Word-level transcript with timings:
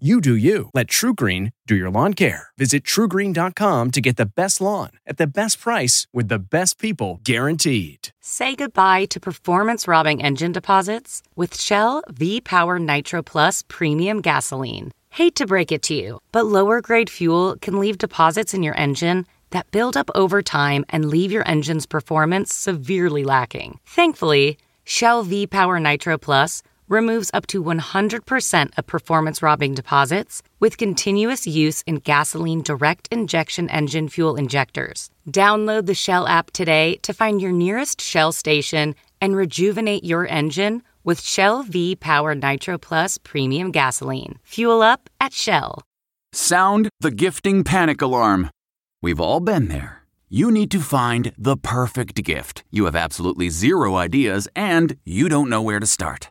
You 0.00 0.20
do 0.20 0.34
you. 0.34 0.70
Let 0.74 0.88
TruGreen 0.88 1.52
do 1.68 1.76
your 1.76 1.88
lawn 1.88 2.14
care. 2.14 2.48
Visit 2.58 2.82
trugreen.com 2.82 3.92
to 3.92 4.00
get 4.00 4.16
the 4.16 4.26
best 4.26 4.60
lawn 4.60 4.90
at 5.06 5.18
the 5.18 5.26
best 5.28 5.60
price 5.60 6.08
with 6.12 6.26
the 6.26 6.40
best 6.40 6.80
people 6.80 7.20
guaranteed. 7.22 8.08
Say 8.20 8.56
goodbye 8.56 9.04
to 9.04 9.20
performance 9.20 9.86
robbing 9.86 10.20
engine 10.20 10.50
deposits 10.50 11.22
with 11.36 11.56
Shell 11.56 12.02
V 12.08 12.40
Power 12.40 12.80
Nitro 12.80 13.22
Plus 13.22 13.62
Premium 13.68 14.20
Gasoline. 14.20 14.90
Hate 15.10 15.36
to 15.36 15.46
break 15.46 15.70
it 15.70 15.82
to 15.82 15.94
you, 15.94 16.18
but 16.32 16.46
lower 16.46 16.80
grade 16.80 17.08
fuel 17.08 17.54
can 17.60 17.78
leave 17.78 17.98
deposits 17.98 18.52
in 18.52 18.64
your 18.64 18.76
engine 18.76 19.26
that 19.50 19.70
build 19.70 19.96
up 19.96 20.10
over 20.16 20.42
time 20.42 20.84
and 20.88 21.04
leave 21.04 21.30
your 21.30 21.48
engine's 21.48 21.86
performance 21.86 22.52
severely 22.52 23.22
lacking. 23.22 23.78
Thankfully, 23.86 24.58
Shell 24.82 25.22
V 25.22 25.46
Power 25.46 25.78
Nitro 25.78 26.18
Plus 26.18 26.64
removes 26.88 27.30
up 27.32 27.46
to 27.46 27.62
100% 27.62 28.78
of 28.78 28.86
performance 28.86 29.42
robbing 29.42 29.74
deposits 29.74 30.42
with 30.58 30.76
continuous 30.76 31.46
use 31.46 31.82
in 31.86 31.96
gasoline 31.96 32.62
direct 32.62 33.08
injection 33.10 33.70
engine 33.70 34.08
fuel 34.08 34.36
injectors. 34.36 35.08
Download 35.30 35.86
the 35.86 35.94
Shell 35.94 36.26
app 36.26 36.50
today 36.50 36.96
to 37.02 37.14
find 37.14 37.40
your 37.40 37.52
nearest 37.52 38.00
Shell 38.00 38.32
station 38.32 38.94
and 39.20 39.36
rejuvenate 39.36 40.04
your 40.04 40.26
engine 40.26 40.82
with 41.04 41.20
Shell 41.20 41.62
V 41.62 41.94
Power 41.96 42.34
Nitro 42.34 42.78
Plus 42.78 43.18
Premium 43.18 43.70
Gasoline. 43.70 44.38
Fuel 44.44 44.82
up 44.82 45.08
at 45.20 45.32
Shell. 45.32 45.82
Sound 46.32 46.88
the 46.98 47.12
gifting 47.12 47.62
panic 47.62 48.02
alarm. 48.02 48.50
We've 49.00 49.20
all 49.20 49.38
been 49.38 49.68
there. 49.68 50.02
You 50.28 50.50
need 50.50 50.70
to 50.72 50.80
find 50.80 51.32
the 51.38 51.56
perfect 51.56 52.24
gift. 52.24 52.64
You 52.70 52.86
have 52.86 52.96
absolutely 52.96 53.50
zero 53.50 53.94
ideas 53.94 54.48
and 54.56 54.96
you 55.04 55.28
don't 55.28 55.48
know 55.48 55.62
where 55.62 55.78
to 55.78 55.86
start. 55.86 56.30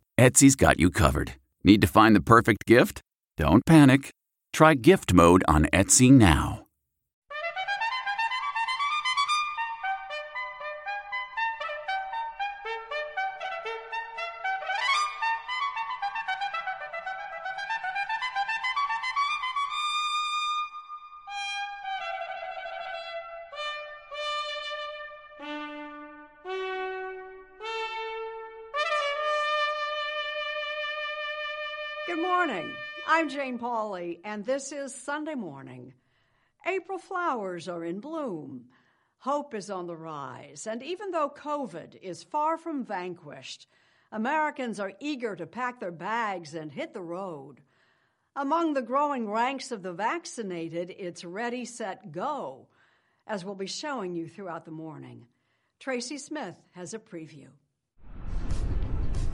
Etsy's 0.21 0.55
got 0.55 0.79
you 0.79 0.91
covered. 0.91 1.33
Need 1.63 1.81
to 1.81 1.87
find 1.87 2.15
the 2.15 2.21
perfect 2.21 2.67
gift? 2.67 3.01
Don't 3.37 3.65
panic. 3.65 4.11
Try 4.53 4.75
gift 4.75 5.15
mode 5.15 5.43
on 5.47 5.65
Etsy 5.73 6.11
now. 6.11 6.67
I'm 33.21 33.29
Jane 33.29 33.59
Pauley, 33.59 34.19
and 34.23 34.43
this 34.43 34.71
is 34.71 34.95
Sunday 34.95 35.35
morning. 35.35 35.93
April 36.65 36.97
flowers 36.97 37.67
are 37.67 37.85
in 37.85 37.99
bloom. 37.99 38.65
Hope 39.19 39.53
is 39.53 39.69
on 39.69 39.85
the 39.85 39.95
rise, 39.95 40.65
and 40.65 40.81
even 40.81 41.11
though 41.11 41.29
COVID 41.29 42.01
is 42.01 42.23
far 42.23 42.57
from 42.57 42.83
vanquished, 42.83 43.67
Americans 44.11 44.79
are 44.79 44.93
eager 44.99 45.35
to 45.35 45.45
pack 45.45 45.79
their 45.79 45.91
bags 45.91 46.55
and 46.55 46.71
hit 46.71 46.95
the 46.95 47.03
road. 47.03 47.61
Among 48.35 48.73
the 48.73 48.81
growing 48.81 49.29
ranks 49.29 49.71
of 49.71 49.83
the 49.83 49.93
vaccinated, 49.93 50.91
it's 50.97 51.23
ready, 51.23 51.63
set, 51.63 52.11
go, 52.11 52.69
as 53.27 53.45
we'll 53.45 53.53
be 53.53 53.67
showing 53.67 54.15
you 54.15 54.27
throughout 54.27 54.65
the 54.65 54.71
morning. 54.71 55.27
Tracy 55.79 56.17
Smith 56.17 56.55
has 56.71 56.95
a 56.95 56.99
preview. 56.99 57.49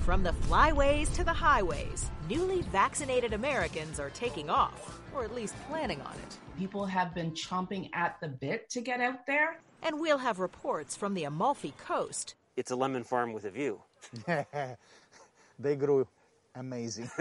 From 0.07 0.23
the 0.23 0.31
flyways 0.47 1.13
to 1.15 1.25
the 1.25 1.33
highways, 1.33 2.09
newly 2.29 2.61
vaccinated 2.61 3.33
Americans 3.33 3.99
are 3.99 4.09
taking 4.11 4.49
off, 4.49 5.01
or 5.13 5.25
at 5.25 5.35
least 5.35 5.53
planning 5.69 5.99
on 5.99 6.13
it. 6.13 6.37
People 6.57 6.85
have 6.85 7.13
been 7.13 7.31
chomping 7.31 7.89
at 7.91 8.15
the 8.21 8.29
bit 8.29 8.69
to 8.69 8.79
get 8.79 9.01
out 9.01 9.27
there. 9.27 9.59
And 9.83 9.99
we'll 9.99 10.17
have 10.17 10.39
reports 10.39 10.95
from 10.95 11.13
the 11.13 11.25
Amalfi 11.25 11.73
Coast. 11.77 12.35
It's 12.55 12.71
a 12.71 12.75
lemon 12.77 13.03
farm 13.03 13.33
with 13.33 13.43
a 13.43 13.49
view. 13.49 13.81
they 15.59 15.75
grew 15.75 16.07
amazing. 16.55 17.11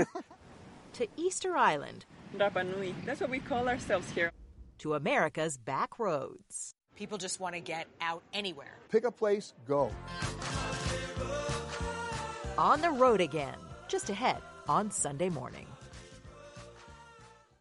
to 0.92 1.08
Easter 1.16 1.56
Island. 1.56 2.04
Rapa 2.36 2.64
Nui. 2.64 2.94
That's 3.04 3.20
what 3.20 3.30
we 3.30 3.41
call 3.41 3.69
ourselves 3.69 4.08
here. 4.12 4.30
To 4.78 4.94
America's 4.94 5.56
back 5.56 5.98
roads. 5.98 6.76
People 6.94 7.19
just 7.19 7.41
want 7.41 7.56
to 7.56 7.60
get 7.60 7.88
out 8.00 8.22
anywhere. 8.32 8.78
Pick 8.91 9.04
a 9.04 9.10
place, 9.10 9.54
go. 9.66 9.91
On 12.59 12.81
the 12.81 12.91
road 12.91 13.21
again, 13.21 13.59
just 13.87 14.09
ahead 14.09 14.41
on 14.67 14.91
Sunday 14.91 15.28
morning. 15.28 15.67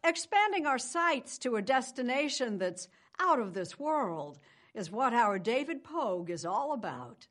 Expanding 0.02 0.64
our 0.64 0.78
sights 0.78 1.36
to 1.38 1.56
a 1.56 1.62
destination 1.62 2.56
that's 2.56 2.88
out 3.20 3.38
of 3.38 3.52
this 3.52 3.78
world 3.78 4.38
is 4.74 4.90
what 4.90 5.12
our 5.12 5.38
David 5.38 5.84
Pogue 5.84 6.30
is 6.30 6.46
all 6.46 6.72
about. 6.72 7.26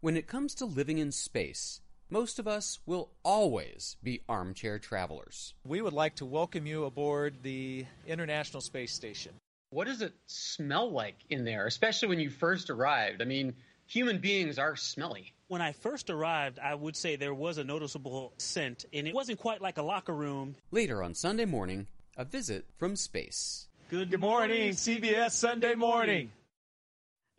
When 0.00 0.14
it 0.14 0.26
comes 0.26 0.54
to 0.56 0.66
living 0.66 0.98
in 0.98 1.10
space, 1.10 1.80
most 2.10 2.38
of 2.38 2.46
us 2.46 2.80
will 2.84 3.12
always 3.22 3.96
be 4.02 4.20
armchair 4.28 4.78
travelers. 4.78 5.54
We 5.64 5.80
would 5.80 5.94
like 5.94 6.16
to 6.16 6.26
welcome 6.26 6.66
you 6.66 6.84
aboard 6.84 7.42
the 7.42 7.86
International 8.06 8.60
Space 8.60 8.92
Station. 8.92 9.32
What 9.70 9.86
does 9.86 10.02
it 10.02 10.12
smell 10.26 10.90
like 10.90 11.16
in 11.30 11.46
there, 11.46 11.66
especially 11.66 12.08
when 12.08 12.20
you 12.20 12.28
first 12.28 12.68
arrived? 12.68 13.22
I 13.22 13.24
mean, 13.24 13.54
human 13.88 14.18
beings 14.18 14.58
are 14.58 14.76
smelly. 14.76 15.32
When 15.48 15.62
I 15.62 15.72
first 15.72 16.10
arrived, 16.10 16.58
I 16.58 16.74
would 16.74 16.94
say 16.94 17.16
there 17.16 17.34
was 17.34 17.58
a 17.58 17.64
noticeable 17.64 18.34
scent, 18.36 18.84
and 18.92 19.08
it 19.08 19.14
wasn't 19.14 19.40
quite 19.40 19.62
like 19.62 19.78
a 19.78 19.82
locker 19.82 20.14
room. 20.14 20.54
Later 20.70 21.02
on 21.02 21.14
Sunday 21.14 21.46
morning, 21.46 21.86
a 22.16 22.24
visit 22.24 22.66
from 22.76 22.94
space. 22.96 23.66
Good, 23.88 24.10
Good 24.10 24.20
morning, 24.20 24.58
morning, 24.58 24.74
CBS 24.74 25.30
Sunday 25.30 25.74
morning. 25.74 26.30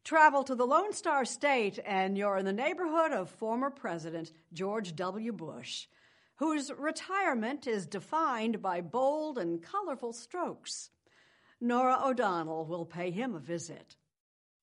Travel 0.04 0.44
to 0.46 0.56
the 0.56 0.66
Lone 0.66 0.92
Star 0.94 1.24
State, 1.24 1.78
and 1.86 2.18
you're 2.18 2.38
in 2.38 2.46
the 2.46 2.54
neighborhood 2.54 3.12
of 3.12 3.30
former 3.30 3.70
President 3.70 4.32
George 4.52 4.96
W. 4.96 5.32
Bush, 5.32 5.86
whose 6.38 6.72
retirement 6.76 7.68
is 7.68 7.86
defined 7.86 8.60
by 8.60 8.82
bold 8.82 9.38
and 9.38 9.62
colorful 9.62 10.14
strokes. 10.14 10.90
Norah 11.62 12.00
O'Donnell 12.04 12.66
will 12.66 12.86
pay 12.86 13.12
him 13.12 13.36
a 13.36 13.40
visit. 13.40 13.98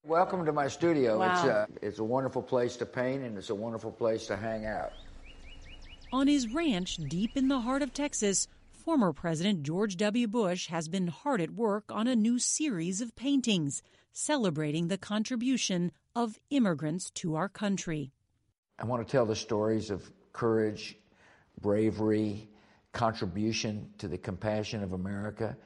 Welcome 0.06 0.46
to 0.46 0.52
my 0.52 0.68
studio. 0.68 1.18
Wow. 1.18 1.32
It's, 1.32 1.44
a, 1.44 1.68
it's 1.82 1.98
a 1.98 2.04
wonderful 2.04 2.40
place 2.40 2.76
to 2.76 2.86
paint 2.86 3.24
and 3.24 3.36
it's 3.36 3.50
a 3.50 3.54
wonderful 3.56 3.90
place 3.90 4.28
to 4.28 4.36
hang 4.36 4.64
out. 4.64 4.92
On 6.12 6.28
his 6.28 6.54
ranch 6.54 6.98
deep 7.08 7.36
in 7.36 7.48
the 7.48 7.58
heart 7.58 7.82
of 7.82 7.92
Texas, 7.92 8.46
former 8.70 9.12
President 9.12 9.64
George 9.64 9.96
W. 9.96 10.28
Bush 10.28 10.68
has 10.68 10.86
been 10.86 11.08
hard 11.08 11.40
at 11.40 11.50
work 11.50 11.90
on 11.90 12.06
a 12.06 12.14
new 12.14 12.38
series 12.38 13.00
of 13.00 13.16
paintings 13.16 13.82
celebrating 14.12 14.86
the 14.86 14.96
contribution 14.96 15.90
of 16.14 16.38
immigrants 16.50 17.10
to 17.10 17.34
our 17.34 17.48
country. 17.48 18.12
I 18.78 18.84
want 18.84 19.04
to 19.04 19.10
tell 19.10 19.26
the 19.26 19.34
stories 19.34 19.90
of 19.90 20.08
courage, 20.32 20.96
bravery, 21.60 22.48
contribution 22.92 23.90
to 23.98 24.06
the 24.06 24.18
compassion 24.18 24.84
of 24.84 24.92
America. 24.92 25.56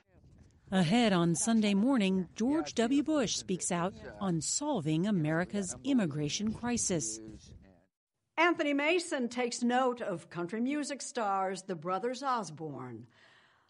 Ahead 0.73 1.13
on 1.13 1.35
Sunday 1.35 1.75
morning, 1.75 2.29
George 2.37 2.75
W. 2.75 3.03
Bush 3.03 3.35
speaks 3.35 3.73
out 3.73 3.93
on 4.21 4.41
solving 4.41 5.05
America's 5.05 5.75
immigration 5.83 6.53
crisis. 6.53 7.19
Anthony 8.37 8.73
Mason 8.73 9.29
takes 9.29 9.65
note 9.65 10.01
of 10.01 10.31
country 10.31 10.61
music 10.61 11.03
stars 11.03 11.63
the 11.63 11.75
Brothers 11.75 12.23
Osborne. 12.23 13.09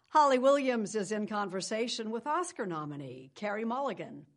Holly 0.09 0.37
Williams 0.37 0.93
is 0.93 1.11
in 1.11 1.25
conversation 1.25 2.11
with 2.11 2.27
Oscar 2.27 2.67
nominee 2.67 3.31
Carey 3.33 3.65
Mulligan. 3.65 4.27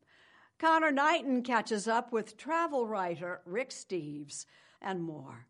Connor 0.58 0.90
Knighton 0.90 1.42
catches 1.42 1.86
up 1.86 2.12
with 2.12 2.38
travel 2.38 2.86
writer 2.86 3.42
Rick 3.44 3.72
Steves 3.72 4.46
and 4.80 5.02
more. 5.02 5.46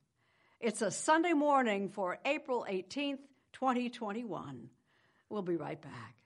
It's 0.58 0.82
a 0.82 0.90
Sunday 0.90 1.32
morning 1.32 1.90
for 1.90 2.18
April 2.24 2.66
18th, 2.68 3.20
2021. 3.52 4.68
We'll 5.28 5.42
be 5.42 5.54
right 5.54 5.80
back. 5.80 6.16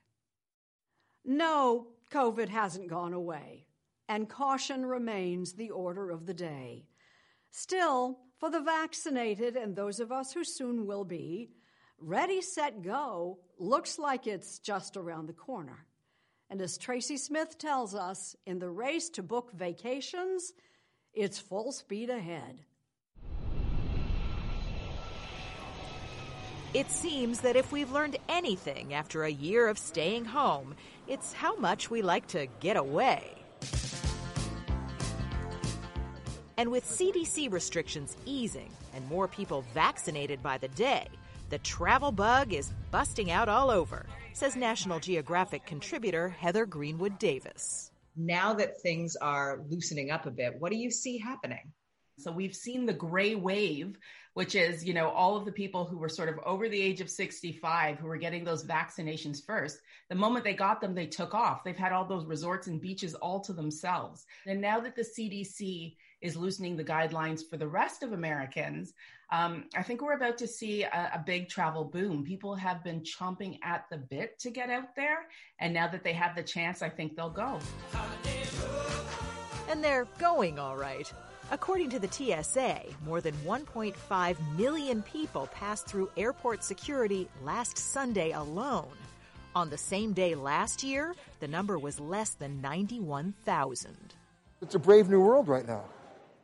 No, 1.29 1.85
COVID 2.11 2.49
hasn't 2.49 2.87
gone 2.87 3.13
away, 3.13 3.67
and 4.07 4.27
caution 4.27 4.83
remains 4.83 5.53
the 5.53 5.69
order 5.69 6.09
of 6.09 6.25
the 6.25 6.33
day. 6.33 6.87
Still, 7.51 8.17
for 8.39 8.49
the 8.49 8.61
vaccinated 8.61 9.55
and 9.55 9.75
those 9.75 9.99
of 9.99 10.11
us 10.11 10.33
who 10.33 10.43
soon 10.43 10.87
will 10.87 11.05
be, 11.05 11.51
Ready, 11.99 12.41
Set, 12.41 12.81
Go 12.81 13.37
looks 13.59 13.99
like 13.99 14.25
it's 14.25 14.57
just 14.57 14.97
around 14.97 15.27
the 15.27 15.33
corner. 15.33 15.85
And 16.49 16.59
as 16.63 16.79
Tracy 16.79 17.17
Smith 17.17 17.59
tells 17.59 17.93
us, 17.93 18.35
in 18.47 18.57
the 18.57 18.71
race 18.71 19.09
to 19.09 19.21
book 19.21 19.51
vacations, 19.53 20.51
it's 21.13 21.37
full 21.37 21.71
speed 21.71 22.09
ahead. 22.09 22.59
It 26.73 26.91
seems 26.91 27.41
that 27.41 27.55
if 27.55 27.71
we've 27.71 27.91
learned 27.91 28.17
anything 28.27 28.93
after 28.93 29.23
a 29.23 29.31
year 29.31 29.67
of 29.67 29.79
staying 29.79 30.25
home, 30.25 30.75
it's 31.09 31.33
how 31.33 31.55
much 31.55 31.89
we 31.89 32.03
like 32.03 32.27
to 32.27 32.47
get 32.59 32.77
away. 32.77 33.35
And 36.57 36.71
with 36.71 36.85
CDC 36.85 37.51
restrictions 37.51 38.15
easing 38.25 38.69
and 38.93 39.07
more 39.09 39.27
people 39.27 39.63
vaccinated 39.73 40.43
by 40.43 40.57
the 40.57 40.67
day, 40.69 41.07
the 41.49 41.57
travel 41.59 42.11
bug 42.11 42.53
is 42.53 42.71
busting 42.91 43.31
out 43.31 43.49
all 43.49 43.71
over, 43.71 44.05
says 44.33 44.55
National 44.55 44.99
Geographic 44.99 45.65
contributor 45.65 46.29
Heather 46.29 46.65
Greenwood 46.65 47.17
Davis. 47.17 47.91
Now 48.15 48.53
that 48.53 48.81
things 48.81 49.15
are 49.15 49.61
loosening 49.69 50.11
up 50.11 50.27
a 50.27 50.31
bit, 50.31 50.55
what 50.59 50.71
do 50.71 50.77
you 50.77 50.91
see 50.91 51.17
happening? 51.17 51.71
So 52.19 52.31
we've 52.31 52.55
seen 52.55 52.85
the 52.85 52.93
gray 52.93 53.35
wave, 53.35 53.97
which 54.33 54.55
is, 54.55 54.85
you 54.85 54.93
know, 54.93 55.09
all 55.09 55.35
of 55.35 55.45
the 55.45 55.51
people 55.51 55.85
who 55.85 55.97
were 55.97 56.09
sort 56.09 56.29
of 56.29 56.39
over 56.45 56.69
the 56.69 56.81
age 56.81 57.01
of 57.01 57.09
65 57.09 57.97
who 57.97 58.07
were 58.07 58.17
getting 58.17 58.43
those 58.43 58.63
vaccinations 58.63 59.45
first. 59.45 59.79
The 60.09 60.15
moment 60.15 60.45
they 60.45 60.53
got 60.53 60.81
them, 60.81 60.95
they 60.95 61.07
took 61.07 61.33
off. 61.33 61.63
They've 61.63 61.75
had 61.75 61.91
all 61.91 62.05
those 62.05 62.25
resorts 62.25 62.67
and 62.67 62.79
beaches 62.79 63.15
all 63.15 63.39
to 63.41 63.53
themselves. 63.53 64.25
And 64.45 64.61
now 64.61 64.79
that 64.79 64.95
the 64.95 65.03
CDC 65.03 65.95
is 66.21 66.35
loosening 66.35 66.75
the 66.75 66.83
guidelines 66.83 67.41
for 67.49 67.57
the 67.57 67.67
rest 67.67 68.03
of 68.03 68.13
Americans, 68.13 68.93
um, 69.31 69.65
I 69.75 69.83
think 69.83 70.01
we're 70.01 70.13
about 70.13 70.37
to 70.39 70.47
see 70.47 70.83
a, 70.83 71.11
a 71.15 71.23
big 71.25 71.49
travel 71.49 71.83
boom. 71.83 72.23
People 72.23 72.55
have 72.55 72.83
been 72.83 73.01
chomping 73.01 73.59
at 73.63 73.85
the 73.91 73.97
bit 73.97 74.39
to 74.39 74.49
get 74.49 74.69
out 74.69 74.95
there. 74.95 75.27
And 75.59 75.73
now 75.73 75.87
that 75.87 76.03
they 76.03 76.13
have 76.13 76.35
the 76.35 76.43
chance, 76.43 76.81
I 76.81 76.89
think 76.89 77.15
they'll 77.15 77.29
go. 77.29 77.59
And 79.69 79.83
they're 79.83 80.07
going 80.17 80.57
all 80.57 80.75
right. 80.75 81.11
According 81.51 81.89
to 81.91 81.99
the 81.99 82.07
TSA, 82.07 82.81
more 83.03 83.21
than 83.21 83.33
1.5 83.37 84.57
million 84.57 85.01
people 85.01 85.47
passed 85.47 85.87
through 85.87 86.11
airport 86.15 86.63
security 86.63 87.27
last 87.43 87.75
Sunday 87.75 88.31
alone. 88.31 88.91
On 89.55 89.67
the 89.67 89.77
same 89.77 90.13
day 90.13 90.35
last 90.35 90.83
year, 90.83 91.15
the 91.39 91.47
number 91.47 91.79
was 91.79 91.99
less 91.99 92.35
than 92.35 92.61
91,000. 92.61 93.95
It's 94.61 94.75
a 94.75 94.79
brave 94.79 95.09
new 95.09 95.21
world 95.21 95.47
right 95.47 95.67
now. 95.67 95.85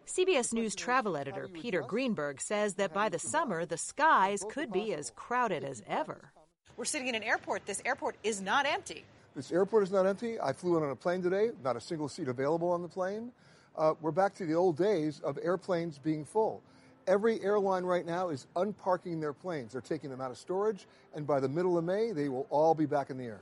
CBS 0.07 0.53
News 0.53 0.73
travel 0.73 1.17
editor 1.17 1.47
Peter 1.53 1.81
Greenberg 1.81 2.41
says 2.41 2.73
that 2.75 2.91
by 2.91 3.09
the 3.09 3.19
summer, 3.19 3.63
the 3.63 3.77
skies 3.77 4.43
could 4.49 4.71
be 4.71 4.91
as 4.93 5.11
crowded 5.11 5.63
as 5.63 5.83
ever. 5.87 6.31
We're 6.77 6.85
sitting 6.85 7.07
in 7.07 7.15
an 7.15 7.23
airport. 7.23 7.67
This 7.67 7.81
airport 7.85 8.15
is 8.23 8.41
not 8.41 8.65
empty. 8.65 9.05
This 9.35 9.51
airport 9.51 9.83
is 9.83 9.91
not 9.91 10.07
empty. 10.07 10.39
I 10.39 10.51
flew 10.51 10.77
in 10.77 10.83
on 10.83 10.89
a 10.89 10.95
plane 10.95 11.21
today, 11.21 11.51
not 11.63 11.75
a 11.75 11.81
single 11.81 12.09
seat 12.09 12.27
available 12.27 12.71
on 12.71 12.81
the 12.81 12.87
plane 12.87 13.31
uh, 13.77 13.93
we're 14.01 14.11
back 14.11 14.35
to 14.35 14.45
the 14.45 14.53
old 14.53 14.77
days 14.77 15.21
of 15.23 15.37
airplanes 15.41 15.97
being 15.97 16.25
full. 16.25 16.61
Every 17.07 17.41
airline 17.41 17.83
right 17.83 18.05
now 18.05 18.29
is 18.29 18.47
unparking 18.55 19.21
their 19.21 19.33
planes. 19.33 19.73
They're 19.73 19.81
taking 19.81 20.09
them 20.09 20.21
out 20.21 20.31
of 20.31 20.37
storage, 20.37 20.87
and 21.13 21.27
by 21.27 21.39
the 21.39 21.49
middle 21.49 21.77
of 21.77 21.83
May, 21.83 22.11
they 22.11 22.29
will 22.29 22.47
all 22.49 22.73
be 22.73 22.85
back 22.85 23.09
in 23.09 23.17
the 23.17 23.25
air. 23.25 23.41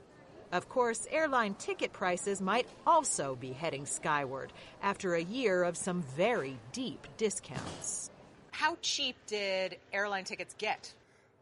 Of 0.52 0.68
course, 0.68 1.06
airline 1.10 1.54
ticket 1.54 1.92
prices 1.92 2.40
might 2.40 2.68
also 2.86 3.34
be 3.34 3.52
heading 3.52 3.86
skyward 3.86 4.52
after 4.82 5.14
a 5.14 5.22
year 5.22 5.64
of 5.64 5.76
some 5.76 6.02
very 6.16 6.58
deep 6.72 7.06
discounts. 7.16 8.10
How 8.50 8.76
cheap 8.82 9.16
did 9.26 9.78
airline 9.92 10.24
tickets 10.24 10.54
get? 10.58 10.92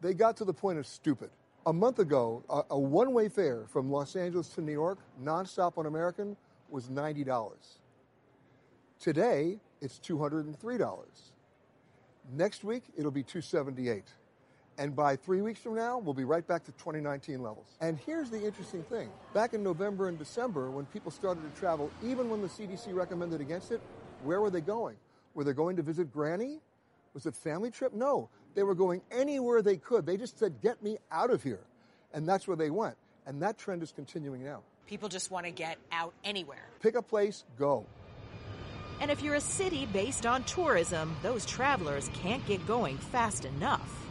They 0.00 0.14
got 0.14 0.36
to 0.38 0.44
the 0.44 0.54
point 0.54 0.78
of 0.78 0.86
stupid. 0.86 1.30
A 1.66 1.72
month 1.72 1.98
ago, 1.98 2.42
a, 2.48 2.62
a 2.70 2.78
one 2.78 3.12
way 3.12 3.28
fare 3.28 3.64
from 3.68 3.90
Los 3.90 4.16
Angeles 4.16 4.48
to 4.50 4.62
New 4.62 4.72
York, 4.72 4.98
nonstop 5.22 5.76
on 5.76 5.86
American, 5.86 6.36
was 6.70 6.88
$90. 6.88 7.58
Today, 9.02 9.58
it's 9.80 9.98
$203. 9.98 10.96
Next 12.34 12.62
week, 12.62 12.84
it'll 12.96 13.10
be 13.10 13.24
278. 13.24 14.04
And 14.78 14.94
by 14.94 15.16
three 15.16 15.42
weeks 15.42 15.58
from 15.58 15.74
now, 15.74 15.98
we'll 15.98 16.14
be 16.14 16.22
right 16.22 16.46
back 16.46 16.62
to 16.66 16.72
2019 16.72 17.42
levels. 17.42 17.66
And 17.80 17.98
here's 18.06 18.30
the 18.30 18.40
interesting 18.40 18.84
thing. 18.84 19.08
Back 19.34 19.54
in 19.54 19.62
November 19.64 20.06
and 20.06 20.16
December, 20.16 20.70
when 20.70 20.86
people 20.86 21.10
started 21.10 21.42
to 21.52 21.60
travel, 21.60 21.90
even 22.04 22.30
when 22.30 22.42
the 22.42 22.46
CDC 22.46 22.94
recommended 22.94 23.40
against 23.40 23.72
it, 23.72 23.80
where 24.22 24.40
were 24.40 24.50
they 24.50 24.60
going? 24.60 24.94
Were 25.34 25.42
they 25.42 25.52
going 25.52 25.74
to 25.78 25.82
visit 25.82 26.12
Granny? 26.12 26.60
Was 27.12 27.26
it 27.26 27.34
family 27.34 27.72
trip? 27.72 27.92
No. 27.92 28.28
They 28.54 28.62
were 28.62 28.76
going 28.76 29.02
anywhere 29.10 29.62
they 29.62 29.78
could. 29.78 30.06
They 30.06 30.16
just 30.16 30.38
said, 30.38 30.60
get 30.62 30.80
me 30.80 30.98
out 31.10 31.30
of 31.30 31.42
here. 31.42 31.64
And 32.14 32.24
that's 32.24 32.46
where 32.46 32.56
they 32.56 32.70
went. 32.70 32.94
And 33.26 33.42
that 33.42 33.58
trend 33.58 33.82
is 33.82 33.90
continuing 33.90 34.44
now. 34.44 34.60
People 34.86 35.08
just 35.08 35.32
want 35.32 35.46
to 35.46 35.50
get 35.50 35.78
out 35.90 36.14
anywhere. 36.22 36.68
Pick 36.80 36.94
a 36.94 37.02
place, 37.02 37.42
go. 37.58 37.84
And 39.00 39.10
if 39.10 39.22
you're 39.22 39.34
a 39.34 39.40
city 39.40 39.86
based 39.92 40.26
on 40.26 40.44
tourism, 40.44 41.16
those 41.22 41.44
travelers 41.44 42.10
can't 42.14 42.44
get 42.46 42.66
going 42.66 42.98
fast 42.98 43.44
enough. 43.44 44.02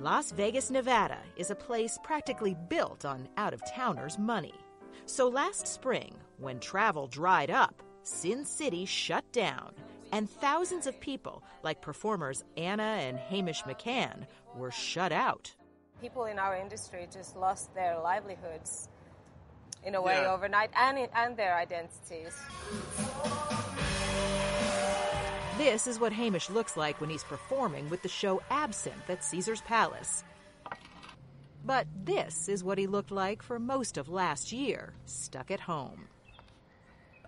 Las 0.00 0.32
Vegas, 0.32 0.70
Nevada 0.70 1.18
is 1.36 1.50
a 1.50 1.54
place 1.54 1.98
practically 2.02 2.56
built 2.70 3.04
on 3.04 3.28
out 3.36 3.52
of 3.52 3.62
towners' 3.70 4.18
money. 4.18 4.54
So 5.04 5.28
last 5.28 5.66
spring, 5.66 6.14
when 6.38 6.58
travel 6.58 7.06
dried 7.06 7.50
up, 7.50 7.82
Sin 8.02 8.46
City 8.46 8.86
shut 8.86 9.30
down, 9.30 9.72
and 10.10 10.28
thousands 10.28 10.86
of 10.86 10.98
people, 11.00 11.42
like 11.62 11.82
performers 11.82 12.44
Anna 12.56 12.82
and 12.82 13.18
Hamish 13.18 13.62
McCann, 13.64 14.26
were 14.56 14.70
shut 14.70 15.12
out. 15.12 15.54
People 16.00 16.24
in 16.24 16.38
our 16.38 16.56
industry 16.56 17.06
just 17.12 17.36
lost 17.36 17.74
their 17.74 17.98
livelihoods 18.00 18.88
in 19.84 19.94
a 19.94 20.02
way 20.02 20.22
Yeah. 20.22 20.32
overnight 20.32 20.70
and, 20.76 21.08
and 21.14 21.36
their 21.36 21.54
identities. 21.56 22.36
This 25.58 25.86
is 25.86 26.00
what 26.00 26.12
Hamish 26.12 26.48
looks 26.48 26.76
like 26.76 27.00
when 27.00 27.10
he's 27.10 27.24
performing 27.24 27.88
with 27.90 28.02
the 28.02 28.08
show 28.08 28.40
Absinthe 28.50 29.08
at 29.10 29.22
Caesar's 29.24 29.60
Palace. 29.60 30.24
But 31.64 31.86
this 32.04 32.48
is 32.48 32.64
what 32.64 32.78
he 32.78 32.86
looked 32.86 33.10
like 33.10 33.42
for 33.42 33.58
most 33.58 33.98
of 33.98 34.08
last 34.08 34.52
year, 34.52 34.94
stuck 35.04 35.50
at 35.50 35.60
home. 35.60 36.08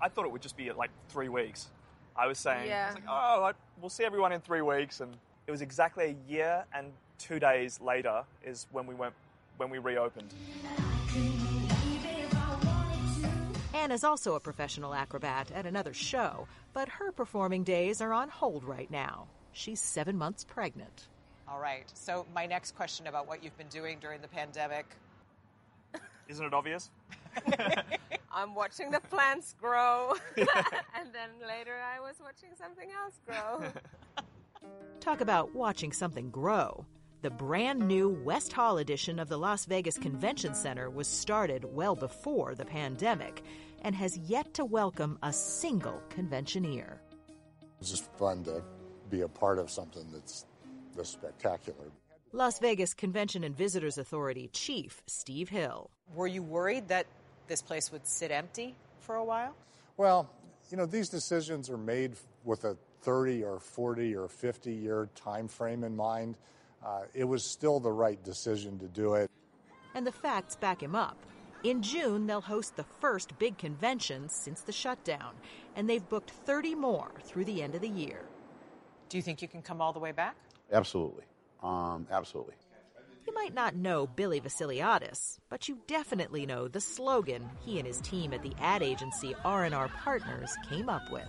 I 0.00 0.08
thought 0.08 0.24
it 0.24 0.32
would 0.32 0.40
just 0.40 0.56
be 0.56 0.72
like 0.72 0.90
three 1.10 1.28
weeks. 1.28 1.68
I 2.16 2.26
was 2.26 2.38
saying, 2.38 2.62
I 2.62 2.66
Yeah. 2.66 2.86
was 2.86 2.94
like, 2.94 3.04
oh, 3.08 3.42
I, 3.44 3.52
we'll 3.80 3.90
see 3.90 4.04
everyone 4.04 4.32
in 4.32 4.40
three 4.40 4.62
weeks, 4.62 5.00
and 5.00 5.14
it 5.46 5.50
was 5.50 5.60
exactly 5.60 6.04
a 6.04 6.30
year 6.32 6.64
and 6.74 6.92
two 7.18 7.38
days 7.38 7.80
later 7.80 8.24
is 8.44 8.66
when 8.72 8.86
we 8.86 8.94
went 8.94 9.14
when 9.58 9.68
we 9.68 9.78
reopened. 9.78 10.32
Anna's 13.82 14.04
also 14.04 14.36
a 14.36 14.40
professional 14.40 14.94
acrobat 14.94 15.50
at 15.50 15.66
another 15.66 15.92
show, 15.92 16.46
but 16.72 16.88
her 16.88 17.10
performing 17.10 17.64
days 17.64 18.00
are 18.00 18.12
on 18.12 18.28
hold 18.28 18.62
right 18.62 18.88
now. 18.92 19.26
She's 19.50 19.80
seven 19.80 20.16
months 20.16 20.44
pregnant. 20.44 21.08
All 21.48 21.58
right. 21.58 21.90
So, 21.94 22.24
my 22.32 22.46
next 22.46 22.76
question 22.76 23.08
about 23.08 23.26
what 23.26 23.42
you've 23.42 23.58
been 23.58 23.66
doing 23.66 23.98
during 23.98 24.20
the 24.20 24.28
pandemic. 24.28 24.86
Isn't 26.28 26.46
it 26.46 26.54
obvious? 26.54 26.92
I'm 28.32 28.54
watching 28.54 28.92
the 28.92 29.00
plants 29.00 29.56
grow, 29.60 30.14
and 30.36 31.08
then 31.12 31.30
later 31.48 31.74
I 31.84 31.98
was 31.98 32.14
watching 32.22 32.50
something 32.56 32.88
else 33.02 33.18
grow. 33.26 33.64
Talk 35.00 35.20
about 35.20 35.56
watching 35.56 35.90
something 35.90 36.30
grow. 36.30 36.86
The 37.22 37.30
brand 37.30 37.86
new 37.86 38.08
West 38.08 38.52
Hall 38.52 38.78
edition 38.78 39.20
of 39.20 39.28
the 39.28 39.38
Las 39.38 39.64
Vegas 39.64 39.96
Convention 39.96 40.54
Center 40.54 40.90
was 40.90 41.06
started 41.06 41.64
well 41.64 41.94
before 41.94 42.56
the 42.56 42.64
pandemic 42.64 43.44
and 43.82 43.94
has 43.94 44.16
yet 44.16 44.54
to 44.54 44.64
welcome 44.64 45.18
a 45.22 45.32
single 45.32 46.02
conventioneer. 46.08 47.00
It's 47.80 47.90
just 47.90 48.10
fun 48.14 48.44
to 48.44 48.62
be 49.10 49.20
a 49.20 49.28
part 49.28 49.58
of 49.58 49.70
something 49.70 50.06
that's 50.12 50.46
this 50.96 51.10
spectacular. 51.10 51.90
Las 52.32 52.58
Vegas 52.58 52.94
Convention 52.94 53.44
and 53.44 53.56
Visitors 53.56 53.98
Authority 53.98 54.48
Chief 54.52 55.02
Steve 55.06 55.48
Hill. 55.48 55.90
Were 56.14 56.26
you 56.26 56.42
worried 56.42 56.88
that 56.88 57.06
this 57.46 57.60
place 57.60 57.92
would 57.92 58.06
sit 58.06 58.30
empty 58.30 58.74
for 59.00 59.16
a 59.16 59.24
while? 59.24 59.54
Well, 59.96 60.30
you 60.70 60.76
know, 60.76 60.86
these 60.86 61.08
decisions 61.08 61.68
are 61.68 61.76
made 61.76 62.14
with 62.44 62.64
a 62.64 62.76
30 63.02 63.44
or 63.44 63.58
40 63.58 64.14
or 64.14 64.28
50 64.28 64.72
year 64.72 65.08
time 65.14 65.48
frame 65.48 65.84
in 65.84 65.94
mind. 65.94 66.36
Uh, 66.84 67.02
it 67.14 67.24
was 67.24 67.44
still 67.44 67.80
the 67.80 67.92
right 67.92 68.22
decision 68.24 68.78
to 68.78 68.86
do 68.86 69.14
it. 69.14 69.30
And 69.94 70.06
the 70.06 70.12
facts 70.12 70.56
back 70.56 70.82
him 70.82 70.94
up. 70.94 71.16
In 71.64 71.80
June, 71.80 72.26
they'll 72.26 72.40
host 72.40 72.74
the 72.74 72.84
first 73.00 73.38
big 73.38 73.56
convention 73.56 74.28
since 74.28 74.62
the 74.62 74.72
shutdown, 74.72 75.34
and 75.76 75.88
they've 75.88 76.06
booked 76.08 76.30
30 76.30 76.74
more 76.74 77.12
through 77.22 77.44
the 77.44 77.62
end 77.62 77.76
of 77.76 77.80
the 77.80 77.88
year. 77.88 78.24
Do 79.08 79.16
you 79.16 79.22
think 79.22 79.42
you 79.42 79.46
can 79.46 79.62
come 79.62 79.80
all 79.80 79.92
the 79.92 80.00
way 80.00 80.10
back? 80.10 80.34
Absolutely. 80.72 81.24
Um, 81.62 82.08
absolutely. 82.10 82.54
You 83.26 83.32
might 83.32 83.54
not 83.54 83.76
know 83.76 84.08
Billy 84.08 84.40
Vasiliadis, 84.40 85.38
but 85.48 85.68
you 85.68 85.78
definitely 85.86 86.46
know 86.46 86.66
the 86.66 86.80
slogan 86.80 87.48
he 87.60 87.78
and 87.78 87.86
his 87.86 88.00
team 88.00 88.32
at 88.32 88.42
the 88.42 88.54
ad 88.58 88.82
agency 88.82 89.32
R&R 89.44 89.88
Partners 89.88 90.50
came 90.68 90.88
up 90.88 91.08
with. 91.12 91.28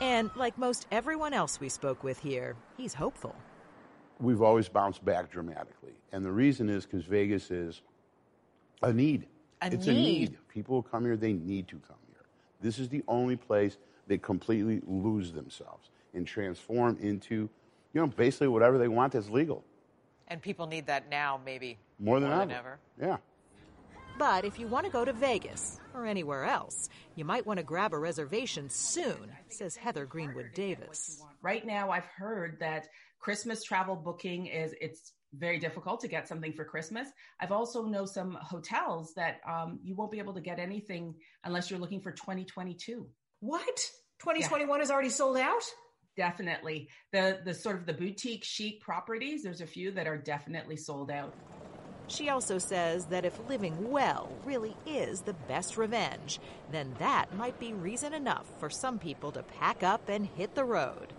And 0.00 0.30
like 0.34 0.58
most 0.58 0.88
everyone 0.90 1.32
else 1.32 1.60
we 1.60 1.68
spoke 1.68 2.02
with 2.02 2.18
here, 2.18 2.56
he's 2.76 2.94
hopeful. 2.94 3.36
We've 4.22 4.40
always 4.40 4.68
bounced 4.68 5.04
back 5.04 5.30
dramatically. 5.30 5.92
And 6.12 6.24
the 6.24 6.30
reason 6.30 6.68
is 6.68 6.86
because 6.86 7.04
Vegas 7.04 7.50
is 7.50 7.82
a 8.82 8.92
need. 8.92 9.26
A 9.60 9.66
it's 9.66 9.86
need. 9.86 9.88
a 9.88 9.92
need. 9.94 10.38
People 10.48 10.82
come 10.82 11.04
here, 11.04 11.16
they 11.16 11.32
need 11.32 11.68
to 11.68 11.76
come 11.88 11.96
here. 12.12 12.24
This 12.60 12.78
is 12.78 12.88
the 12.88 13.02
only 13.08 13.36
place 13.36 13.76
they 14.06 14.18
completely 14.18 14.80
lose 14.86 15.32
themselves 15.32 15.90
and 16.14 16.26
transform 16.26 16.98
into, 17.00 17.48
you 17.92 18.00
know, 18.00 18.06
basically 18.06 18.48
whatever 18.48 18.78
they 18.78 18.88
want 18.88 19.12
that's 19.12 19.28
legal. 19.28 19.64
And 20.28 20.40
people 20.40 20.66
need 20.66 20.86
that 20.86 21.10
now, 21.10 21.40
maybe 21.44 21.78
More 21.98 22.20
than 22.20 22.30
more 22.30 22.42
ever. 22.42 22.48
Than 22.48 22.58
ever. 22.58 22.78
Yeah. 23.00 23.16
But 24.18 24.44
if 24.44 24.58
you 24.58 24.66
want 24.66 24.86
to 24.86 24.92
go 24.92 25.04
to 25.04 25.12
Vegas 25.12 25.80
or 25.94 26.06
anywhere 26.06 26.44
else, 26.44 26.88
you 27.16 27.24
might 27.24 27.46
want 27.46 27.58
to 27.58 27.64
grab 27.64 27.92
a 27.92 27.98
reservation 27.98 28.68
soon, 28.68 29.32
says 29.48 29.74
Heather 29.74 30.04
Greenwood 30.06 30.50
Davis. 30.54 31.22
Right 31.40 31.66
now, 31.66 31.90
I've 31.90 32.04
heard 32.04 32.58
that 32.60 32.88
Christmas 33.22 33.62
travel 33.62 33.94
booking 33.94 34.46
is 34.46 34.74
it's 34.80 35.12
very 35.32 35.58
difficult 35.58 36.00
to 36.00 36.08
get 36.08 36.26
something 36.28 36.52
for 36.52 36.64
Christmas. 36.64 37.08
I've 37.40 37.52
also 37.52 37.84
know 37.84 38.04
some 38.04 38.36
hotels 38.42 39.14
that 39.14 39.40
um, 39.48 39.78
you 39.82 39.94
won't 39.94 40.10
be 40.10 40.18
able 40.18 40.34
to 40.34 40.40
get 40.40 40.58
anything 40.58 41.14
unless 41.44 41.70
you're 41.70 41.78
looking 41.78 42.00
for 42.00 42.10
2022. 42.10 43.06
What? 43.40 43.76
2021 44.20 44.82
is 44.82 44.90
already 44.90 45.08
sold 45.08 45.36
out? 45.36 45.62
Definitely. 46.16 46.88
The 47.12 47.40
the 47.44 47.54
sort 47.54 47.76
of 47.76 47.86
the 47.86 47.94
boutique 47.94 48.44
chic 48.44 48.80
properties, 48.80 49.42
there's 49.42 49.62
a 49.62 49.66
few 49.66 49.92
that 49.92 50.06
are 50.06 50.18
definitely 50.18 50.76
sold 50.76 51.10
out. 51.10 51.32
She 52.08 52.28
also 52.28 52.58
says 52.58 53.06
that 53.06 53.24
if 53.24 53.38
living 53.48 53.90
well 53.90 54.30
really 54.44 54.76
is 54.84 55.22
the 55.22 55.32
best 55.32 55.78
revenge, 55.78 56.40
then 56.70 56.92
that 56.98 57.34
might 57.36 57.58
be 57.58 57.72
reason 57.72 58.12
enough 58.12 58.46
for 58.58 58.68
some 58.68 58.98
people 58.98 59.30
to 59.32 59.42
pack 59.44 59.82
up 59.82 60.08
and 60.08 60.26
hit 60.26 60.54
the 60.54 60.64
road 60.64 61.12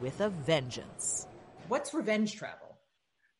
with 0.00 0.20
a 0.20 0.30
vengeance. 0.30 1.28
What's 1.70 1.94
revenge 1.94 2.34
travel? 2.34 2.80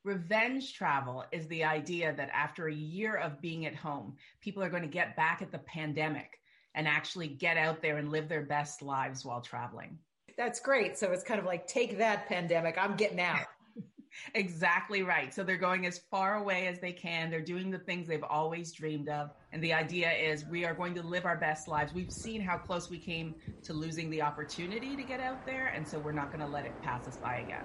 Revenge 0.05 0.75
travel 0.75 1.25
is 1.33 1.49
the 1.49 1.65
idea 1.65 2.15
that 2.17 2.31
after 2.33 2.69
a 2.69 2.73
year 2.73 3.17
of 3.17 3.41
being 3.41 3.67
at 3.67 3.75
home, 3.75 4.19
people 4.41 4.63
are 4.63 4.71
going 4.71 4.85
to 4.85 4.89
get 4.89 5.17
back 5.17 5.43
at 5.43 5.51
the 5.51 5.59
pandemic 5.59 6.39
and 6.77 6.87
actually 6.87 7.27
get 7.27 7.57
out 7.57 7.83
there 7.83 7.97
and 7.97 8.13
live 8.13 8.29
their 8.29 8.45
best 8.45 8.83
lives 8.83 9.25
while 9.25 9.41
traveling. 9.41 9.99
That's 10.39 10.61
great. 10.61 10.97
So 10.97 11.11
it's 11.11 11.25
kind 11.25 11.41
of 11.41 11.45
like 11.45 11.67
take 11.67 11.99
that 11.99 12.29
pandemic, 12.29 12.79
I'm 12.79 12.95
getting 12.95 13.21
out. 13.21 13.47
Exactly 14.35 15.05
right. 15.05 15.33
So 15.33 15.45
they're 15.45 15.57
going 15.57 15.87
as 15.87 16.01
far 16.11 16.35
away 16.35 16.67
as 16.67 16.81
they 16.81 16.91
can. 16.91 17.31
They're 17.31 17.41
doing 17.41 17.71
the 17.71 17.79
things 17.79 18.09
they've 18.09 18.23
always 18.25 18.73
dreamed 18.73 19.09
of. 19.09 19.31
And 19.53 19.63
the 19.63 19.73
idea 19.73 20.11
is 20.11 20.45
we 20.45 20.65
are 20.65 20.75
going 20.75 20.97
to 20.97 21.03
live 21.03 21.27
our 21.27 21.37
best 21.37 21.69
lives. 21.69 21.95
We've 21.95 22.11
seen 22.11 22.41
how 22.41 22.59
close 22.59 22.91
we 22.91 22.99
came 22.99 23.37
to 23.63 23.73
losing 23.73 24.11
the 24.11 24.21
opportunity 24.23 24.97
to 24.97 25.05
get 25.05 25.21
out 25.21 25.47
there. 25.47 25.69
And 25.69 25.87
so 25.87 26.01
we're 26.01 26.11
not 26.11 26.33
going 26.33 26.45
to 26.45 26.53
let 26.53 26.67
it 26.67 26.73
pass 26.83 27.07
us 27.07 27.19
by 27.19 27.37
again. 27.37 27.65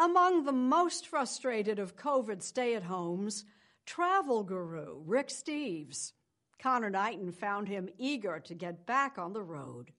Among 0.00 0.44
the 0.44 0.52
most 0.52 1.08
frustrated 1.08 1.78
of 1.78 1.94
COVID 1.94 2.42
stay 2.42 2.74
at 2.74 2.82
homes, 2.82 3.44
travel 3.84 4.42
guru 4.42 4.96
Rick 5.04 5.28
Steves. 5.28 6.12
Connor 6.58 6.88
Knighton 6.88 7.32
found 7.32 7.68
him 7.68 7.90
eager 7.98 8.40
to 8.46 8.54
get 8.54 8.86
back 8.86 9.18
on 9.18 9.34
the 9.34 9.42
road. 9.42 9.90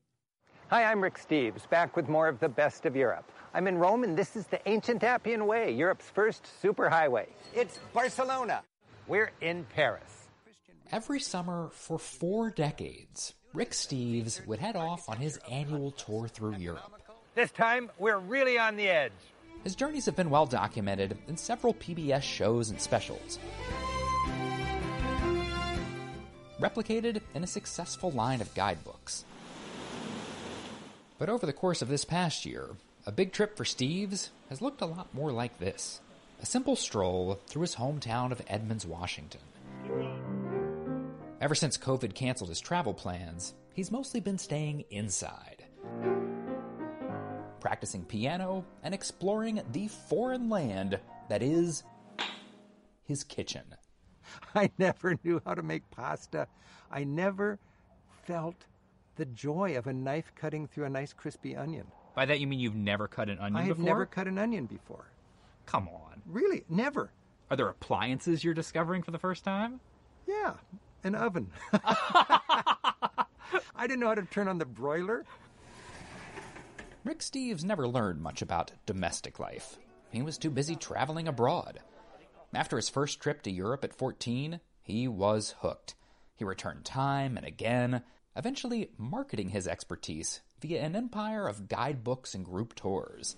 Hi, 0.72 0.86
I'm 0.86 1.04
Rick 1.04 1.20
Steves, 1.20 1.70
back 1.70 1.96
with 1.96 2.10
more 2.10 2.28
of 2.28 2.40
the 2.40 2.50
best 2.50 2.88
of 2.88 2.96
Europe. 2.96 3.32
I'm 3.54 3.68
in 3.68 3.78
Rome, 3.78 4.04
and 4.04 4.18
this 4.18 4.36
is 4.36 4.48
the 4.48 4.60
ancient 4.68 5.04
Appian 5.04 5.46
Way, 5.46 5.72
Europe's 5.72 6.10
first 6.10 6.48
superhighway. 6.64 7.28
It's 7.54 7.78
Barcelona. 7.94 8.64
We're 9.08 9.30
in 9.40 9.66
Paris. 9.66 10.30
Every 10.92 11.20
summer 11.20 11.70
for 11.74 12.00
four 12.00 12.50
decades, 12.50 13.36
Rick 13.54 13.70
Steves 13.72 14.44
would 14.48 14.58
head 14.58 14.76
off 14.76 15.08
on 15.10 15.18
his 15.18 15.38
annual 15.52 15.92
tour 15.92 16.28
through 16.28 16.56
Europe. 16.56 16.92
This 17.36 17.52
time, 17.52 17.92
we're 18.00 18.18
really 18.18 18.58
on 18.58 18.78
the 18.78 18.90
edge. 18.90 19.12
His 19.64 19.76
journeys 19.76 20.06
have 20.06 20.16
been 20.16 20.30
well 20.30 20.46
documented 20.48 21.18
in 21.28 21.38
several 21.38 21.74
PBS 21.76 22.24
shows 22.24 22.72
and 22.72 22.82
specials. 22.82 23.38
Replicated 26.60 27.22
in 27.36 27.44
a 27.44 27.48
successful 27.48 28.12
line 28.12 28.42
of 28.42 28.54
guidebooks. 28.56 29.26
But 31.20 31.30
over 31.30 31.46
the 31.46 31.54
course 31.54 31.84
of 31.84 31.88
this 31.88 32.06
past 32.06 32.46
year, 32.46 32.70
a 33.06 33.12
big 33.12 33.32
trip 33.32 33.56
for 33.56 33.64
Steves 33.64 34.30
has 34.50 34.62
looked 34.62 34.82
a 34.82 34.86
lot 34.86 35.14
more 35.14 35.32
like 35.32 35.60
this 35.60 36.02
a 36.42 36.46
simple 36.46 36.76
stroll 36.76 37.40
through 37.46 37.62
his 37.62 37.76
hometown 37.76 38.32
of 38.32 38.42
Edmonds, 38.48 38.86
Washington. 38.86 39.42
Ever 41.40 41.54
since 41.54 41.78
COVID 41.78 42.16
canceled 42.16 42.50
his 42.50 42.60
travel 42.60 42.96
plans, 42.96 43.54
he's 43.74 43.92
mostly 43.92 44.20
been 44.20 44.40
staying 44.40 44.86
inside, 44.90 45.61
practicing 47.62 48.04
piano 48.04 48.66
and 48.84 48.94
exploring 48.94 49.62
the 49.72 49.88
foreign 49.88 50.50
land 50.50 51.00
that 51.30 51.42
is 51.42 51.84
his 53.04 53.24
kitchen. 53.24 53.64
I 54.56 54.70
never 54.78 55.18
knew 55.24 55.42
how 55.46 55.54
to 55.54 55.64
make 55.64 55.90
pasta. 55.92 56.48
I 56.92 57.06
never 57.06 57.60
felt 58.26 58.66
the 59.16 59.26
joy 59.26 59.78
of 59.78 59.88
a 59.88 59.94
knife 59.94 60.32
cutting 60.36 60.68
through 60.68 60.86
a 60.86 60.90
nice 60.90 61.14
crispy 61.14 61.56
onion. 61.56 61.88
By 62.16 62.26
that 62.26 62.40
you 62.40 62.48
mean 62.48 62.60
you've 62.60 62.76
never 62.76 63.08
cut 63.08 63.30
an 63.30 63.40
onion 63.40 63.56
I 63.56 63.68
have 63.68 63.78
before? 63.78 63.90
never 63.90 64.06
cut 64.06 64.28
an 64.28 64.38
onion 64.38 64.66
before. 64.66 65.06
Come 65.66 65.88
on. 65.88 66.22
Really, 66.26 66.64
never. 66.70 67.12
Are 67.50 67.56
there 67.56 67.70
appliances 67.70 68.44
you're 68.44 68.54
discovering 68.54 69.04
for 69.04 69.12
the 69.12 69.20
first 69.20 69.44
time? 69.44 69.80
Yeah, 70.28 70.54
an 71.04 71.16
oven. 71.16 71.52
I 71.74 73.26
didn't 73.88 74.00
know 74.00 74.08
how 74.08 74.16
to 74.16 74.24
turn 74.24 74.48
on 74.48 74.58
the 74.58 74.66
broiler. 74.66 75.26
Rick 77.04 77.20
Steves 77.20 77.64
never 77.64 77.88
learned 77.88 78.22
much 78.22 78.44
about 78.44 78.74
domestic 78.86 79.40
life. 79.40 79.80
He 80.12 80.22
was 80.22 80.38
too 80.38 80.52
busy 80.52 80.76
traveling 80.76 81.28
abroad. 81.28 81.80
After 82.54 82.76
his 82.76 82.90
first 82.90 83.20
trip 83.20 83.42
to 83.44 83.52
Europe 83.52 83.84
at 83.84 83.96
14, 83.96 84.60
he 84.84 85.08
was 85.08 85.56
hooked. 85.62 85.96
He 86.36 86.46
returned 86.46 86.86
time 86.86 87.38
and 87.38 87.46
again, 87.46 88.04
eventually 88.36 88.92
marketing 89.00 89.50
his 89.50 89.68
expertise 89.68 90.42
via 90.60 90.84
an 90.84 90.96
empire 90.96 91.48
of 91.48 91.68
guidebooks 91.68 92.36
and 92.36 92.46
group 92.46 92.76
tours. 92.76 93.36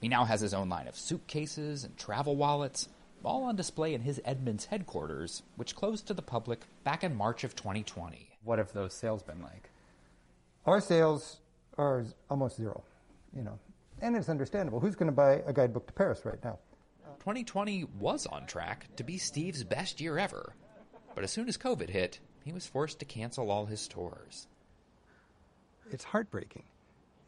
He 0.00 0.06
now 0.06 0.24
has 0.24 0.40
his 0.40 0.54
own 0.54 0.68
line 0.68 0.86
of 0.86 0.96
suitcases 0.96 1.82
and 1.82 1.96
travel 1.96 2.36
wallets, 2.36 2.88
all 3.24 3.42
on 3.42 3.56
display 3.56 3.92
in 3.92 4.02
his 4.02 4.20
Edmonds 4.24 4.66
headquarters, 4.66 5.42
which 5.56 5.74
closed 5.74 6.06
to 6.06 6.14
the 6.14 6.22
public 6.22 6.66
back 6.84 7.02
in 7.02 7.16
March 7.16 7.42
of 7.42 7.56
2020. 7.56 8.38
What 8.44 8.60
have 8.60 8.72
those 8.72 8.94
sales 8.94 9.24
been 9.24 9.42
like? 9.42 9.70
Our 10.64 10.80
sales 10.80 11.40
are 11.78 12.04
almost 12.28 12.56
zero, 12.56 12.82
you 13.34 13.42
know, 13.42 13.58
and 14.02 14.16
it's 14.16 14.28
understandable. 14.28 14.80
Who's 14.80 14.96
going 14.96 15.10
to 15.10 15.16
buy 15.16 15.42
a 15.46 15.52
guidebook 15.52 15.86
to 15.86 15.92
Paris 15.92 16.20
right 16.24 16.42
now? 16.44 16.58
2020 17.20 17.84
was 17.98 18.26
on 18.26 18.46
track 18.46 18.86
to 18.96 19.04
be 19.04 19.18
Steve's 19.18 19.64
best 19.64 20.00
year 20.00 20.18
ever, 20.18 20.54
but 21.14 21.24
as 21.24 21.30
soon 21.30 21.48
as 21.48 21.56
COVID 21.56 21.90
hit, 21.90 22.20
he 22.44 22.52
was 22.52 22.66
forced 22.66 22.98
to 23.00 23.04
cancel 23.04 23.50
all 23.50 23.66
his 23.66 23.88
tours. 23.88 24.46
It's 25.90 26.04
heartbreaking. 26.04 26.64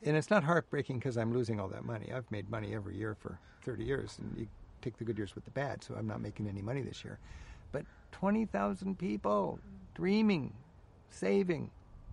And 0.03 0.17
it's 0.17 0.31
not 0.31 0.45
heartbreaking 0.45 0.99
because 0.99 1.19
I'm 1.19 1.35
losing 1.35 1.61
all 1.61 1.69
that 1.69 1.85
money. 1.85 2.11
I've 2.15 2.31
made 2.31 2.51
money 2.51 2.75
every 2.75 2.97
year 2.97 3.15
for 3.15 3.39
30 3.65 3.85
years, 3.85 4.17
and 4.19 4.35
you 4.39 4.47
take 4.81 4.97
the 4.97 5.05
good 5.05 5.19
years 5.19 5.35
with 5.35 5.45
the 5.45 5.51
bad, 5.51 5.85
so 5.85 5.95
I'm 5.95 6.07
not 6.07 6.23
making 6.23 6.49
any 6.49 6.63
money 6.63 6.81
this 6.81 7.05
year. 7.05 7.19
But 7.73 7.85
20,000 8.13 8.99
people 8.99 9.59
dreaming, 9.95 10.55
saving, 11.11 11.71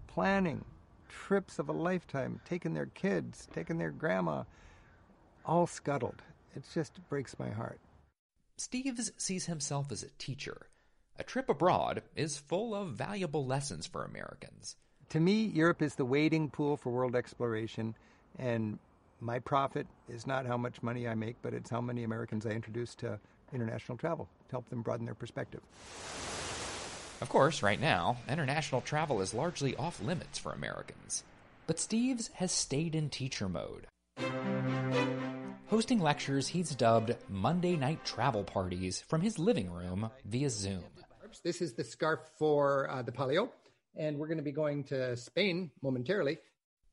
planning, 0.08 0.66
trips 1.10 1.60
of 1.60 1.70
a 1.70 1.74
lifetime, 1.74 2.40
taking 2.46 2.74
their 2.74 2.86
kids, 2.88 3.48
taking 3.54 3.78
their 3.78 3.92
grandma, 3.92 4.44
all 5.46 5.68
scuttled. 5.68 6.22
It 6.56 6.64
just 6.74 7.00
breaks 7.10 7.38
my 7.40 7.50
heart. 7.50 7.80
Steves 8.58 9.12
sees 9.18 9.46
himself 9.46 9.92
as 9.92 10.04
a 10.04 10.10
teacher, 10.18 10.68
A 11.20 11.24
trip 11.24 11.50
abroad 11.50 12.04
is 12.16 12.38
full 12.38 12.76
of 12.76 12.90
valuable 12.90 13.46
lessons 13.46 13.88
for 13.88 14.04
Americans. 14.06 14.76
To 15.10 15.20
me, 15.20 15.46
Europe 15.46 15.82
is 15.82 15.96
the 15.96 16.06
wading 16.06 16.52
pool 16.52 16.78
for 16.78 16.92
world 16.92 17.16
exploration, 17.16 17.96
and 18.38 18.78
my 19.20 19.40
profit 19.40 19.88
is 20.08 20.28
not 20.28 20.46
how 20.46 20.58
much 20.58 20.84
money 20.84 21.08
I 21.08 21.16
make, 21.16 21.38
but 21.42 21.54
it's 21.54 21.72
how 21.72 21.82
many 21.82 22.04
Americans 22.04 22.46
I 22.46 22.52
introduce 22.52 22.94
to 22.96 23.20
international 23.52 23.98
travel 23.98 24.28
to 24.50 24.52
help 24.52 24.70
them 24.70 24.82
broaden 24.84 25.06
their 25.06 25.16
perspective. 25.16 25.62
Of 27.20 27.30
course, 27.30 27.64
right 27.64 27.80
now, 27.80 28.18
international 28.30 28.82
travel 28.82 29.22
is 29.22 29.34
largely 29.34 29.76
off 29.76 30.02
limits 30.02 30.38
for 30.38 30.52
Americans. 30.52 31.24
But 31.66 31.78
Steves 31.78 32.32
has 32.34 32.52
stayed 32.52 32.94
in 32.94 33.10
teacher 33.10 33.50
mode. 33.50 33.88
Hosting 35.68 36.00
lectures 36.00 36.48
he's 36.48 36.76
dubbed 36.76 37.16
Monday 37.28 37.76
night 37.76 38.06
travel 38.06 38.44
parties 38.44 39.02
from 39.02 39.22
his 39.22 39.40
living 39.40 39.72
room 39.72 40.12
via 40.26 40.50
Zoom. 40.50 40.84
This 41.44 41.62
is 41.62 41.74
the 41.74 41.84
scarf 41.84 42.20
for 42.38 42.90
uh, 42.90 43.02
the 43.02 43.12
palio, 43.12 43.50
and 43.96 44.18
we're 44.18 44.28
going 44.28 44.38
to 44.38 44.44
be 44.44 44.52
going 44.52 44.84
to 44.86 45.18
Spain 45.18 45.72
momentarily. 45.82 46.38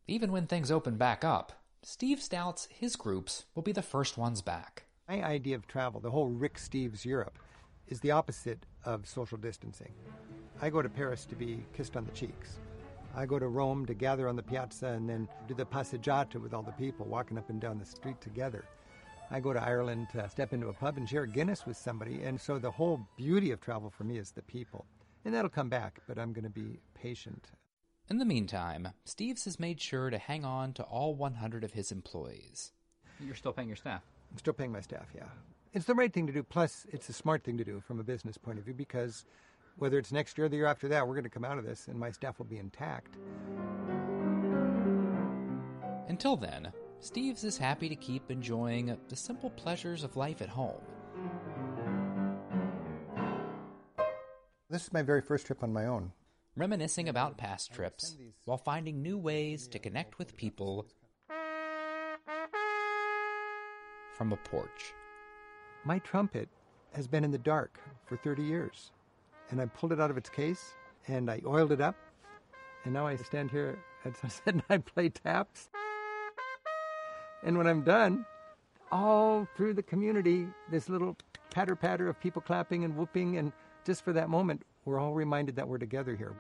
Even 0.09 0.33
when 0.33 0.47
things 0.47 0.71
open 0.71 0.97
back 0.97 1.23
up, 1.23 1.53
Steve 1.83 2.27
doubts 2.29 2.67
his 2.71 2.97
groups 2.97 3.45
will 3.55 3.63
be 3.63 3.73
the 3.73 3.83
first 3.83 4.17
ones 4.17 4.41
back. 4.41 4.85
My 5.09 5.23
idea 5.23 5.55
of 5.55 5.67
travel, 5.67 6.01
the 6.01 6.11
whole 6.11 6.29
Rick 6.29 6.57
Steves 6.57 7.05
Europe, 7.05 7.39
is 7.87 8.01
the 8.01 8.11
opposite 8.11 8.67
of 8.85 9.07
social 9.07 9.39
distancing. 9.39 9.93
I 10.63 10.71
go 10.71 10.83
to 10.83 10.89
Paris 10.89 11.25
to 11.27 11.35
be 11.35 11.65
kissed 11.73 11.97
on 11.97 12.05
the 12.05 12.13
cheeks. 12.13 12.59
I 13.17 13.27
go 13.27 13.39
to 13.39 13.47
Rome 13.47 13.87
to 13.87 13.95
gather 13.95 14.29
on 14.29 14.37
the 14.37 14.43
piazza 14.43 14.89
and 14.89 15.09
then 15.09 15.29
do 15.47 15.55
the 15.55 15.65
passeggiata 15.65 16.41
with 16.41 16.53
all 16.53 16.63
the 16.63 16.73
people 16.73 17.07
walking 17.07 17.39
up 17.39 17.49
and 17.51 17.61
down 17.61 17.79
the 17.79 17.85
street 17.85 18.21
together. 18.21 18.65
I 19.31 19.41
go 19.41 19.53
to 19.53 19.63
Ireland 19.63 20.09
to 20.13 20.29
step 20.29 20.53
into 20.53 20.69
a 20.69 20.73
pub 20.73 20.97
and 20.97 21.09
share 21.09 21.27
Guinness 21.27 21.67
with 21.67 21.77
somebody. 21.77 22.23
And 22.23 22.41
so 22.41 22.59
the 22.59 22.71
whole 22.71 23.01
beauty 23.17 23.51
of 23.53 23.61
travel 23.61 23.91
for 23.91 24.05
me 24.05 24.19
is 24.19 24.31
the 24.31 24.43
people. 24.43 24.87
And 25.25 25.35
that'll 25.35 25.49
come 25.49 25.69
back, 25.69 26.01
but 26.07 26.19
I'm 26.19 26.33
going 26.33 26.45
to 26.45 26.51
be 26.51 26.81
patient. 26.95 27.51
In 28.11 28.19
the 28.19 28.25
meantime, 28.25 28.89
Steves 29.07 29.45
has 29.45 29.59
made 29.59 29.81
sure 29.81 30.11
to 30.11 30.19
hang 30.19 30.45
on 30.45 30.75
to 30.75 30.83
all 30.83 31.15
100 31.15 31.65
of 31.65 31.73
his 31.73 31.91
employees. 31.91 32.73
You're 33.19 33.35
still 33.35 33.53
paying 33.53 33.69
your 33.69 33.77
staff? 33.77 34.03
I'm 34.31 34.39
still 34.39 34.53
paying 34.53 34.73
my 34.73 34.81
staff, 34.81 35.07
yeah. 35.15 35.29
It's 35.75 35.87
the 35.87 35.95
right 35.95 36.13
thing 36.13 36.29
to 36.29 36.33
do. 36.33 36.45
Plus, 36.45 36.87
it's 36.93 37.09
a 37.09 37.13
smart 37.13 37.43
thing 37.43 37.59
to 37.59 37.65
do 37.65 37.81
from 37.81 37.99
a 37.99 38.05
business 38.05 38.39
point 38.39 38.61
of 38.61 38.65
view 38.65 38.75
because 38.75 39.25
whether 39.77 39.99
it's 39.99 40.13
next 40.13 40.39
year 40.39 40.45
or 40.45 40.49
the 40.49 40.57
year 40.57 40.67
after 40.67 40.87
that, 40.87 41.07
we're 41.07 41.15
going 41.15 41.25
to 41.25 41.31
come 41.31 41.45
out 41.45 41.59
of 41.59 41.65
this 41.65 41.89
and 41.89 41.99
my 41.99 42.13
staff 42.13 42.39
will 42.39 42.47
be 42.47 42.59
intact. 42.59 43.17
Until 46.07 46.37
then, 46.37 46.73
Steves 47.03 47.45
is 47.45 47.59
happy 47.59 47.89
to 47.89 47.97
keep 47.97 48.31
enjoying 48.31 48.97
the 49.09 49.17
simple 49.17 49.51
pleasures 49.51 50.05
of 50.05 50.17
life 50.17 50.41
at 50.41 50.49
home. 50.49 50.81
This 54.71 54.85
is 54.85 54.93
my 54.93 55.03
very 55.03 55.23
first 55.23 55.45
trip 55.45 55.65
on 55.65 55.73
my 55.73 55.87
own. 55.87 56.13
Reminiscing 56.57 57.09
about 57.09 57.37
past 57.37 57.73
trips 57.73 58.17
while 58.45 58.59
finding 58.59 59.03
new 59.03 59.19
ways 59.19 59.67
to 59.69 59.81
connect 59.81 60.19
with 60.19 60.37
people 60.37 60.87
from 64.17 64.33
a 64.33 64.37
porch. 64.37 64.95
My 65.87 65.99
trumpet 65.99 66.49
has 66.95 67.07
been 67.07 67.25
in 67.25 67.31
the 67.31 67.37
dark 67.37 67.79
for 68.07 68.17
30 68.17 68.43
years, 68.43 68.91
and 69.51 69.61
I 69.61 69.67
pulled 69.67 69.93
it 69.93 70.01
out 70.01 70.11
of 70.11 70.17
its 70.17 70.31
case 70.31 70.73
and 71.09 71.31
I 71.31 71.43
oiled 71.45 71.73
it 71.73 71.83
up, 71.83 71.95
and 72.85 72.95
now 72.95 73.07
I 73.07 73.17
stand 73.17 73.51
here 73.51 73.79
at 74.07 74.17
sunset 74.21 74.55
and 74.55 74.63
I 74.71 74.79
play 74.79 75.11
taps. 75.11 75.69
And 77.43 77.59
when 77.59 77.67
I'm 77.67 77.83
done, 77.83 78.25
all 78.91 79.47
through 79.59 79.75
the 79.75 79.83
community, 79.83 80.47
this 80.71 80.89
little 80.89 81.19
patter 81.51 81.77
patter 81.77 82.09
of 82.09 82.19
people 82.19 82.41
clapping 82.41 82.85
and 82.85 82.97
whooping, 82.97 83.37
and 83.37 83.53
just 83.85 84.05
for 84.05 84.15
that 84.15 84.31
moment, 84.31 84.63
we're 84.87 84.99
all 84.99 85.13
reminded 85.13 85.57
that 85.57 85.69
we're 85.69 85.77
together 85.77 86.17
here. 86.17 86.33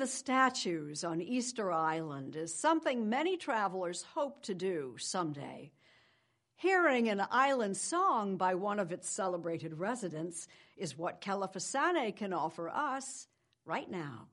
The 0.00 0.06
statues 0.06 1.04
on 1.04 1.20
Easter 1.20 1.70
Island 1.70 2.34
is 2.34 2.54
something 2.54 3.10
many 3.10 3.36
travelers 3.36 4.02
hope 4.14 4.40
to 4.44 4.54
do 4.54 4.94
someday. 4.98 5.72
Hearing 6.56 7.10
an 7.10 7.22
island 7.30 7.76
song 7.76 8.38
by 8.38 8.54
one 8.54 8.78
of 8.78 8.92
its 8.92 9.10
celebrated 9.10 9.78
residents 9.78 10.48
is 10.78 10.96
what 10.96 11.20
Kelefa 11.20 11.58
Sanneh 11.58 12.16
can 12.16 12.32
offer 12.32 12.70
us 12.70 13.28
right 13.66 13.90
now. 13.90 14.28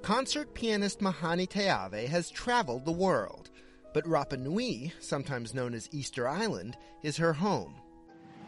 Concert 0.00 0.54
pianist 0.54 1.00
Mahani 1.00 1.46
Teave 1.46 2.06
has 2.06 2.30
traveled 2.30 2.86
the 2.86 2.90
world, 2.90 3.50
but 3.92 4.06
Rapa 4.06 4.38
Nui, 4.38 4.94
sometimes 4.98 5.52
known 5.52 5.74
as 5.74 5.90
Easter 5.92 6.26
Island, 6.26 6.78
is 7.02 7.18
her 7.18 7.34
home. 7.34 7.74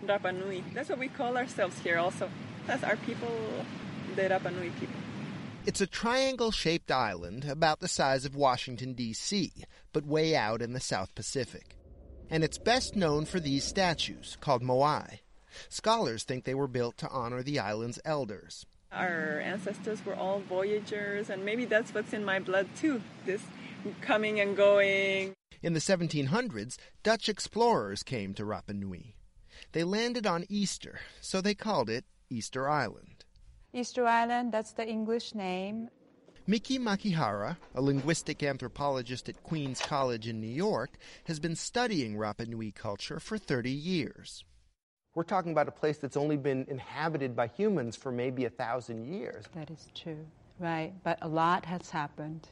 Rapa 0.03 0.35
Nui. 0.35 0.65
That's 0.73 0.89
what 0.89 0.99
we 0.99 1.09
call 1.09 1.37
ourselves 1.37 1.79
here 1.81 1.99
also. 1.99 2.31
That's 2.67 2.83
our 2.83 2.97
people, 2.97 3.29
the 4.17 4.23
Rapa 4.23 4.53
Nui 4.53 4.71
people. 4.71 4.97
It's 5.67 5.81
a 5.81 5.87
triangle 5.87 6.51
shaped 6.51 6.91
island 6.91 7.45
about 7.45 7.81
the 7.81 7.89
size 7.89 8.25
of 8.25 8.37
Washington, 8.37 8.93
D.C., 8.93 9.53
but 9.93 10.05
way 10.05 10.37
out 10.37 10.63
in 10.63 10.73
the 10.73 10.81
South 10.81 11.15
Pacific. 11.15 11.77
And 12.29 12.43
it's 12.43 12.59
best 12.59 12.97
known 12.97 13.25
for 13.25 13.41
these 13.41 13.65
statues, 13.65 14.37
called 14.41 14.63
moai. 14.63 15.21
Scholars 15.69 16.25
think 16.25 16.45
they 16.45 16.55
were 16.55 16.69
built 16.69 16.97
to 16.99 17.09
honor 17.09 17.43
the 17.43 17.59
island's 17.59 18.01
elders. 18.05 18.67
Our 18.93 19.41
ancestors 19.41 20.05
were 20.05 20.15
all 20.15 20.41
voyagers, 20.41 21.31
and 21.31 21.45
maybe 21.45 21.65
that's 21.65 21.95
what's 21.95 22.13
in 22.13 22.25
my 22.25 22.39
blood 22.41 22.69
too 22.77 23.01
this 23.25 23.43
coming 24.01 24.41
and 24.41 24.57
going. 24.57 25.35
In 25.63 25.73
the 25.73 25.81
1700s, 25.81 26.77
Dutch 27.03 27.29
explorers 27.29 28.03
came 28.03 28.35
to 28.35 28.45
Rapa 28.45 28.75
Nui. 28.75 29.15
They 29.73 29.85
landed 29.85 30.27
on 30.27 30.45
Easter, 30.49 31.01
so 31.21 31.41
they 31.41 31.55
called 31.55 31.89
it 31.89 32.05
Easter 32.31 32.69
Island. 32.69 33.25
Easter 33.73 34.07
Island, 34.07 34.53
that's 34.53 34.73
the 34.73 34.87
English 34.87 35.35
name. 35.35 35.89
Miki 36.47 36.79
Makihara, 36.79 37.57
a 37.75 37.81
linguistic 37.81 38.43
anthropologist 38.43 39.29
at 39.29 39.43
Queens 39.43 39.81
College 39.81 40.29
in 40.29 40.41
New 40.41 40.47
York, 40.47 40.91
has 41.25 41.41
been 41.41 41.57
studying 41.57 42.17
Rapa 42.17 42.47
Nui 42.47 42.71
culture 42.71 43.19
for 43.19 43.37
30 43.37 43.71
years. 43.71 44.45
We're 45.15 45.25
talking 45.25 45.51
about 45.51 45.67
a 45.67 45.73
place 45.73 45.99
that's 45.99 46.17
only 46.17 46.37
been 46.37 46.65
inhabited 46.69 47.35
by 47.35 47.49
humans 47.49 47.97
for 47.97 48.13
maybe 48.13 48.45
a 48.45 48.51
thousand 48.51 49.13
years. 49.13 49.45
That 49.55 49.71
is 49.71 49.89
true, 49.95 50.27
right? 50.59 50.93
But 51.03 51.19
a 51.23 51.29
lot 51.29 51.65
has 51.65 51.91
happened. 51.91 52.49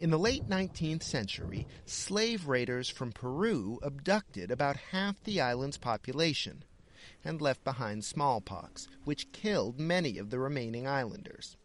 In 0.00 0.10
the 0.10 0.18
late 0.18 0.48
19th 0.48 1.02
century, 1.02 1.66
slave 1.86 2.46
raiders 2.46 2.88
from 2.88 3.10
Peru 3.10 3.78
abducted 3.82 4.50
about 4.50 4.76
half 4.76 5.16
the 5.24 5.40
island's 5.40 5.78
population 5.78 6.64
and 7.24 7.40
left 7.40 7.64
behind 7.64 8.04
smallpox, 8.04 8.88
which 9.04 9.32
killed 9.32 9.78
many 9.78 10.18
of 10.18 10.30
the 10.30 10.38
remaining 10.38 10.86
islanders. 10.86 11.56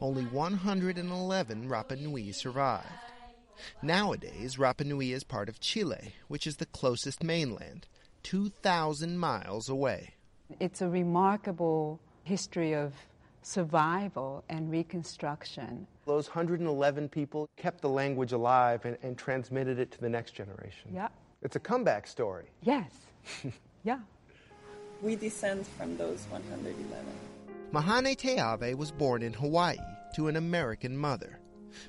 Only 0.00 0.24
111 0.24 1.68
Rapa 1.68 2.00
Nui 2.00 2.32
survived. 2.32 2.86
Nowadays, 3.82 4.56
Rapa 4.56 4.84
Nui 4.84 5.12
is 5.12 5.24
part 5.24 5.48
of 5.48 5.60
Chile, 5.60 6.14
which 6.28 6.46
is 6.46 6.56
the 6.56 6.66
closest 6.66 7.22
mainland, 7.22 7.86
2,000 8.22 9.18
miles 9.18 9.68
away. 9.68 10.14
It's 10.60 10.82
a 10.82 10.88
remarkable 10.88 12.00
history 12.24 12.72
of 12.72 12.92
survival 13.42 14.44
and 14.48 14.70
reconstruction. 14.70 15.86
Those 16.06 16.28
111 16.28 17.08
people 17.08 17.48
kept 17.56 17.80
the 17.80 17.88
language 17.88 18.32
alive 18.32 18.84
and, 18.84 18.96
and 19.02 19.18
transmitted 19.18 19.78
it 19.78 19.90
to 19.92 20.00
the 20.00 20.08
next 20.08 20.32
generation. 20.32 20.90
Yeah. 20.94 21.08
It's 21.42 21.56
a 21.56 21.60
comeback 21.60 22.06
story. 22.06 22.46
Yes. 22.62 22.90
yeah. 23.84 23.98
We 25.02 25.16
descend 25.16 25.66
from 25.66 25.96
those 25.98 26.24
111. 26.30 26.76
Mahani 27.72 28.16
Teave 28.16 28.76
was 28.76 28.92
born 28.92 29.22
in 29.22 29.32
Hawaii 29.32 29.76
to 30.14 30.28
an 30.28 30.36
American 30.36 30.96
mother, 30.96 31.40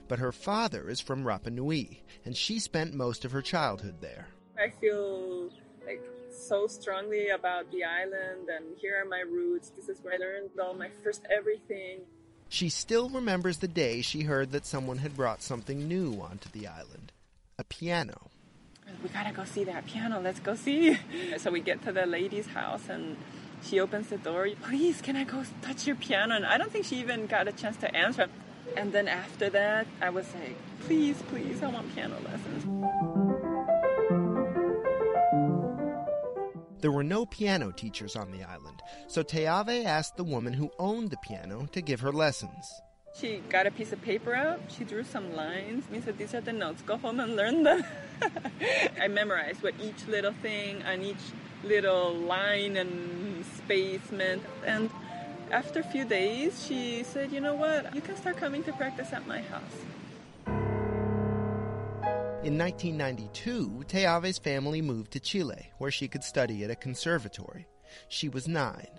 but 0.07 0.17
her 0.17 0.31
father 0.31 0.89
is 0.89 0.99
from 0.99 1.23
Rapa 1.23 1.51
Nui, 1.51 2.01
and 2.25 2.35
she 2.35 2.57
spent 2.59 2.95
most 2.95 3.23
of 3.23 3.31
her 3.31 3.41
childhood 3.41 4.01
there. 4.01 4.27
I 4.57 4.69
feel 4.69 5.49
like 5.85 6.01
so 6.31 6.65
strongly 6.65 7.29
about 7.29 7.71
the 7.71 7.83
island, 7.83 8.49
and 8.49 8.75
here 8.81 8.99
are 8.99 9.07
my 9.07 9.21
roots. 9.21 9.69
This 9.69 9.89
is 9.89 10.01
where 10.01 10.15
I 10.15 10.17
learned 10.17 10.49
all 10.59 10.73
my 10.73 10.89
first 11.03 11.21
everything. 11.29 11.99
She 12.49 12.69
still 12.69 13.09
remembers 13.09 13.59
the 13.59 13.67
day 13.67 14.01
she 14.01 14.23
heard 14.23 14.51
that 14.51 14.65
someone 14.65 14.97
had 14.97 15.15
brought 15.15 15.43
something 15.43 15.87
new 15.87 16.19
onto 16.19 16.49
the 16.49 16.67
island 16.67 17.11
a 17.59 17.63
piano. 17.63 18.31
We 19.01 19.09
gotta 19.09 19.33
go 19.33 19.43
see 19.43 19.63
that 19.65 19.85
piano. 19.85 20.19
Let's 20.21 20.39
go 20.39 20.55
see. 20.55 20.97
So 21.37 21.51
we 21.51 21.59
get 21.61 21.83
to 21.83 21.91
the 21.91 22.05
lady's 22.05 22.47
house, 22.47 22.87
and 22.89 23.17
she 23.63 23.79
opens 23.79 24.07
the 24.09 24.17
door. 24.17 24.47
Please, 24.63 25.01
can 25.01 25.15
I 25.15 25.23
go 25.23 25.43
touch 25.61 25.87
your 25.87 25.95
piano? 25.95 26.35
And 26.35 26.45
I 26.45 26.57
don't 26.57 26.71
think 26.71 26.85
she 26.85 26.97
even 26.97 27.27
got 27.27 27.47
a 27.47 27.51
chance 27.51 27.77
to 27.77 27.95
answer. 27.95 28.27
And 28.77 28.93
then 28.93 29.07
after 29.07 29.49
that, 29.49 29.87
I 30.01 30.09
was 30.09 30.25
like, 30.35 30.55
please, 30.81 31.21
please, 31.29 31.61
I 31.61 31.67
want 31.67 31.93
piano 31.93 32.15
lessons. 32.23 32.63
There 36.81 36.91
were 36.91 37.03
no 37.03 37.25
piano 37.25 37.71
teachers 37.71 38.15
on 38.15 38.31
the 38.31 38.43
island, 38.43 38.81
so 39.07 39.23
Teave 39.23 39.85
asked 39.85 40.17
the 40.17 40.23
woman 40.25 40.51
who 40.51 40.69
owned 40.79 41.11
the 41.11 41.17
piano 41.23 41.65
to 41.71 41.81
give 41.81 42.01
her 42.01 42.11
lessons. 42.11 42.81
She 43.15 43.43
got 43.47 43.67
a 43.67 43.71
piece 43.71 43.93
of 43.93 44.01
paper 44.01 44.33
out, 44.33 44.59
she 44.69 44.83
drew 44.83 45.03
some 45.03 45.35
lines, 45.35 45.85
and 45.91 46.03
said, 46.03 46.17
These 46.17 46.33
are 46.33 46.41
the 46.41 46.51
notes, 46.51 46.81
go 46.81 46.97
home 46.97 47.19
and 47.19 47.35
learn 47.35 47.61
them. 47.61 47.83
I 49.01 49.07
memorized 49.07 49.61
what 49.61 49.75
each 49.79 50.07
little 50.07 50.33
thing 50.41 50.81
and 50.81 51.03
each 51.03 51.23
little 51.63 52.13
line 52.13 52.75
and 52.75 53.45
space 53.45 54.11
meant. 54.11 54.41
And 54.65 54.89
after 55.51 55.81
a 55.81 55.83
few 55.83 56.05
days, 56.05 56.65
she 56.65 57.03
said, 57.03 57.31
You 57.31 57.39
know 57.39 57.53
what? 57.53 57.93
You 57.93 58.01
can 58.01 58.15
start 58.17 58.37
coming 58.37 58.63
to 58.63 58.73
practice 58.73 59.13
at 59.13 59.27
my 59.27 59.41
house. 59.41 59.61
In 62.43 62.57
1992, 62.57 63.85
Teave's 63.87 64.39
family 64.39 64.81
moved 64.81 65.11
to 65.11 65.19
Chile, 65.19 65.71
where 65.77 65.91
she 65.91 66.07
could 66.07 66.23
study 66.23 66.63
at 66.63 66.71
a 66.71 66.75
conservatory. 66.75 67.67
She 68.09 68.27
was 68.27 68.47
nine. 68.47 68.89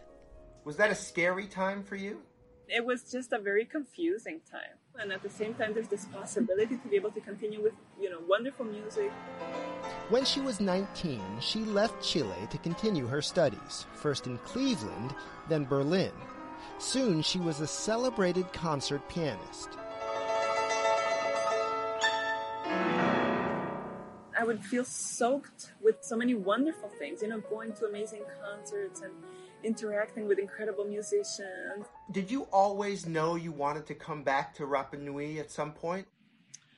Was 0.64 0.76
that 0.76 0.90
a 0.90 0.94
scary 0.94 1.46
time 1.46 1.82
for 1.82 1.96
you? 1.96 2.22
It 2.68 2.84
was 2.84 3.02
just 3.12 3.32
a 3.32 3.38
very 3.38 3.66
confusing 3.66 4.40
time. 4.50 4.78
And 4.98 5.12
at 5.12 5.22
the 5.22 5.28
same 5.28 5.54
time, 5.54 5.74
there's 5.74 5.88
this 5.88 6.06
possibility 6.06 6.76
to 6.76 6.88
be 6.88 6.96
able 6.96 7.10
to 7.10 7.20
continue 7.20 7.62
with, 7.62 7.74
you 8.00 8.08
know, 8.08 8.20
wonderful 8.26 8.64
music. 8.64 9.10
When 10.08 10.24
she 10.24 10.40
was 10.40 10.60
19, 10.60 11.20
she 11.40 11.60
left 11.60 12.02
Chile 12.02 12.48
to 12.50 12.58
continue 12.58 13.06
her 13.06 13.20
studies, 13.20 13.86
first 13.94 14.26
in 14.26 14.38
Cleveland, 14.38 15.14
then 15.48 15.64
Berlin. 15.64 16.12
Soon 16.78 17.20
she 17.20 17.38
was 17.38 17.60
a 17.60 17.66
celebrated 17.66 18.50
concert 18.52 19.06
pianist. 19.08 19.70
I 24.36 24.42
would 24.46 24.64
feel 24.64 24.84
soaked 24.84 25.72
with 25.82 26.02
so 26.02 26.16
many 26.16 26.34
wonderful 26.34 26.88
things, 26.88 27.22
you 27.22 27.28
know, 27.28 27.40
going 27.40 27.72
to 27.74 27.86
amazing 27.86 28.22
concerts 28.42 29.00
and 29.02 29.12
interacting 29.64 30.28
with 30.28 30.38
incredible 30.38 30.84
musicians. 30.84 31.86
Did 32.10 32.30
you 32.30 32.42
always 32.52 33.06
know 33.06 33.34
you 33.36 33.52
wanted 33.52 33.86
to 33.86 33.94
come 33.94 34.22
back 34.22 34.54
to 34.56 34.64
Rapa 34.64 34.98
Nui 34.98 35.40
at 35.40 35.50
some 35.50 35.72
point? 35.72 36.06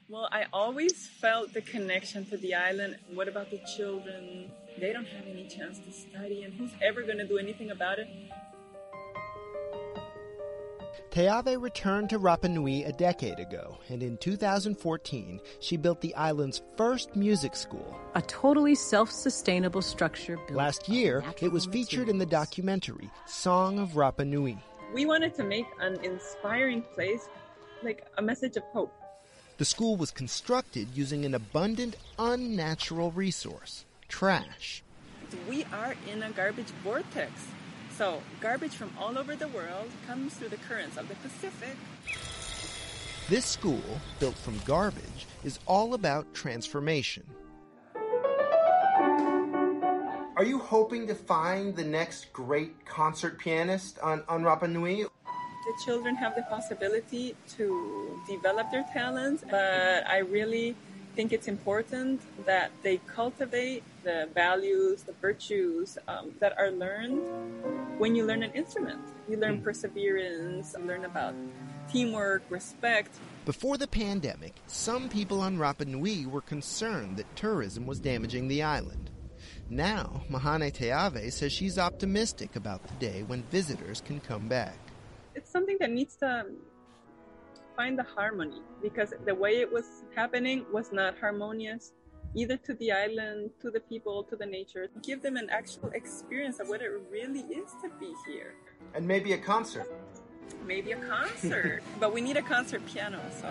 Well, 0.09 0.29
I 0.31 0.47
always 0.53 1.09
felt 1.09 1.53
the 1.53 1.61
connection 1.61 2.25
to 2.27 2.37
the 2.37 2.55
island. 2.55 2.97
What 3.13 3.27
about 3.27 3.51
the 3.51 3.61
children? 3.77 4.53
They 4.79 4.93
don't 4.93 5.07
have 5.07 5.27
any 5.27 5.49
chance 5.49 5.81
to 5.81 5.91
study, 5.91 6.45
and 6.45 6.55
who's 6.55 6.71
ever 6.81 7.03
going 7.03 7.19
to 7.19 7.27
do 7.27 7.39
anything 7.39 7.71
about 7.71 7.99
it? 7.99 8.07
Teave 11.11 11.61
returned 11.61 12.11
to 12.11 12.19
Rapa 12.19 12.51
Nui 12.51 12.85
a 12.85 12.93
decade 12.93 13.39
ago, 13.39 13.79
and 13.89 14.03
in 14.03 14.17
2014, 14.19 15.41
she 15.61 15.77
built 15.77 16.01
the 16.01 16.15
island's 16.15 16.63
first 16.77 17.17
music 17.17 17.57
school. 17.57 17.97
A 18.15 18.23
totally 18.23 18.75
self 18.75 19.11
sustainable 19.11 19.83
structure 19.83 20.37
built. 20.37 20.53
Last 20.53 20.89
year, 20.89 21.25
it 21.41 21.53
was 21.53 21.67
featured 21.67 22.09
in 22.09 22.19
the 22.19 22.27
documentary 22.27 23.11
Song 23.27 23.79
of 23.79 23.91
Rapa 23.91 24.27
Nui. 24.27 24.59
We 24.95 25.07
wanted 25.07 25.35
to 25.35 25.45
make 25.45 25.67
an 25.81 25.99
inspiring 26.05 26.83
place, 26.83 27.29
like 27.83 28.07
a 28.19 28.23
message 28.23 28.57
of 28.57 28.63
hope. 28.73 28.93
The 29.59 29.65
school 29.65 29.97
was 29.97 30.11
constructed 30.11 30.89
using 30.95 31.25
an 31.25 31.35
abundant, 31.35 31.97
unnatural 32.19 33.11
resource 33.11 33.85
trash. 34.09 34.83
We 35.49 35.65
are 35.73 35.95
in 36.13 36.23
a 36.23 36.31
garbage 36.31 36.71
vortex. 36.85 37.33
So, 37.97 38.21
garbage 38.43 38.75
from 38.75 38.91
all 39.01 39.17
over 39.17 39.35
the 39.37 39.49
world 39.49 39.89
comes 40.07 40.35
through 40.35 40.51
the 40.51 40.59
currents 40.59 40.99
of 40.99 41.09
the 41.09 41.15
Pacific. 41.15 41.77
This 43.31 43.47
school, 43.47 43.81
built 44.21 44.35
from 44.37 44.61
garbage, 44.67 45.27
is 45.45 45.59
all 45.65 45.95
about 45.95 46.35
transformation. 46.35 47.25
Are 50.37 50.45
you 50.45 50.59
hoping 50.59 51.07
to 51.07 51.15
find 51.15 51.75
the 51.75 51.85
next 51.85 52.31
great 52.35 52.85
concert 52.85 53.39
pianist 53.39 53.99
on, 54.01 54.23
on 54.29 54.43
Rapa 54.43 54.71
Nui? 54.71 55.05
The 55.05 55.11
children 55.83 56.15
have 56.17 56.35
the 56.35 56.43
possibility 56.43 57.35
to 57.57 58.21
develop 58.29 58.71
their 58.71 58.85
talents, 58.93 59.43
but 59.51 60.07
I 60.07 60.19
really 60.19 60.77
think 61.15 61.33
it's 61.33 61.49
important 61.49 62.21
that 62.45 62.73
they 62.83 62.99
cultivate 63.07 63.83
the 64.07 64.29
values, 64.35 65.03
the 65.03 65.13
virtues 65.21 65.99
um, 66.07 66.31
that 66.39 66.57
are 66.57 66.71
learned 66.71 67.21
when 67.99 68.15
you 68.15 68.25
learn 68.25 68.45
an 68.45 68.53
instrument. 68.53 69.01
You 69.29 69.37
learn 69.37 69.61
perseverance, 69.61 70.77
you 70.79 70.85
learn 70.85 71.05
about 71.05 71.35
teamwork, 71.93 72.43
respect. 72.49 73.17
Before 73.45 73.77
the 73.77 73.89
pandemic, 73.89 74.55
some 74.69 75.09
people 75.09 75.41
on 75.41 75.59
Rapa 75.59 75.87
Nui 75.87 76.25
were 76.25 76.41
concerned 76.41 77.17
that 77.17 77.35
tourism 77.35 77.85
was 77.85 77.99
damaging 77.99 78.47
the 78.47 78.63
island. 78.63 79.11
Now, 79.69 80.23
Mahani 80.31 80.73
Teave 80.73 81.33
says 81.33 81.53
she's 81.53 81.77
optimistic 81.77 82.55
about 82.55 82.87
the 82.87 82.95
day 82.95 83.25
when 83.25 83.43
visitors 83.51 84.01
can 84.01 84.21
come 84.21 84.47
back. 84.47 84.79
It's 85.35 85.51
something 85.51 85.79
that 85.81 85.91
needs 85.91 86.15
to 86.17 86.47
find 87.77 87.99
the 87.99 88.05
harmony 88.05 88.63
because 88.81 89.13
the 89.25 89.35
way 89.35 89.57
it 89.57 89.73
was 89.73 90.05
happening 90.15 90.65
was 90.73 90.93
not 90.93 91.19
harmonious 91.19 91.93
either 92.37 92.57
to 92.59 92.75
the 92.75 92.93
island, 92.93 93.51
to 93.63 93.71
the 93.71 93.81
people, 93.81 94.23
to 94.25 94.37
the 94.37 94.47
nature. 94.47 94.89
Give 95.03 95.23
them 95.23 95.37
an 95.37 95.49
actual 95.51 95.89
experience 95.95 96.61
of 96.61 96.69
what 96.69 96.83
it 96.83 96.91
really 97.11 97.41
is 97.41 97.71
to 97.83 97.91
be 97.99 98.13
here. 98.27 98.55
And 98.95 99.09
maybe 99.09 99.33
a 99.33 99.39
concert. 99.39 99.91
Maybe 100.67 100.93
a 100.93 100.97
concert. 100.97 101.83
but 102.01 102.13
we 102.13 102.21
need 102.21 102.37
a 102.37 102.43
concert 102.43 102.85
piano, 102.87 103.21
so. 103.41 103.51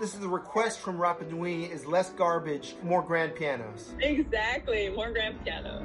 This 0.00 0.12
is 0.12 0.20
the 0.20 0.28
request 0.28 0.80
from 0.80 0.98
Rapa 0.98 1.30
Nui 1.30 1.64
is 1.64 1.86
less 1.86 2.10
garbage, 2.10 2.74
more 2.82 3.00
grand 3.00 3.34
pianos. 3.36 3.94
Exactly, 4.00 4.90
more 4.90 5.10
grand 5.12 5.42
pianos. 5.44 5.82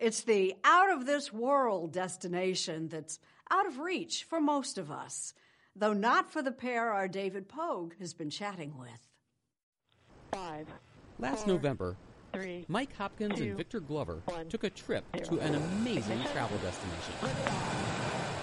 It's 0.00 0.22
the 0.22 0.54
out 0.64 0.90
of 0.90 1.04
this 1.04 1.30
world 1.30 1.92
destination 1.92 2.88
that's 2.88 3.20
out 3.50 3.66
of 3.66 3.78
reach 3.78 4.24
for 4.24 4.40
most 4.40 4.78
of 4.78 4.90
us, 4.90 5.34
though 5.76 5.92
not 5.92 6.30
for 6.30 6.42
the 6.42 6.52
pair 6.52 6.92
our 6.92 7.08
David 7.08 7.48
Pogue 7.48 7.94
has 7.98 8.12
been 8.14 8.30
chatting 8.30 8.76
with. 8.78 8.88
Five. 10.32 10.68
Last 11.18 11.44
four, 11.44 11.54
November, 11.54 11.96
three, 12.32 12.64
Mike 12.68 12.94
Hopkins 12.96 13.38
two, 13.38 13.44
and 13.44 13.56
Victor 13.56 13.80
Glover 13.80 14.22
one, 14.26 14.48
took 14.48 14.64
a 14.64 14.70
trip 14.70 15.04
zero. 15.16 15.38
to 15.38 15.38
an 15.40 15.54
amazing 15.54 16.20
travel 16.32 16.58
destination. 16.58 17.14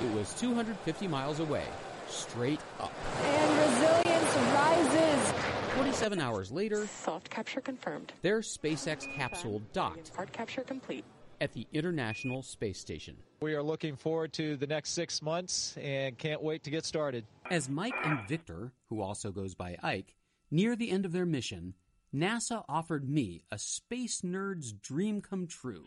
It 0.04 0.14
was 0.14 0.34
250 0.36 1.08
miles 1.08 1.40
away, 1.40 1.66
straight 2.08 2.60
up. 2.80 2.94
And 3.24 3.60
resilience 3.60 4.36
rises. 4.54 5.34
27 5.76 6.20
hours 6.20 6.52
later, 6.52 6.88
Soft 6.88 7.30
capture 7.30 7.62
confirmed. 7.62 8.14
their 8.22 8.40
SpaceX 8.42 9.12
capsule 9.16 9.62
docked 9.74 10.12
Hard 10.16 10.32
capture 10.32 10.62
complete. 10.62 11.06
At 11.40 11.54
the 11.54 11.68
International 11.74 12.42
Space 12.42 12.80
Station. 12.80 13.16
We 13.42 13.54
are 13.54 13.64
looking 13.64 13.96
forward 13.96 14.34
to 14.34 14.58
the 14.58 14.68
next 14.68 14.92
six 14.92 15.22
months 15.22 15.76
and 15.82 16.18
can't 16.18 16.42
wait 16.42 16.64
to 16.64 16.70
get 16.70 16.86
started. 16.86 17.26
As 17.50 17.70
Mike 17.70 17.94
and 18.04 18.28
Victor, 18.28 18.72
who 18.90 19.02
also 19.02 19.32
goes 19.32 19.56
by 19.56 19.78
Ike, 19.84 20.16
near 20.52 20.76
the 20.76 20.92
end 20.92 21.06
of 21.06 21.12
their 21.12 21.26
mission, 21.26 21.74
NASA 22.16 22.64
offered 22.68 23.10
me 23.10 23.44
a 23.52 23.60
space 23.60 24.22
nerd's 24.22 24.72
dream 24.72 25.22
come 25.22 25.46
true 25.46 25.84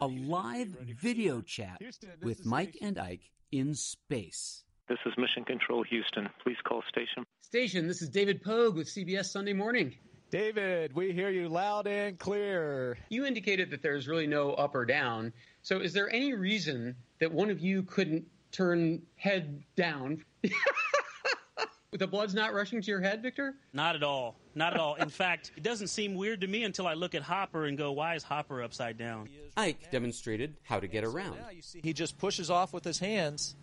a 0.00 0.06
live 0.06 0.68
video 1.00 1.40
chat 1.40 1.80
with 2.22 2.46
Mike 2.46 2.76
and 2.80 2.98
Ike 2.98 3.30
in 3.52 3.74
space. 3.74 4.64
This 4.88 4.98
is 5.04 5.12
Mission 5.18 5.44
Control 5.44 5.82
Houston. 5.82 6.28
Please 6.42 6.56
call 6.64 6.82
station. 6.88 7.26
Station, 7.42 7.86
this 7.86 8.00
is 8.00 8.08
David 8.08 8.42
Pogue 8.42 8.76
with 8.76 8.88
CBS 8.88 9.26
Sunday 9.26 9.52
Morning. 9.52 9.94
David, 10.30 10.94
we 10.94 11.12
hear 11.12 11.30
you 11.30 11.48
loud 11.48 11.86
and 11.86 12.18
clear. 12.18 12.98
You 13.08 13.24
indicated 13.24 13.70
that 13.70 13.82
there's 13.82 14.06
really 14.06 14.26
no 14.26 14.52
up 14.52 14.74
or 14.74 14.84
down. 14.84 15.32
So, 15.62 15.78
is 15.78 15.92
there 15.94 16.12
any 16.12 16.34
reason 16.34 16.94
that 17.18 17.32
one 17.32 17.50
of 17.50 17.60
you 17.60 17.82
couldn't 17.82 18.26
turn 18.52 19.02
head 19.16 19.62
down? 19.74 20.22
the 21.92 22.06
blood's 22.06 22.34
not 22.34 22.52
rushing 22.52 22.82
to 22.82 22.90
your 22.90 23.00
head, 23.00 23.22
Victor? 23.22 23.54
Not 23.72 23.96
at 23.96 24.02
all. 24.02 24.36
Not 24.54 24.74
at 24.74 24.80
all. 24.80 24.96
In 24.96 25.08
fact, 25.08 25.52
it 25.56 25.62
doesn't 25.62 25.88
seem 25.88 26.14
weird 26.14 26.42
to 26.42 26.46
me 26.46 26.64
until 26.64 26.86
I 26.86 26.92
look 26.92 27.14
at 27.14 27.22
Hopper 27.22 27.64
and 27.64 27.78
go, 27.78 27.92
why 27.92 28.14
is 28.14 28.22
Hopper 28.22 28.62
upside 28.62 28.98
down? 28.98 29.30
Ike 29.56 29.90
demonstrated 29.90 30.56
how 30.62 30.78
to 30.78 30.88
get 30.88 31.04
around. 31.04 31.38
He 31.82 31.94
just 31.94 32.18
pushes 32.18 32.50
off 32.50 32.74
with 32.74 32.84
his 32.84 32.98
hands, 32.98 33.56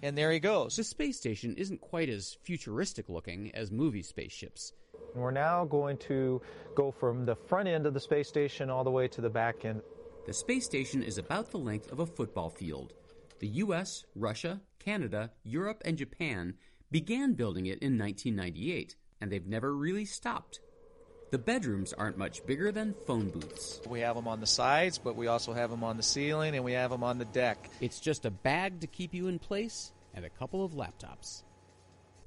and 0.00 0.16
there 0.16 0.30
he 0.30 0.38
goes. 0.38 0.76
The 0.76 0.84
space 0.84 1.16
station 1.16 1.54
isn't 1.56 1.80
quite 1.80 2.08
as 2.08 2.36
futuristic 2.44 3.08
looking 3.08 3.50
as 3.54 3.72
movie 3.72 4.02
spaceships. 4.02 4.72
We're 5.14 5.30
now 5.30 5.64
going 5.64 5.96
to 5.98 6.42
go 6.74 6.90
from 6.90 7.24
the 7.24 7.36
front 7.36 7.68
end 7.68 7.86
of 7.86 7.94
the 7.94 8.00
space 8.00 8.28
station 8.28 8.70
all 8.70 8.84
the 8.84 8.90
way 8.90 9.08
to 9.08 9.20
the 9.20 9.30
back 9.30 9.64
end. 9.64 9.82
The 10.26 10.32
space 10.32 10.64
station 10.64 11.02
is 11.02 11.18
about 11.18 11.50
the 11.50 11.58
length 11.58 11.92
of 11.92 12.00
a 12.00 12.06
football 12.06 12.50
field. 12.50 12.94
The 13.40 13.48
US, 13.48 14.04
Russia, 14.14 14.60
Canada, 14.78 15.30
Europe, 15.44 15.82
and 15.84 15.98
Japan 15.98 16.54
began 16.90 17.34
building 17.34 17.66
it 17.66 17.78
in 17.80 17.98
1998, 17.98 18.96
and 19.20 19.30
they've 19.30 19.46
never 19.46 19.74
really 19.74 20.04
stopped. 20.04 20.60
The 21.30 21.38
bedrooms 21.38 21.92
aren't 21.92 22.16
much 22.16 22.46
bigger 22.46 22.70
than 22.70 22.94
phone 23.06 23.28
booths. 23.28 23.80
We 23.88 24.00
have 24.00 24.14
them 24.14 24.28
on 24.28 24.40
the 24.40 24.46
sides, 24.46 24.98
but 24.98 25.16
we 25.16 25.26
also 25.26 25.52
have 25.52 25.70
them 25.70 25.82
on 25.82 25.96
the 25.96 26.02
ceiling 26.02 26.54
and 26.54 26.64
we 26.64 26.74
have 26.74 26.90
them 26.90 27.02
on 27.02 27.18
the 27.18 27.24
deck. 27.24 27.70
It's 27.80 27.98
just 27.98 28.24
a 28.24 28.30
bag 28.30 28.80
to 28.82 28.86
keep 28.86 29.12
you 29.12 29.26
in 29.26 29.40
place 29.40 29.92
and 30.14 30.24
a 30.24 30.30
couple 30.30 30.64
of 30.64 30.74
laptops. 30.74 31.42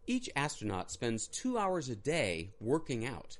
Each 0.10 0.30
astronaut 0.38 0.90
spends 0.90 1.28
two 1.28 1.58
hours 1.58 1.90
a 1.90 1.96
day 1.96 2.52
working 2.62 3.06
out. 3.06 3.38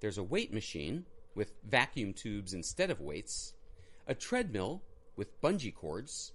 There's 0.00 0.16
a 0.18 0.22
weight 0.22 0.54
machine 0.54 1.04
with 1.34 1.52
vacuum 1.68 2.12
tubes 2.12 2.54
instead 2.54 2.92
of 2.92 3.00
weights, 3.00 3.54
a 4.06 4.14
treadmill 4.14 4.80
with 5.16 5.40
bungee 5.42 5.74
cords, 5.74 6.32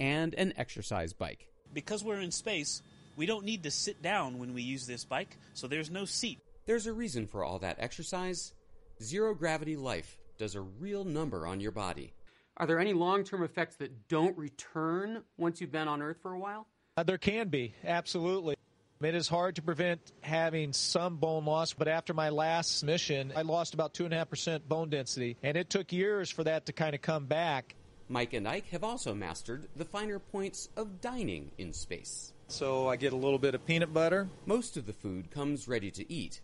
and 0.00 0.34
an 0.34 0.54
exercise 0.56 1.12
bike. 1.12 1.46
Because 1.74 2.02
we're 2.02 2.20
in 2.20 2.30
space, 2.30 2.80
we 3.14 3.26
don't 3.26 3.44
need 3.44 3.62
to 3.64 3.70
sit 3.70 4.00
down 4.00 4.38
when 4.38 4.54
we 4.54 4.62
use 4.62 4.86
this 4.86 5.04
bike, 5.04 5.36
so 5.52 5.66
there's 5.66 5.90
no 5.90 6.06
seat. 6.06 6.40
There's 6.64 6.86
a 6.86 6.92
reason 6.94 7.26
for 7.26 7.44
all 7.44 7.58
that 7.58 7.76
exercise. 7.80 8.54
Zero 9.02 9.34
gravity 9.34 9.76
life 9.76 10.18
does 10.38 10.54
a 10.54 10.62
real 10.62 11.04
number 11.04 11.46
on 11.46 11.60
your 11.60 11.72
body. 11.72 12.14
Are 12.56 12.66
there 12.66 12.78
any 12.78 12.94
long 12.94 13.24
term 13.24 13.42
effects 13.42 13.76
that 13.76 14.08
don't 14.08 14.36
return 14.38 15.22
once 15.36 15.60
you've 15.60 15.72
been 15.72 15.88
on 15.88 16.00
Earth 16.00 16.18
for 16.22 16.32
a 16.32 16.38
while? 16.38 16.66
Uh, 16.96 17.02
there 17.02 17.18
can 17.18 17.48
be, 17.48 17.74
absolutely. 17.84 18.56
It 19.04 19.14
is 19.16 19.26
hard 19.26 19.56
to 19.56 19.62
prevent 19.62 20.00
having 20.20 20.72
some 20.72 21.16
bone 21.16 21.44
loss, 21.44 21.72
but 21.72 21.88
after 21.88 22.14
my 22.14 22.28
last 22.28 22.84
mission, 22.84 23.32
I 23.34 23.42
lost 23.42 23.74
about 23.74 23.94
2.5% 23.94 24.68
bone 24.68 24.90
density, 24.90 25.36
and 25.42 25.56
it 25.56 25.70
took 25.70 25.92
years 25.92 26.30
for 26.30 26.44
that 26.44 26.66
to 26.66 26.72
kind 26.72 26.94
of 26.94 27.02
come 27.02 27.26
back. 27.26 27.74
Mike 28.08 28.32
and 28.32 28.46
Ike 28.46 28.68
have 28.68 28.84
also 28.84 29.14
mastered 29.14 29.66
the 29.74 29.84
finer 29.84 30.18
points 30.18 30.68
of 30.76 31.00
dining 31.00 31.50
in 31.58 31.72
space. 31.72 32.32
So 32.46 32.88
I 32.88 32.96
get 32.96 33.12
a 33.12 33.16
little 33.16 33.38
bit 33.38 33.54
of 33.54 33.66
peanut 33.66 33.92
butter. 33.92 34.28
Most 34.46 34.76
of 34.76 34.86
the 34.86 34.92
food 34.92 35.30
comes 35.30 35.66
ready 35.66 35.90
to 35.92 36.12
eat. 36.12 36.40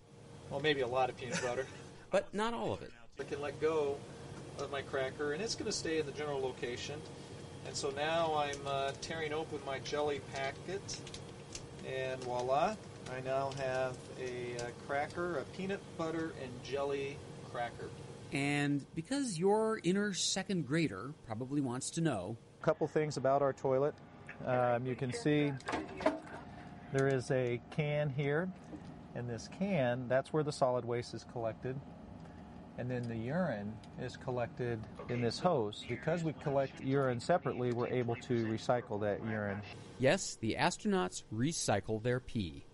Well, 0.50 0.60
maybe 0.60 0.80
a 0.80 0.86
lot 0.86 1.10
of 1.10 1.16
peanut 1.16 1.40
butter. 1.42 1.66
but 2.10 2.32
not 2.34 2.54
all 2.54 2.72
of 2.72 2.82
it. 2.82 2.90
I 3.20 3.24
can 3.24 3.40
let 3.40 3.60
go 3.60 3.96
of 4.58 4.70
my 4.70 4.82
cracker, 4.82 5.32
and 5.32 5.42
it's 5.42 5.54
going 5.54 5.70
to 5.70 5.76
stay 5.76 5.98
in 5.98 6.06
the 6.06 6.12
general 6.12 6.40
location. 6.40 7.00
And 7.66 7.76
so 7.76 7.90
now 7.90 8.34
I'm 8.36 8.66
uh, 8.66 8.92
tearing 9.00 9.32
open 9.32 9.60
my 9.66 9.78
jelly 9.80 10.20
packet, 10.32 11.00
and 11.88 12.22
voila, 12.24 12.74
I 13.14 13.20
now 13.24 13.50
have 13.58 13.96
a 14.20 14.62
uh, 14.62 14.68
cracker, 14.86 15.38
a 15.38 15.44
peanut 15.56 15.80
butter 15.96 16.32
and 16.42 16.50
jelly 16.62 17.16
cracker. 17.50 17.88
And 18.32 18.84
because 18.94 19.38
your 19.38 19.80
inner 19.82 20.12
second 20.12 20.66
grader 20.66 21.12
probably 21.26 21.60
wants 21.60 21.90
to 21.92 22.00
know. 22.00 22.36
A 22.60 22.64
couple 22.64 22.86
things 22.86 23.16
about 23.16 23.40
our 23.40 23.52
toilet. 23.52 23.94
Um, 24.44 24.86
you 24.86 24.94
can 24.94 25.12
see 25.12 25.52
there 26.92 27.08
is 27.08 27.30
a 27.30 27.60
can 27.74 28.10
here, 28.10 28.50
and 29.14 29.28
this 29.28 29.48
can, 29.58 30.06
that's 30.08 30.32
where 30.32 30.42
the 30.42 30.52
solid 30.52 30.84
waste 30.84 31.14
is 31.14 31.24
collected. 31.32 31.80
And 32.78 32.88
then 32.88 33.02
the 33.08 33.16
urine 33.16 33.74
is 34.00 34.16
collected 34.16 34.78
in 35.08 35.20
this 35.20 35.40
hose. 35.40 35.84
Because 35.88 36.22
we 36.22 36.32
collect 36.34 36.80
urine 36.80 37.18
separately, 37.18 37.72
we're 37.72 37.88
able 37.88 38.14
to 38.14 38.46
recycle 38.46 39.00
that 39.00 39.20
urine. 39.28 39.60
Yes, 39.98 40.38
the 40.40 40.56
astronauts 40.58 41.24
recycle 41.34 42.00
their 42.00 42.20
pee. 42.20 42.64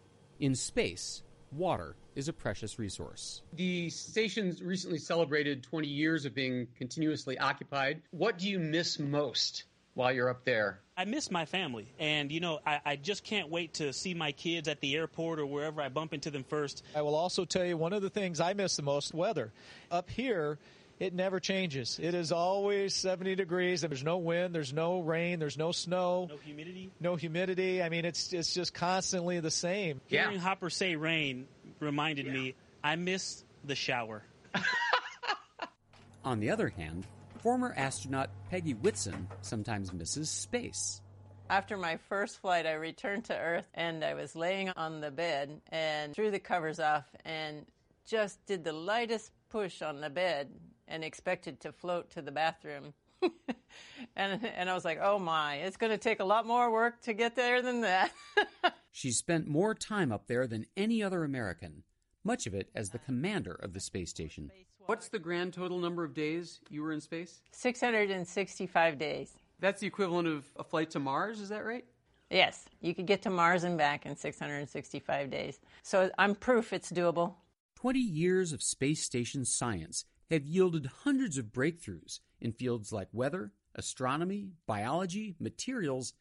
In 0.41 0.55
space, 0.55 1.23
water 1.51 1.97
is 2.15 2.29
a 2.29 2.35
precious 2.35 2.79
resource. 2.79 3.41
The 3.55 3.89
station's 3.89 4.63
recently 4.63 4.99
celebrated 4.99 5.63
20 5.63 5.89
years 5.89 6.27
of 6.27 6.35
being 6.35 6.69
continuously 6.77 7.39
occupied. 7.39 8.03
What 8.11 8.39
do 8.39 8.51
you 8.51 8.59
miss 8.59 8.99
most 8.99 9.65
while 9.95 10.13
you're 10.13 10.29
up 10.29 10.45
there? 10.45 10.84
I 10.97 11.05
miss 11.07 11.31
my 11.31 11.45
family, 11.45 11.93
and 11.99 12.31
you 12.31 12.39
know, 12.39 12.61
I, 12.65 12.81
I, 12.85 12.97
just 12.97 13.25
can't 13.25 13.49
wait 13.49 13.75
to 13.75 13.93
see 13.93 14.15
my 14.15 14.31
kids 14.31 14.69
at 14.69 14.81
the 14.81 14.95
airport 14.95 15.41
or 15.41 15.47
wherever 15.47 15.83
I 15.83 15.89
bump 15.89 16.15
into 16.15 16.31
them 16.31 16.45
first. 16.45 16.85
I 16.95 17.03
will 17.03 17.17
also 17.17 17.45
tell 17.45 17.65
you 17.65 17.77
one 17.77 17.93
of 17.93 18.01
the 18.01 18.11
things 18.11 18.41
I 18.41 18.53
miss 18.53 18.77
the 18.77 18.83
most 18.83 19.13
weather. 19.13 19.53
Up 19.91 20.09
here, 20.09 20.57
it 21.01 21.13
never 21.13 21.41
changes. 21.41 21.99
It 22.01 22.15
is 22.15 22.31
always 22.31 22.95
70 22.95 23.35
degrees, 23.35 23.83
and 23.83 23.91
there's 23.91 24.05
no 24.05 24.19
wind, 24.19 24.55
there's 24.55 24.73
no 24.73 25.01
rain, 25.01 25.41
there's 25.41 25.59
no 25.59 25.73
snow, 25.73 26.29
no 26.31 26.37
humidity. 26.37 26.91
No 27.01 27.17
humidity. 27.17 27.83
I 27.83 27.89
mean, 27.89 28.05
it's 28.05 28.33
it's 28.33 28.55
just 28.55 28.73
constantly 28.73 29.41
the 29.41 29.51
same. 29.51 30.01
Hearing 30.07 30.39
Hopper 30.39 30.71
say 30.71 30.95
rain 30.95 31.49
reminded 31.81 32.27
yeah. 32.27 32.33
me 32.33 32.55
I 32.85 32.95
miss 32.95 33.43
the 33.65 33.75
shower. 33.75 34.23
On 36.25 36.39
the 36.39 36.51
other 36.51 36.69
hand, 36.69 37.05
former 37.45 37.75
astronaut 37.77 38.31
Peggy 38.49 38.73
Whitson 38.73 39.29
sometimes 39.43 39.93
misses 39.93 40.31
space. 40.31 41.03
After 41.51 41.77
my 41.77 41.99
first 41.99 42.41
flight, 42.41 42.65
I 42.65 42.73
returned 42.73 43.27
to 43.27 43.37
Earth 43.37 43.69
and 43.75 44.03
I 44.03 44.15
was 44.15 44.35
laying 44.35 44.71
on 44.71 45.03
the 45.03 45.11
bed 45.11 45.61
and 45.69 46.15
threw 46.15 46.31
the 46.31 46.39
covers 46.39 46.81
off 46.81 47.05
and 47.27 47.67
just 48.07 48.43
did 48.47 48.65
the 48.65 48.73
lightest 48.73 49.31
push 49.51 49.83
on 49.83 50.01
the 50.01 50.09
bed 50.09 50.49
and 50.89 51.05
expected 51.05 51.61
to 51.61 51.73
float 51.73 52.09
to 52.13 52.23
the 52.23 52.33
bathroom. 52.33 52.95
and, 54.17 54.43
and 54.43 54.71
I 54.71 54.73
was 54.73 54.87
like, 54.87 55.01
oh 55.03 55.19
my, 55.19 55.57
it's 55.57 55.77
going 55.77 55.93
to 55.93 55.99
take 55.99 56.21
a 56.21 56.25
lot 56.25 56.47
more 56.47 56.73
work 56.73 57.03
to 57.03 57.13
get 57.13 57.37
there 57.37 57.61
than 57.61 57.83
that. 57.83 58.11
she 58.91 59.11
spent 59.11 59.47
more 59.47 59.75
time 59.75 60.11
up 60.11 60.29
there 60.29 60.47
than 60.47 60.65
any 60.79 61.03
other 61.03 61.25
American, 61.25 61.83
much 62.25 62.47
of 62.47 62.55
it 62.55 62.71
as 62.75 62.89
the 62.89 62.99
commander 62.99 63.53
of 63.53 63.75
the 63.75 63.81
space 63.81 64.09
station. 64.09 64.51
What's 64.87 65.09
the 65.09 65.19
grand 65.19 65.55
total 65.55 65.79
number 65.79 66.05
of 66.05 66.13
days 66.13 66.61
you 66.69 66.83
were 66.83 66.93
in 66.93 67.01
space? 67.01 67.41
665 67.53 68.99
days. 68.99 69.33
That's 69.59 69.81
the 69.81 69.87
equivalent 69.87 70.29
of 70.29 70.45
a 70.57 70.65
flight 70.65 70.91
to 70.91 70.99
Mars, 70.99 71.41
is 71.41 71.49
that 71.49 71.65
right? 71.65 71.87
Yes, 72.29 72.67
you 72.83 72.95
could 72.95 73.07
get 73.07 73.23
to 73.23 73.31
Mars 73.31 73.65
and 73.65 73.79
back 73.79 74.05
in 74.05 74.15
665 74.15 75.31
days. 75.31 75.59
So 75.83 76.11
I'm 76.19 76.35
proof 76.35 76.75
it's 76.75 76.93
doable. 76.93 77.35
20 77.77 77.99
years 77.99 78.53
of 78.53 78.63
space 78.63 79.03
station 79.03 79.47
science 79.47 80.05
have 80.31 80.45
yielded 80.45 80.91
hundreds 81.05 81.39
of 81.39 81.47
breakthroughs 81.47 82.21
in 82.39 82.53
fields 82.53 82.93
like 82.93 83.09
weather, 83.11 83.53
astronomy, 83.75 84.51
biology, 84.67 85.35
materials, 85.41 86.13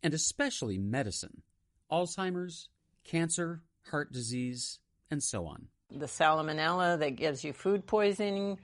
and 0.00 0.14
especially 0.14 0.78
medicine. 0.78 1.42
Alzheimer's, 1.90 2.68
cancer, 3.02 3.62
heart 3.90 4.12
disease, 4.12 4.78
and 5.10 5.20
so 5.20 5.44
on 5.46 5.66
the 5.98 6.06
salmonella 6.06 6.98
that 6.98 7.16
gives 7.16 7.44
you 7.44 7.52
food 7.52 7.86
poisoning. 7.86 8.58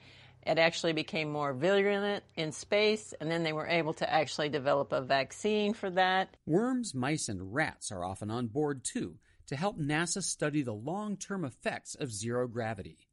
It 0.46 0.58
actually 0.58 0.92
became 0.92 1.30
more 1.30 1.52
virulent 1.52 2.24
in 2.36 2.52
space, 2.52 3.12
and 3.20 3.30
then 3.30 3.42
they 3.42 3.52
were 3.52 3.66
able 3.66 3.92
to 3.94 4.10
actually 4.10 4.48
develop 4.48 4.92
a 4.92 5.02
vaccine 5.02 5.74
for 5.74 5.90
that. 5.90 6.36
Worms, 6.46 6.94
mice, 6.94 7.28
and 7.28 7.52
rats 7.52 7.92
are 7.92 8.04
often 8.04 8.30
on 8.30 8.46
board 8.46 8.84
too 8.84 9.18
to 9.48 9.56
help 9.56 9.78
NASA 9.78 10.22
study 10.22 10.62
the 10.62 10.72
long 10.72 11.16
term 11.16 11.44
effects 11.44 11.94
of 11.94 12.12
zero 12.12 12.46
gravity. 12.46 13.08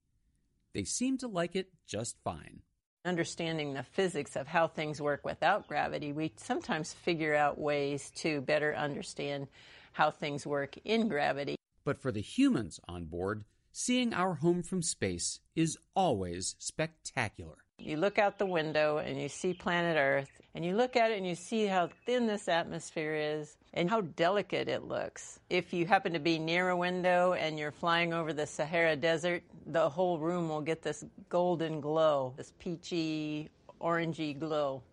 They 0.74 0.84
seem 0.84 1.18
to 1.20 1.28
like 1.28 1.56
it 1.56 1.70
just 1.88 2.18
fine. 2.24 2.62
Understanding 3.06 3.74
the 3.74 3.84
physics 3.84 4.36
of 4.36 4.48
how 4.48 4.68
things 4.68 5.02
work 5.02 5.26
without 5.26 5.68
gravity, 5.68 6.12
we 6.12 6.34
sometimes 6.38 6.92
figure 6.92 7.36
out 7.36 7.58
ways 7.58 8.12
to 8.16 8.42
better 8.42 8.76
understand 8.76 9.48
how 9.94 10.12
things 10.12 10.46
work 10.46 10.76
in 10.84 11.08
gravity. 11.08 11.56
But 11.86 12.02
for 12.02 12.12
the 12.12 12.22
humans 12.22 12.80
on 12.88 13.06
board, 13.06 13.46
seeing 13.78 14.14
our 14.14 14.36
home 14.36 14.64
from 14.64 14.82
space 14.82 15.42
is 15.54 15.78
always 15.98 16.56
spectacular. 16.60 17.58
You 17.78 17.98
look 17.98 18.18
out 18.18 18.40
the 18.40 18.46
window 18.46 19.00
and 19.00 19.22
you 19.22 19.28
see 19.28 19.54
planet 19.54 19.98
Earth, 20.00 20.30
and 20.54 20.64
you 20.64 20.78
look 20.78 20.96
at 20.96 21.12
it 21.12 21.18
and 21.18 21.28
you 21.28 21.36
see 21.36 21.66
how 21.66 21.90
thin 22.06 22.26
this 22.26 22.48
atmosphere 22.48 23.14
is 23.16 23.58
and 23.74 23.90
how 23.90 24.00
delicate 24.00 24.70
it 24.70 24.86
looks. 24.86 25.42
If 25.50 25.74
you 25.74 25.86
happen 25.86 26.14
to 26.14 26.20
be 26.20 26.40
near 26.40 26.70
a 26.70 26.78
window 26.78 27.34
and 27.34 27.60
you're 27.60 27.74
flying 27.74 28.14
over 28.14 28.32
the 28.32 28.48
Sahara 28.48 28.96
Desert, 28.96 29.44
the 29.68 29.90
whole 29.90 30.20
room 30.20 30.48
will 30.48 30.62
get 30.62 30.82
this 30.82 31.04
golden 31.28 31.82
glow, 31.82 32.34
this 32.38 32.54
peachy, 32.58 33.50
orangey 33.82 34.40
glow. 34.40 34.84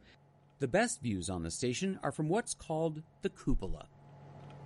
The 0.59 0.67
best 0.67 1.01
views 1.01 1.31
on 1.31 1.45
the 1.45 1.53
station 1.53 2.01
are 2.03 2.11
from 2.11 2.29
what's 2.29 2.53
called 2.53 3.01
the 3.23 3.29
cupola. 3.29 3.87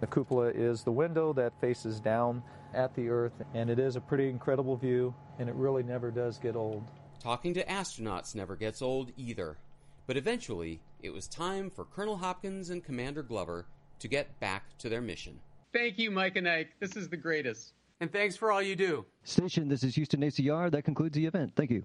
The 0.00 0.06
cupola 0.06 0.52
is 0.54 0.84
the 0.84 0.92
window 0.92 1.34
that 1.34 1.60
faces 1.60 2.00
down 2.00 2.42
at 2.74 2.94
the 2.94 3.08
Earth, 3.08 3.42
and 3.54 3.70
it 3.70 3.78
is 3.78 3.96
a 3.96 4.00
pretty 4.00 4.28
incredible 4.28 4.76
view, 4.76 5.14
and 5.38 5.48
it 5.48 5.54
really 5.54 5.82
never 5.82 6.10
does 6.10 6.38
get 6.38 6.56
old. 6.56 6.84
Talking 7.20 7.54
to 7.54 7.64
astronauts 7.64 8.34
never 8.34 8.56
gets 8.56 8.82
old 8.82 9.12
either. 9.16 9.58
But 10.06 10.16
eventually, 10.16 10.80
it 11.02 11.12
was 11.12 11.26
time 11.26 11.70
for 11.70 11.84
Colonel 11.84 12.16
Hopkins 12.16 12.70
and 12.70 12.84
Commander 12.84 13.22
Glover 13.22 13.66
to 13.98 14.08
get 14.08 14.38
back 14.40 14.76
to 14.78 14.88
their 14.88 15.00
mission. 15.00 15.40
Thank 15.72 15.98
you, 15.98 16.10
Mike 16.10 16.36
and 16.36 16.48
Ike. 16.48 16.70
This 16.80 16.96
is 16.96 17.08
the 17.08 17.16
greatest. 17.16 17.72
And 18.00 18.12
thanks 18.12 18.36
for 18.36 18.52
all 18.52 18.62
you 18.62 18.76
do. 18.76 19.04
Station, 19.24 19.68
this 19.68 19.82
is 19.82 19.94
Houston 19.94 20.20
ACR. 20.20 20.70
That 20.70 20.84
concludes 20.84 21.14
the 21.14 21.26
event. 21.26 21.52
Thank 21.56 21.70
you. 21.70 21.84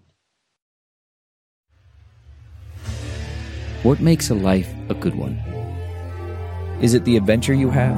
What 3.84 4.00
makes 4.00 4.30
a 4.30 4.36
life 4.36 4.72
a 4.89 4.94
good 4.94 5.15
one? 5.15 5.38
Is 6.82 6.94
it 6.94 7.04
the 7.04 7.17
adventure 7.17 7.54
you 7.54 7.70
have? 7.70 7.98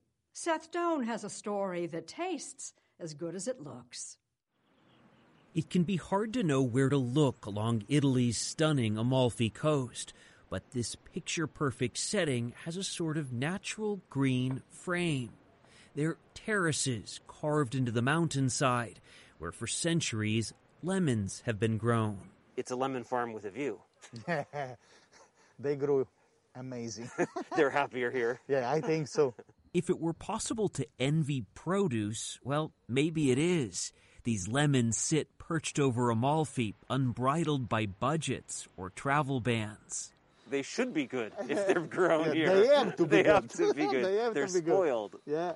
Seth 0.43 0.71
Doan 0.71 1.03
has 1.03 1.23
a 1.23 1.29
story 1.29 1.85
that 1.85 2.07
tastes 2.07 2.73
as 2.99 3.13
good 3.13 3.35
as 3.35 3.47
it 3.47 3.61
looks. 3.61 4.17
It 5.53 5.69
can 5.69 5.83
be 5.83 5.97
hard 5.97 6.33
to 6.33 6.41
know 6.41 6.63
where 6.63 6.89
to 6.89 6.97
look 6.97 7.45
along 7.45 7.83
Italy's 7.87 8.39
stunning 8.39 8.97
Amalfi 8.97 9.51
coast, 9.51 10.13
but 10.49 10.63
this 10.71 10.95
picture 10.95 11.45
perfect 11.45 11.99
setting 11.99 12.55
has 12.65 12.75
a 12.75 12.83
sort 12.83 13.17
of 13.17 13.31
natural 13.31 14.01
green 14.09 14.63
frame. 14.71 15.29
They're 15.93 16.17
terraces 16.33 17.19
carved 17.27 17.75
into 17.75 17.91
the 17.91 18.01
mountainside 18.01 18.99
where 19.37 19.51
for 19.51 19.67
centuries 19.67 20.55
lemons 20.81 21.43
have 21.45 21.59
been 21.59 21.77
grown. 21.77 22.17
It's 22.57 22.71
a 22.71 22.75
lemon 22.75 23.03
farm 23.03 23.33
with 23.33 23.45
a 23.45 23.51
view. 23.51 23.79
they 25.59 25.75
grow 25.75 26.07
amazing. 26.55 27.11
They're 27.55 27.69
happier 27.69 28.09
here. 28.09 28.39
Yeah, 28.47 28.71
I 28.71 28.81
think 28.81 29.07
so. 29.07 29.35
If 29.73 29.89
it 29.89 29.99
were 29.99 30.13
possible 30.13 30.67
to 30.69 30.85
envy 30.99 31.45
produce, 31.55 32.37
well, 32.43 32.73
maybe 32.89 33.31
it 33.31 33.37
is. 33.37 33.93
These 34.23 34.47
lemons 34.47 34.97
sit 34.97 35.37
perched 35.37 35.79
over 35.79 36.09
Amalfi, 36.09 36.75
unbridled 36.89 37.69
by 37.69 37.85
budgets 37.85 38.67
or 38.77 38.89
travel 38.89 39.39
bans. 39.39 40.13
They 40.49 40.61
should 40.61 40.93
be 40.93 41.05
good 41.05 41.31
if 41.47 41.67
they're 41.67 41.79
grown 41.97 42.27
Yeah, 42.27 42.33
here. 42.33 42.55
they 42.59 42.67
have 42.75 42.95
to 42.97 43.03
be 43.05 43.09
They 43.17 43.23
good. 43.23 43.33
have 43.33 43.47
to 43.49 43.73
be 43.73 43.85
good. 43.87 44.05
They 44.05 44.15
have 44.17 44.33
to 44.33 44.41
are 44.41 44.45
be 44.47 44.51
good. 44.51 44.63
spoiled. 44.65 45.15
Yeah. 45.25 45.53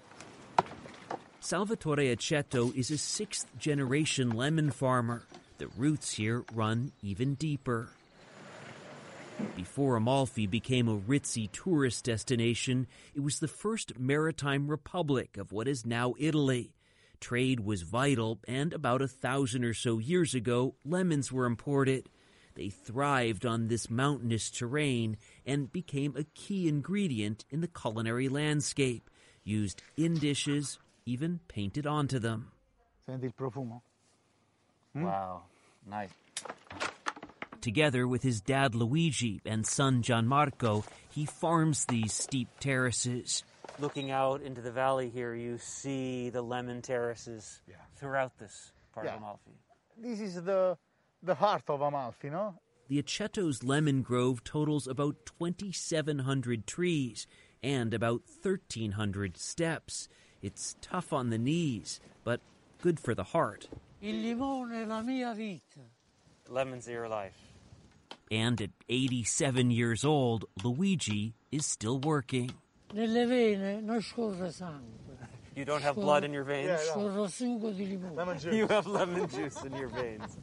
Salvatore 1.41 1.97
Aceto 2.15 2.73
is 2.75 2.89
a 2.91 2.97
sixth 2.97 3.45
generation 3.59 4.31
lemon 4.31 4.71
farmer. 4.71 5.23
The 5.57 5.67
roots 5.77 6.13
here 6.13 6.43
run 6.53 6.91
even 7.03 7.35
deeper. 7.35 7.89
Before 9.55 9.95
Amalfi 9.95 10.47
became 10.47 10.87
a 10.87 10.97
ritzy 10.97 11.51
tourist 11.51 12.05
destination, 12.05 12.87
it 13.13 13.21
was 13.21 13.39
the 13.39 13.47
first 13.47 13.99
maritime 13.99 14.67
republic 14.67 15.37
of 15.37 15.51
what 15.51 15.67
is 15.67 15.85
now 15.85 16.13
Italy. 16.17 16.73
Trade 17.19 17.61
was 17.61 17.81
vital, 17.81 18.39
and 18.47 18.73
about 18.73 19.01
a 19.01 19.07
thousand 19.07 19.63
or 19.63 19.73
so 19.73 19.97
years 19.97 20.35
ago, 20.35 20.75
lemons 20.83 21.31
were 21.31 21.45
imported. 21.45 22.09
They 22.55 22.69
thrived 22.69 23.45
on 23.45 23.67
this 23.67 23.89
mountainous 23.89 24.49
terrain 24.49 25.17
and 25.45 25.71
became 25.71 26.15
a 26.15 26.23
key 26.23 26.67
ingredient 26.67 27.45
in 27.49 27.61
the 27.61 27.67
culinary 27.67 28.29
landscape, 28.29 29.09
used 29.43 29.81
in 29.97 30.15
dishes, 30.15 30.79
even 31.05 31.39
painted 31.47 31.85
onto 31.85 32.19
them. 32.19 32.51
Senti 33.05 33.27
il 33.27 33.33
profumo? 33.33 33.81
Wow, 34.93 35.43
nice. 35.85 36.11
Together 37.65 38.07
with 38.07 38.21
his 38.21 38.41
dad 38.41 38.75
Luigi 38.75 39.41
and 39.43 39.65
son 39.65 40.03
Gianmarco, 40.03 40.85
he 41.09 41.25
farms 41.25 41.83
these 41.85 42.13
steep 42.13 42.47
terraces. 42.59 43.43
Looking 43.79 44.11
out 44.11 44.43
into 44.43 44.61
the 44.61 44.71
valley 44.71 45.09
here, 45.09 45.33
you 45.33 45.57
see 45.57 46.29
the 46.29 46.43
lemon 46.43 46.83
terraces 46.83 47.63
throughout 47.95 48.37
this 48.37 48.71
part 48.93 49.07
Yeah. 49.07 49.13
of 49.15 49.17
Amalfi. 49.17 49.57
This 49.97 50.19
is 50.19 50.43
the 50.43 50.77
the 51.23 51.33
heart 51.33 51.63
of 51.67 51.81
Amalfi, 51.81 52.29
no? 52.29 52.53
The 52.87 53.01
Aceto's 53.01 53.63
lemon 53.63 54.03
grove 54.03 54.43
totals 54.43 54.85
about 54.85 55.25
2,700 55.25 56.67
trees 56.67 57.25
and 57.63 57.95
about 57.95 58.21
1,300 58.43 59.37
steps. 59.37 60.07
It's 60.43 60.75
tough 60.81 61.11
on 61.11 61.31
the 61.31 61.39
knees, 61.39 61.99
but 62.23 62.41
good 62.79 62.99
for 62.99 63.15
the 63.15 63.23
heart. 63.33 63.69
Il 64.03 64.21
limone 64.21 64.83
è 64.83 64.87
la 64.87 65.01
mia 65.01 65.33
vita. 65.33 65.79
Lemons 66.47 66.87
are 66.87 66.91
your 66.91 67.09
life. 67.09 67.33
And 68.31 68.59
at 68.61 68.71
87 68.89 69.71
years 69.71 70.03
old, 70.03 70.45
Luigi 70.63 71.33
is 71.51 71.65
still 71.65 71.99
working. 71.99 72.51
Nelle 72.93 73.27
vene 73.27 73.81
non 73.85 74.01
scorre 74.01 74.51
sangue. 74.51 74.81
You 75.55 75.63
don't 75.63 75.81
have 75.83 75.95
blood 75.95 76.23
in 76.23 76.33
your 76.33 76.43
veins? 76.43 76.79
Scorre 76.81 77.27
sugo 77.29 77.71
di 77.75 77.85
limone. 77.85 78.53
You 78.53 78.67
have 78.67 78.87
lemon 78.87 79.27
juice 79.29 79.61
in 79.63 79.73
your 79.75 79.87
veins. 79.89 80.37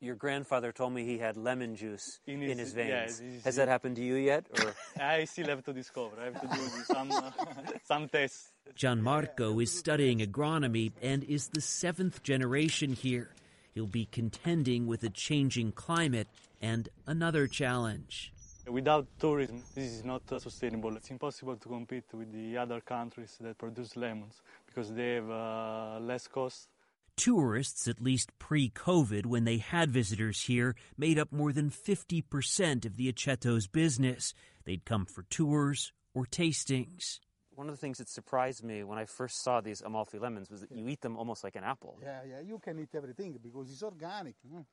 Your 0.00 0.14
grandfather 0.16 0.70
told 0.70 0.92
me 0.92 1.04
he 1.04 1.18
had 1.18 1.36
lemon 1.36 1.76
juice 1.76 2.20
in 2.26 2.40
his, 2.40 2.58
his- 2.58 2.72
veins. 2.72 2.88
yeah, 2.90 3.06
this 3.06 3.20
is 3.20 3.44
Has 3.44 3.56
that 3.56 3.68
happened 3.68 3.96
to 3.96 4.02
you 4.02 4.16
yet? 4.16 4.44
Or 4.62 4.74
I 5.02 5.24
still 5.24 5.46
have 5.48 5.64
to 5.64 5.72
discover. 5.72 6.16
I 6.20 6.24
have 6.26 6.40
to 6.40 6.46
do 6.46 6.68
some 6.84 7.10
uh, 7.10 7.30
some 7.84 8.08
tests. 8.08 8.52
Gianmarco 8.76 9.62
is 9.62 9.70
studying 9.72 10.18
agronomy 10.20 10.92
and 11.02 11.24
is 11.24 11.48
the 11.48 11.60
seventh 11.60 12.22
generation 12.22 12.92
here. 12.92 13.30
He'll 13.74 13.86
be 13.88 14.06
contending 14.06 14.86
with 14.86 15.02
a 15.02 15.10
changing 15.10 15.72
climate 15.72 16.28
and 16.62 16.88
another 17.06 17.48
challenge. 17.48 18.32
Without 18.70 19.06
tourism, 19.18 19.62
this 19.74 19.92
is 19.92 20.04
not 20.04 20.22
sustainable. 20.40 20.96
It's 20.96 21.10
impossible 21.10 21.56
to 21.56 21.68
compete 21.68 22.04
with 22.14 22.32
the 22.32 22.56
other 22.56 22.80
countries 22.80 23.36
that 23.40 23.58
produce 23.58 23.96
lemons 23.96 24.40
because 24.66 24.92
they 24.92 25.14
have 25.14 25.28
uh, 25.28 25.98
less 26.00 26.28
cost. 26.28 26.68
Tourists, 27.16 27.86
at 27.86 28.00
least 28.00 28.30
pre 28.38 28.70
COVID, 28.70 29.26
when 29.26 29.44
they 29.44 29.58
had 29.58 29.90
visitors 29.90 30.42
here, 30.42 30.76
made 30.96 31.18
up 31.18 31.30
more 31.30 31.52
than 31.52 31.70
50% 31.70 32.86
of 32.86 32.96
the 32.96 33.12
Aceto's 33.12 33.66
business. 33.66 34.34
They'd 34.64 34.84
come 34.84 35.04
for 35.04 35.24
tours 35.24 35.92
or 36.14 36.24
tastings. 36.24 37.18
One 37.56 37.68
of 37.68 37.74
the 37.74 37.80
things 37.80 37.98
that 37.98 38.08
surprised 38.08 38.62
me 38.64 38.82
when 38.84 38.98
I 38.98 39.04
first 39.04 39.42
saw 39.42 39.60
these 39.60 39.80
Amalfi 39.80 40.18
lemons 40.18 40.50
was 40.50 40.60
that 40.60 40.72
you 40.72 40.88
eat 40.88 41.00
them 41.00 41.16
almost 41.16 41.44
like 41.44 41.56
an 41.56 41.64
apple. 41.64 41.98
Yeah, 42.02 42.20
yeah, 42.28 42.40
you 42.40 42.58
can 42.58 42.78
eat 42.78 42.90
everything 42.94 43.38
because 43.42 43.70
it's 43.70 43.82
organic. 43.82 44.34
no? 44.50 44.66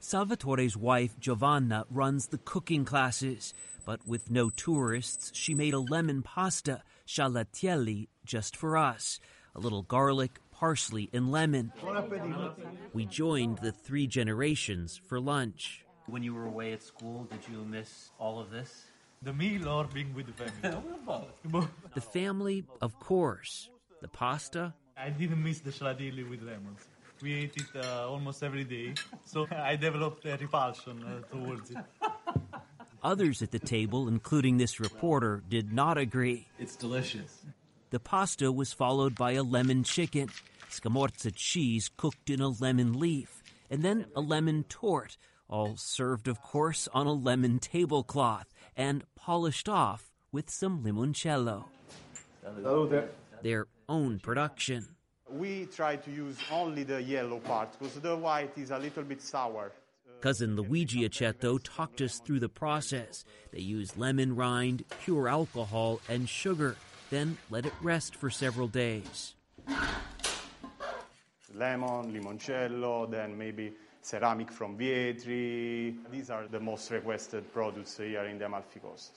Salvatore's 0.00 0.76
wife, 0.76 1.18
Giovanna, 1.20 1.86
runs 1.88 2.26
the 2.26 2.38
cooking 2.38 2.84
classes, 2.84 3.54
but 3.86 4.06
with 4.06 4.30
no 4.30 4.50
tourists, 4.50 5.30
she 5.34 5.54
made 5.54 5.74
a 5.74 5.78
lemon 5.78 6.22
pasta, 6.22 6.82
scialatielli, 7.06 8.08
just 8.24 8.56
for 8.56 8.76
us. 8.76 9.20
A 9.54 9.60
little 9.60 9.82
garlic, 9.82 10.38
parsley, 10.50 11.08
and 11.12 11.30
lemon. 11.30 11.72
We 12.92 13.06
joined 13.06 13.58
the 13.58 13.72
three 13.72 14.06
generations 14.06 15.00
for 15.08 15.20
lunch. 15.20 15.84
When 16.06 16.22
you 16.22 16.34
were 16.34 16.46
away 16.46 16.72
at 16.72 16.82
school, 16.82 17.24
did 17.30 17.40
you 17.50 17.64
miss 17.64 18.10
all 18.18 18.40
of 18.40 18.50
this? 18.50 18.86
The 19.22 19.32
meal 19.32 19.68
or 19.68 19.84
being 19.84 20.14
with 20.14 20.26
the 20.26 20.32
family? 20.32 20.78
The 21.94 22.00
family, 22.00 22.64
of 22.80 22.98
course. 22.98 23.68
The 24.00 24.08
pasta, 24.08 24.74
I 24.96 25.10
didn't 25.10 25.42
miss 25.42 25.60
the 25.60 25.70
scialatielli 25.70 26.28
with 26.28 26.42
lemons. 26.42 26.88
We 27.22 27.34
ate 27.34 27.56
it 27.56 27.84
uh, 27.84 28.08
almost 28.08 28.42
every 28.42 28.64
day, 28.64 28.94
so 29.24 29.46
I 29.56 29.76
developed 29.76 30.24
a 30.26 30.36
repulsion 30.36 31.04
uh, 31.04 31.20
towards 31.32 31.70
it. 31.70 31.76
Others 33.02 33.42
at 33.42 33.50
the 33.52 33.58
table, 33.58 34.08
including 34.08 34.56
this 34.56 34.80
reporter, 34.80 35.42
did 35.48 35.72
not 35.72 35.98
agree. 35.98 36.48
It's 36.58 36.76
delicious. 36.76 37.42
The 37.90 38.00
pasta 38.00 38.50
was 38.50 38.72
followed 38.72 39.14
by 39.14 39.32
a 39.32 39.42
lemon 39.42 39.84
chicken, 39.84 40.30
scamorza 40.70 41.32
cheese 41.34 41.90
cooked 41.96 42.30
in 42.30 42.40
a 42.40 42.48
lemon 42.48 42.98
leaf, 42.98 43.42
and 43.70 43.82
then 43.82 44.06
a 44.16 44.20
lemon 44.20 44.64
torte, 44.68 45.16
all 45.48 45.76
served, 45.76 46.28
of 46.28 46.40
course, 46.40 46.88
on 46.94 47.06
a 47.06 47.12
lemon 47.12 47.58
tablecloth 47.58 48.51
and 48.76 49.04
polished 49.14 49.68
off 49.68 50.12
with 50.30 50.50
some 50.50 50.82
limoncello. 50.82 51.64
Oh, 52.64 52.86
there. 52.86 53.10
Their 53.42 53.66
own 53.88 54.18
production. 54.18 54.86
We 55.28 55.66
try 55.66 55.96
to 55.96 56.10
use 56.10 56.36
only 56.50 56.82
the 56.84 57.02
yellow 57.02 57.38
part 57.38 57.78
because 57.78 57.94
the 58.00 58.16
white 58.16 58.56
is 58.56 58.70
a 58.70 58.78
little 58.78 59.02
bit 59.02 59.22
sour. 59.22 59.72
Cousin 60.20 60.54
Luigi 60.54 61.08
Aceto 61.08 61.58
talked 61.62 62.00
us 62.00 62.20
through 62.20 62.38
the 62.40 62.48
process. 62.48 63.24
They 63.50 63.60
use 63.60 63.96
lemon 63.96 64.36
rind, 64.36 64.84
pure 65.02 65.28
alcohol, 65.28 66.00
and 66.08 66.28
sugar, 66.28 66.76
then 67.10 67.38
let 67.50 67.66
it 67.66 67.72
rest 67.82 68.14
for 68.14 68.30
several 68.30 68.68
days. 68.68 69.34
Lemon, 71.54 72.12
limoncello, 72.12 73.10
then 73.10 73.36
maybe 73.36 73.72
ceramic 74.02 74.50
from 74.50 74.76
Vietri. 74.76 75.96
These 76.10 76.30
are 76.30 76.46
the 76.48 76.60
most 76.60 76.90
requested 76.90 77.52
products 77.52 77.96
here 77.96 78.24
in 78.24 78.38
the 78.38 78.46
Amalfi 78.46 78.80
Coast. 78.80 79.12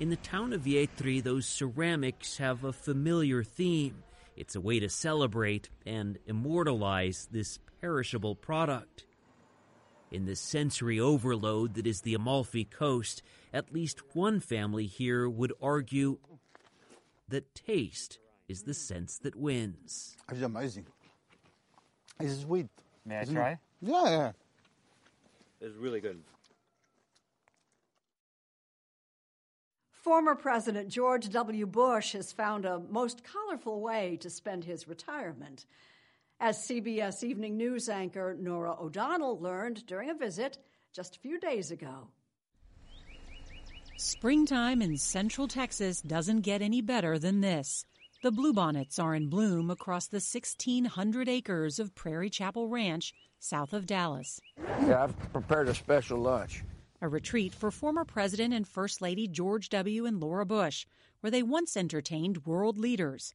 In 0.00 0.10
the 0.10 0.16
town 0.16 0.52
of 0.52 0.62
Vietri, 0.62 1.22
those 1.22 1.46
ceramics 1.46 2.38
have 2.38 2.64
a 2.64 2.72
familiar 2.72 3.44
theme. 3.44 4.02
It's 4.36 4.56
a 4.56 4.60
way 4.60 4.80
to 4.80 4.88
celebrate 4.88 5.68
and 5.86 6.18
immortalize 6.26 7.28
this 7.30 7.58
perishable 7.80 8.34
product. 8.34 9.06
In 10.10 10.24
the 10.26 10.34
sensory 10.34 10.98
overload 10.98 11.74
that 11.74 11.86
is 11.86 12.00
the 12.00 12.14
Amalfi 12.14 12.64
Coast, 12.64 13.22
at 13.52 13.72
least 13.72 14.00
one 14.14 14.40
family 14.40 14.86
here 14.86 15.28
would 15.28 15.52
argue 15.62 16.18
that 17.28 17.54
taste 17.54 18.18
is 18.48 18.62
the 18.62 18.74
sense 18.74 19.18
that 19.18 19.36
wins. 19.36 20.16
It's 20.30 20.42
amazing. 20.42 20.86
It's 22.20 22.40
sweet. 22.40 22.68
May 23.06 23.16
I 23.16 23.22
Isn't 23.22 23.34
try? 23.34 23.50
it? 23.52 23.58
Yeah, 23.82 24.04
yeah. 24.04 24.32
It's 25.60 25.76
really 25.76 26.00
good. 26.00 26.22
Former 29.90 30.34
President 30.34 30.88
George 30.90 31.30
W. 31.30 31.66
Bush 31.66 32.12
has 32.12 32.32
found 32.32 32.64
a 32.66 32.78
most 32.90 33.22
colorful 33.24 33.80
way 33.80 34.18
to 34.20 34.28
spend 34.28 34.64
his 34.64 34.86
retirement. 34.86 35.64
As 36.40 36.58
CBS 36.58 37.22
Evening 37.22 37.56
News 37.56 37.88
anchor 37.88 38.36
Norah 38.38 38.76
O'Donnell 38.78 39.38
learned 39.40 39.86
during 39.86 40.10
a 40.10 40.14
visit 40.14 40.58
just 40.92 41.16
a 41.16 41.20
few 41.20 41.38
days 41.40 41.70
ago. 41.70 42.08
Springtime 43.96 44.82
in 44.82 44.96
central 44.98 45.48
Texas 45.48 46.02
doesn't 46.02 46.40
get 46.40 46.60
any 46.60 46.82
better 46.82 47.18
than 47.18 47.40
this. 47.40 47.86
The 48.24 48.32
bluebonnets 48.32 48.98
are 48.98 49.14
in 49.14 49.28
bloom 49.28 49.70
across 49.70 50.06
the 50.06 50.14
1,600 50.16 51.28
acres 51.28 51.78
of 51.78 51.94
Prairie 51.94 52.30
Chapel 52.30 52.68
Ranch 52.68 53.12
south 53.38 53.74
of 53.74 53.84
Dallas. 53.84 54.40
Yeah, 54.86 55.04
I've 55.04 55.32
prepared 55.34 55.68
a 55.68 55.74
special 55.74 56.16
lunch. 56.20 56.64
A 57.02 57.08
retreat 57.08 57.52
for 57.52 57.70
former 57.70 58.06
President 58.06 58.54
and 58.54 58.66
First 58.66 59.02
Lady 59.02 59.28
George 59.28 59.68
W. 59.68 60.06
and 60.06 60.22
Laura 60.22 60.46
Bush, 60.46 60.86
where 61.20 61.30
they 61.30 61.42
once 61.42 61.76
entertained 61.76 62.46
world 62.46 62.78
leaders. 62.78 63.34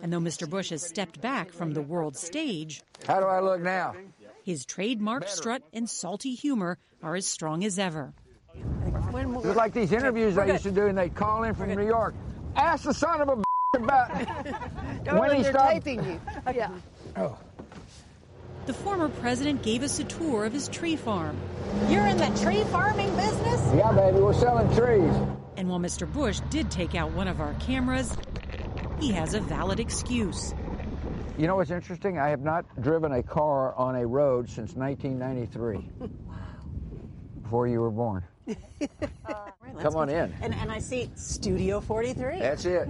And 0.00 0.12
though 0.12 0.20
Mr. 0.20 0.48
Bush 0.48 0.70
has 0.70 0.84
stepped 0.86 1.20
back 1.20 1.50
from 1.50 1.72
the 1.72 1.82
world 1.82 2.16
stage, 2.16 2.84
How 3.08 3.18
do 3.18 3.26
I 3.26 3.40
look 3.40 3.60
now? 3.60 3.96
his 4.44 4.64
trademark 4.64 5.26
strut 5.26 5.62
and 5.72 5.90
salty 5.90 6.36
humor 6.36 6.78
are 7.02 7.16
as 7.16 7.26
strong 7.26 7.64
as 7.64 7.76
ever. 7.76 8.14
It's 8.54 9.56
like 9.56 9.72
these 9.72 9.90
interviews 9.90 10.38
I 10.38 10.46
used 10.46 10.62
to 10.62 10.70
do, 10.70 10.86
and 10.86 10.96
they'd 10.96 11.16
call 11.16 11.42
in 11.42 11.54
from 11.54 11.74
New 11.74 11.84
York. 11.84 12.14
Ask 12.54 12.84
the 12.84 12.94
son 12.94 13.20
of 13.20 13.28
a 13.28 13.45
about 13.76 14.10
when 15.18 15.36
he 15.36 15.44
stopped. 15.44 15.86
you. 15.86 16.20
Yeah. 16.54 16.70
Oh. 17.16 17.38
The 18.66 18.72
former 18.72 19.08
president 19.08 19.62
gave 19.62 19.82
us 19.82 19.98
a 20.00 20.04
tour 20.04 20.44
of 20.44 20.52
his 20.52 20.68
tree 20.68 20.96
farm. 20.96 21.36
You're 21.88 22.06
in 22.06 22.16
the 22.16 22.26
tree 22.42 22.64
farming 22.64 23.14
business? 23.14 23.60
Yeah, 23.74 23.92
baby, 23.92 24.18
we're 24.18 24.32
selling 24.34 24.66
trees. 24.74 25.14
And 25.56 25.68
while 25.68 25.78
Mr. 25.78 26.10
Bush 26.12 26.40
did 26.50 26.70
take 26.70 26.94
out 26.94 27.12
one 27.12 27.28
of 27.28 27.40
our 27.40 27.54
cameras, 27.54 28.16
he 29.00 29.12
has 29.12 29.34
a 29.34 29.40
valid 29.40 29.78
excuse. 29.78 30.52
You 31.38 31.46
know 31.46 31.56
what's 31.56 31.70
interesting? 31.70 32.18
I 32.18 32.30
have 32.30 32.40
not 32.40 32.64
driven 32.80 33.12
a 33.12 33.22
car 33.22 33.74
on 33.74 33.94
a 33.94 34.06
road 34.06 34.48
since 34.48 34.74
1993. 34.74 36.10
Before 37.42 37.68
you 37.68 37.80
were 37.80 37.90
born. 37.90 38.24
Come 39.80 39.94
on 39.96 40.08
in. 40.08 40.34
And, 40.40 40.54
and 40.54 40.72
I 40.72 40.78
see 40.80 41.10
Studio 41.14 41.80
43. 41.80 42.38
That's 42.40 42.64
it. 42.64 42.88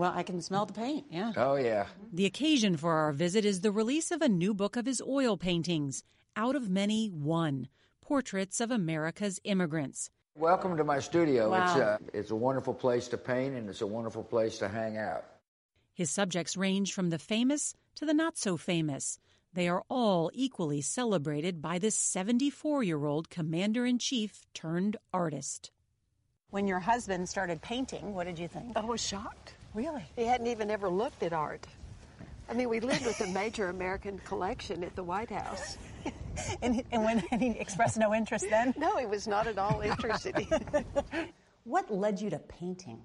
Well, 0.00 0.14
I 0.16 0.22
can 0.22 0.40
smell 0.40 0.64
the 0.64 0.72
paint, 0.72 1.08
yeah. 1.10 1.34
Oh, 1.36 1.56
yeah. 1.56 1.84
The 2.10 2.24
occasion 2.24 2.78
for 2.78 2.90
our 2.94 3.12
visit 3.12 3.44
is 3.44 3.60
the 3.60 3.70
release 3.70 4.10
of 4.10 4.22
a 4.22 4.30
new 4.30 4.54
book 4.54 4.76
of 4.76 4.86
his 4.86 5.02
oil 5.06 5.36
paintings, 5.36 6.02
Out 6.34 6.56
of 6.56 6.70
Many, 6.70 7.08
One 7.08 7.68
Portraits 8.00 8.62
of 8.62 8.70
America's 8.70 9.38
Immigrants. 9.44 10.08
Welcome 10.34 10.78
to 10.78 10.84
my 10.84 11.00
studio. 11.00 11.52
It's, 11.52 11.74
Wow. 11.74 11.80
uh, 11.82 11.98
it's 12.14 12.30
a 12.30 12.34
wonderful 12.34 12.72
place 12.72 13.08
to 13.08 13.18
paint, 13.18 13.54
and 13.54 13.68
it's 13.68 13.82
a 13.82 13.86
wonderful 13.86 14.22
place 14.24 14.56
to 14.60 14.68
hang 14.68 14.96
out. 14.96 15.22
His 15.92 16.10
subjects 16.10 16.56
range 16.56 16.94
from 16.94 17.10
the 17.10 17.18
famous 17.18 17.74
to 17.96 18.06
the 18.06 18.14
not 18.14 18.38
so 18.38 18.56
famous. 18.56 19.18
They 19.52 19.68
are 19.68 19.84
all 19.90 20.30
equally 20.32 20.80
celebrated 20.80 21.60
by 21.60 21.78
this 21.78 21.94
74 21.94 22.82
year 22.84 23.04
old 23.04 23.28
commander 23.28 23.84
in 23.84 23.98
chief 23.98 24.46
turned 24.54 24.96
artist. 25.12 25.70
When 26.48 26.66
your 26.66 26.80
husband 26.80 27.28
started 27.28 27.60
painting, 27.60 28.14
what 28.14 28.24
did 28.26 28.38
you 28.38 28.48
think? 28.48 28.78
I 28.78 28.80
was 28.86 29.06
shocked. 29.06 29.56
Really? 29.74 30.02
He 30.16 30.24
hadn't 30.24 30.48
even 30.48 30.70
ever 30.70 30.88
looked 30.88 31.22
at 31.22 31.32
art. 31.32 31.66
I 32.48 32.54
mean, 32.54 32.68
we 32.68 32.80
lived 32.80 33.06
with 33.06 33.20
a 33.20 33.28
major 33.28 33.68
American 33.68 34.18
collection 34.24 34.82
at 34.82 34.96
the 34.96 35.04
White 35.04 35.30
House. 35.30 35.78
and, 36.62 36.82
and 36.90 37.04
when 37.04 37.22
and 37.30 37.40
he 37.40 37.50
expressed 37.50 37.96
no 37.96 38.12
interest 38.12 38.46
then? 38.50 38.74
No, 38.76 38.96
he 38.96 39.06
was 39.06 39.28
not 39.28 39.46
at 39.46 39.56
all 39.56 39.80
interested. 39.80 40.34
what 41.64 41.92
led 41.92 42.20
you 42.20 42.30
to 42.30 42.38
painting? 42.38 43.00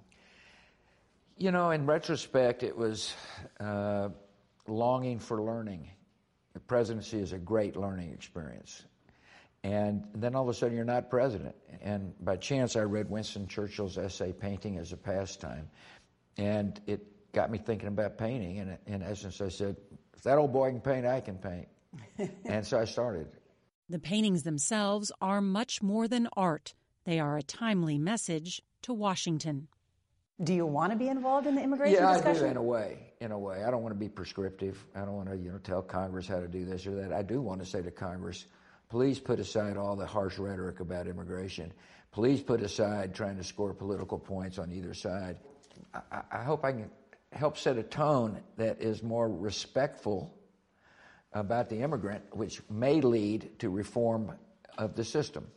You 1.38 1.51
know, 1.51 1.70
in 1.70 1.86
retrospect, 1.86 2.63
it 2.63 2.76
was 2.76 3.13
uh, 3.59 4.09
longing 4.68 5.20
for 5.20 5.41
learning. 5.41 5.89
The 6.53 6.59
presidency 6.61 7.20
is 7.20 7.34
a 7.34 7.38
great 7.38 7.76
learning 7.76 8.13
experience. 8.13 8.84
And 9.63 10.05
then 10.13 10.36
all 10.36 10.43
of 10.43 10.49
a 10.49 10.53
sudden, 10.53 10.76
you're 10.76 10.86
not 10.86 11.09
president. 11.09 11.55
And 11.82 12.13
by 12.24 12.38
chance, 12.38 12.76
I 12.76 12.82
read 12.82 13.09
Winston 13.09 13.47
Churchill's 13.47 13.97
essay, 13.97 14.32
Painting 14.32 14.78
as 14.78 14.91
a 14.91 14.97
Pastime. 14.97 15.68
And 16.38 16.80
it 16.86 17.32
got 17.32 17.52
me 17.52 17.58
thinking 17.58 17.88
about 17.88 18.18
painting. 18.18 18.60
And 18.60 18.78
in 18.88 19.02
essence, 19.02 19.42
I 19.42 19.50
said, 19.50 19.78
if 20.16 20.24
that 20.24 20.38
old 20.38 20.54
boy 20.54 20.72
can 20.72 20.82
paint, 20.82 21.06
I 21.06 21.22
can 21.22 21.38
paint. 21.38 21.68
and 22.46 22.66
so 22.66 22.80
I 22.80 22.86
started. 22.86 23.28
The 23.90 24.00
paintings 24.00 24.44
themselves 24.44 25.12
are 25.22 25.42
much 25.42 25.84
more 25.84 26.08
than 26.08 26.28
art, 26.36 26.74
they 27.06 27.20
are 27.20 27.38
a 27.38 27.44
timely 27.44 28.00
message 28.00 28.62
to 28.82 28.94
Washington. 28.94 29.68
Do 30.44 30.54
you 30.54 30.66
want 30.66 30.92
to 30.92 30.98
be 30.98 31.08
involved 31.08 31.48
in 31.48 31.56
the 31.56 31.62
immigration 31.62 31.96
yeah, 31.96 32.14
discussion? 32.14 32.44
I 32.44 32.48
do 32.48 32.52
in 32.52 32.58
a 32.58 32.64
way. 32.64 33.14
In 33.22 33.32
a 33.32 33.40
way, 33.40 33.64
I 33.64 33.72
don't 33.72 33.84
want 33.84 33.94
to 33.94 34.00
be 34.00 34.10
prescriptive. 34.10 34.84
I 34.94 35.00
don't 35.02 35.14
want 35.14 35.30
to, 35.30 35.38
you 35.38 35.52
know, 35.52 35.60
tell 35.60 35.82
Congress 35.82 36.28
how 36.28 36.40
to 36.40 36.48
do 36.48 36.66
this 36.66 36.86
or 36.86 36.96
that. 36.96 37.14
I 37.14 37.22
do 37.22 37.42
want 37.42 37.62
to 37.62 37.66
say 37.66 37.82
to 37.82 37.92
Congress, 37.92 38.46
please 38.90 39.18
put 39.18 39.40
aside 39.40 39.78
all 39.78 39.96
the 39.96 40.06
harsh 40.06 40.38
rhetoric 40.38 40.82
about 40.82 41.08
immigration. 41.08 41.72
Please 42.12 42.42
put 42.42 42.62
aside 42.62 43.16
trying 43.16 43.38
to 43.38 43.44
score 43.44 43.74
political 43.74 44.20
points 44.20 44.58
on 44.58 44.72
either 44.74 44.94
side. 44.94 45.38
I, 45.94 46.22
I- 46.32 46.44
hope 46.44 46.64
I 46.66 46.72
can 46.72 46.90
help 47.32 47.58
set 47.58 47.78
a 47.78 47.84
tone 47.84 48.42
that 48.58 48.82
is 48.82 49.04
more 49.04 49.30
respectful 49.30 50.34
about 51.34 51.70
the 51.70 51.82
immigrant, 51.82 52.24
which 52.32 52.62
may 52.70 53.02
lead 53.02 53.60
to 53.60 53.70
reform 53.70 54.32
of 54.78 54.96
the 54.96 55.04
system. 55.04 55.48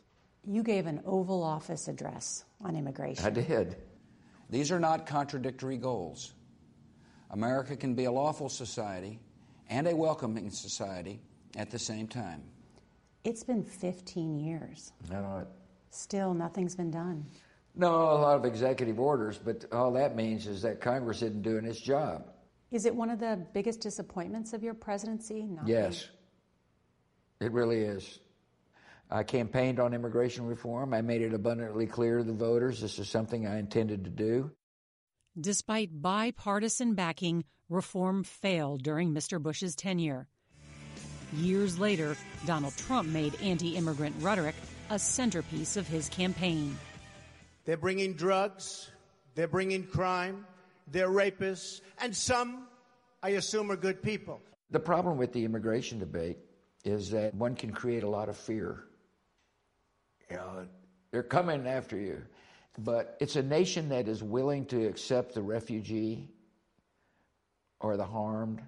You 0.45 0.63
gave 0.63 0.87
an 0.87 1.01
Oval 1.05 1.43
Office 1.43 1.87
address 1.87 2.43
on 2.61 2.75
immigration. 2.75 3.25
I 3.25 3.29
did. 3.29 3.77
These 4.49 4.71
are 4.71 4.79
not 4.79 5.05
contradictory 5.05 5.77
goals. 5.77 6.33
America 7.31 7.75
can 7.75 7.93
be 7.93 8.05
a 8.05 8.11
lawful 8.11 8.49
society 8.49 9.19
and 9.69 9.87
a 9.87 9.95
welcoming 9.95 10.49
society 10.49 11.21
at 11.55 11.69
the 11.69 11.79
same 11.79 12.07
time. 12.07 12.41
It's 13.23 13.43
been 13.43 13.63
15 13.63 14.39
years. 14.39 14.91
I 15.09 15.13
know 15.13 15.37
it. 15.41 15.47
Still, 15.91 16.33
nothing's 16.33 16.75
been 16.75 16.91
done. 16.91 17.25
No, 17.79 17.93
a 18.11 18.19
lot 18.19 18.35
of 18.35 18.43
executive 18.43 18.99
orders, 18.99 19.37
but 19.37 19.63
all 19.71 19.93
that 19.93 20.13
means 20.13 20.47
is 20.47 20.63
that 20.63 20.81
Congress 20.81 21.21
isn't 21.21 21.43
doing 21.43 21.63
its 21.63 21.79
job. 21.79 22.25
Is 22.71 22.85
it 22.85 22.93
one 22.93 23.09
of 23.09 23.21
the 23.21 23.47
biggest 23.53 23.79
disappointments 23.79 24.51
of 24.51 24.61
your 24.61 24.73
presidency? 24.73 25.43
Not 25.43 25.65
Yes, 25.65 26.09
it 27.39 27.53
really 27.53 27.79
is. 27.79 28.19
I 29.09 29.23
campaigned 29.23 29.79
on 29.79 29.93
immigration 29.93 30.45
reform. 30.45 30.93
I 30.93 30.99
made 31.01 31.21
it 31.21 31.33
abundantly 31.33 31.87
clear 31.87 32.17
to 32.17 32.23
the 32.25 32.33
voters 32.33 32.81
this 32.81 32.99
is 32.99 33.07
something 33.07 33.47
I 33.47 33.59
intended 33.59 34.03
to 34.03 34.09
do. 34.09 34.51
Despite 35.39 36.01
bipartisan 36.01 36.95
backing, 36.95 37.45
reform 37.69 38.25
failed 38.25 38.83
during 38.83 39.13
Mr. 39.13 39.41
Bush's 39.41 39.73
tenure. 39.73 40.27
Years 41.33 41.79
later, 41.79 42.17
Donald 42.45 42.75
Trump 42.75 43.07
made 43.07 43.39
anti 43.41 43.77
immigrant 43.77 44.17
rhetoric 44.19 44.55
a 44.89 44.99
centerpiece 44.99 45.77
of 45.77 45.87
his 45.87 46.09
campaign. 46.09 46.77
They're 47.69 47.77
bringing 47.77 48.15
drugs, 48.15 48.89
they're 49.35 49.47
bringing 49.47 49.83
crime, 49.83 50.47
they're 50.87 51.09
rapists, 51.09 51.81
and 52.01 52.15
some, 52.15 52.67
I 53.21 53.29
assume, 53.37 53.71
are 53.71 53.75
good 53.75 54.01
people. 54.01 54.41
The 54.71 54.79
problem 54.79 55.19
with 55.19 55.33
the 55.33 55.45
immigration 55.45 55.99
debate 55.99 56.39
is 56.83 57.11
that 57.11 57.35
one 57.35 57.53
can 57.53 57.71
create 57.71 58.01
a 58.01 58.09
lot 58.09 58.27
of 58.27 58.35
fear. 58.35 58.85
You 60.31 60.37
know, 60.37 60.67
they're 61.11 61.21
coming 61.21 61.67
after 61.67 61.95
you. 61.95 62.23
But 62.79 63.15
it's 63.19 63.35
a 63.35 63.43
nation 63.43 63.89
that 63.89 64.07
is 64.07 64.23
willing 64.23 64.65
to 64.65 64.87
accept 64.87 65.35
the 65.35 65.43
refugee 65.43 66.27
or 67.81 67.97
the 67.97 68.05
harmed 68.05 68.63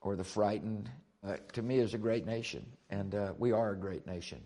or 0.00 0.16
the 0.16 0.24
frightened. 0.24 0.88
Uh, 1.22 1.36
to 1.52 1.60
me, 1.60 1.78
is 1.78 1.92
a 1.92 1.98
great 1.98 2.24
nation, 2.24 2.64
and 2.88 3.14
uh, 3.14 3.34
we 3.38 3.52
are 3.52 3.72
a 3.72 3.76
great 3.76 4.06
nation. 4.06 4.40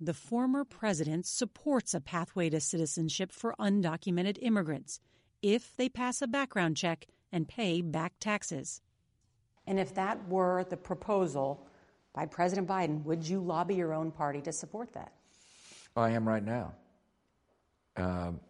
The 0.00 0.14
former 0.14 0.64
president 0.64 1.26
supports 1.26 1.92
a 1.92 2.00
pathway 2.00 2.50
to 2.50 2.60
citizenship 2.60 3.32
for 3.32 3.56
undocumented 3.58 4.38
immigrants 4.40 5.00
if 5.42 5.76
they 5.76 5.88
pass 5.88 6.22
a 6.22 6.28
background 6.28 6.76
check 6.76 7.06
and 7.32 7.48
pay 7.48 7.80
back 7.80 8.12
taxes. 8.20 8.80
And 9.66 9.78
if 9.78 9.94
that 9.94 10.28
were 10.28 10.64
the 10.64 10.76
proposal 10.76 11.66
by 12.14 12.26
President 12.26 12.68
Biden, 12.68 13.02
would 13.04 13.26
you 13.26 13.40
lobby 13.40 13.74
your 13.74 13.92
own 13.92 14.12
party 14.12 14.40
to 14.42 14.52
support 14.52 14.92
that? 14.92 15.12
I 15.96 16.10
am 16.10 16.26
right 16.26 16.44
now. 16.44 16.74
Um, 17.96 18.40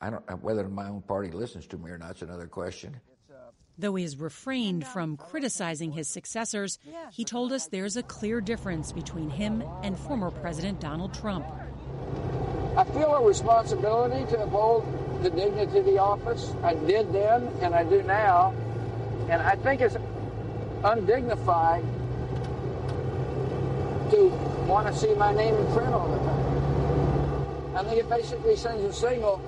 I 0.00 0.10
don't 0.10 0.42
whether 0.42 0.66
my 0.68 0.88
own 0.88 1.02
party 1.02 1.30
listens 1.30 1.66
to 1.68 1.78
me 1.78 1.90
or 1.90 1.98
not 1.98 2.16
is 2.16 2.22
another 2.22 2.46
question. 2.46 2.98
Though 3.76 3.96
he 3.96 4.04
has 4.04 4.16
refrained 4.16 4.86
from 4.86 5.16
criticizing 5.16 5.92
his 5.92 6.08
successors, 6.08 6.78
he 7.10 7.24
told 7.24 7.52
us 7.52 7.66
there's 7.66 7.96
a 7.96 8.04
clear 8.04 8.40
difference 8.40 8.92
between 8.92 9.30
him 9.30 9.64
and 9.82 9.98
former 9.98 10.30
President 10.30 10.80
Donald 10.80 11.12
Trump. 11.12 11.44
I 12.76 12.84
feel 12.84 13.14
a 13.14 13.26
responsibility 13.26 14.24
to 14.30 14.42
uphold 14.42 14.86
the 15.22 15.30
dignity 15.30 15.78
of 15.78 15.84
the 15.86 15.98
office. 15.98 16.52
I 16.62 16.74
did 16.74 17.12
then, 17.12 17.48
and 17.62 17.74
I 17.74 17.84
do 17.84 18.02
now. 18.02 18.54
And 19.28 19.42
I 19.42 19.56
think 19.56 19.80
it's 19.80 19.96
undignified 20.84 21.82
to 24.10 24.28
want 24.66 24.86
to 24.86 24.94
see 24.94 25.14
my 25.14 25.32
name 25.34 25.54
in 25.54 25.66
print 25.72 25.92
all 25.92 26.08
the 26.08 26.18
time. 26.18 27.76
I 27.76 27.82
think 27.88 27.98
it 28.00 28.08
basically 28.08 28.54
sends 28.54 28.84
a 28.84 28.92
signal 28.92 29.40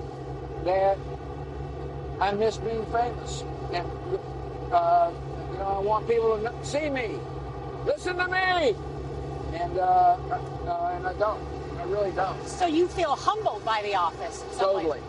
that 0.65 0.97
I 2.19 2.31
miss 2.33 2.57
being 2.57 2.85
famous. 2.87 3.43
Uh, 4.71 5.11
you 5.51 5.57
know, 5.59 5.65
I 5.65 5.79
want 5.79 6.07
people 6.07 6.37
to 6.37 6.53
see 6.65 6.89
me, 6.89 7.19
listen 7.85 8.17
to 8.17 8.27
me. 8.27 8.75
And, 9.53 9.77
uh, 9.79 9.83
uh, 9.83 10.93
and 10.95 11.07
I 11.07 11.13
don't. 11.17 11.41
I 11.79 11.83
really 11.83 12.11
don't. 12.11 12.47
So 12.47 12.65
you 12.65 12.87
feel 12.87 13.15
humbled 13.15 13.63
by 13.63 13.81
the 13.83 13.95
office? 13.95 14.43
in 14.43 14.57
some 14.57 14.75
way? 14.75 14.83
Totally. 14.83 15.01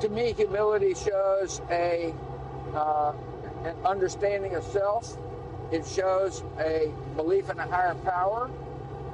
To 0.00 0.08
me, 0.08 0.32
humility 0.32 0.94
shows 0.94 1.60
a 1.70 2.14
uh, 2.74 3.12
an 3.64 3.76
understanding 3.84 4.54
of 4.54 4.64
self. 4.64 5.16
It 5.72 5.86
shows 5.86 6.42
a 6.58 6.92
belief 7.16 7.50
in 7.50 7.58
a 7.58 7.66
higher 7.66 7.94
power. 7.94 8.50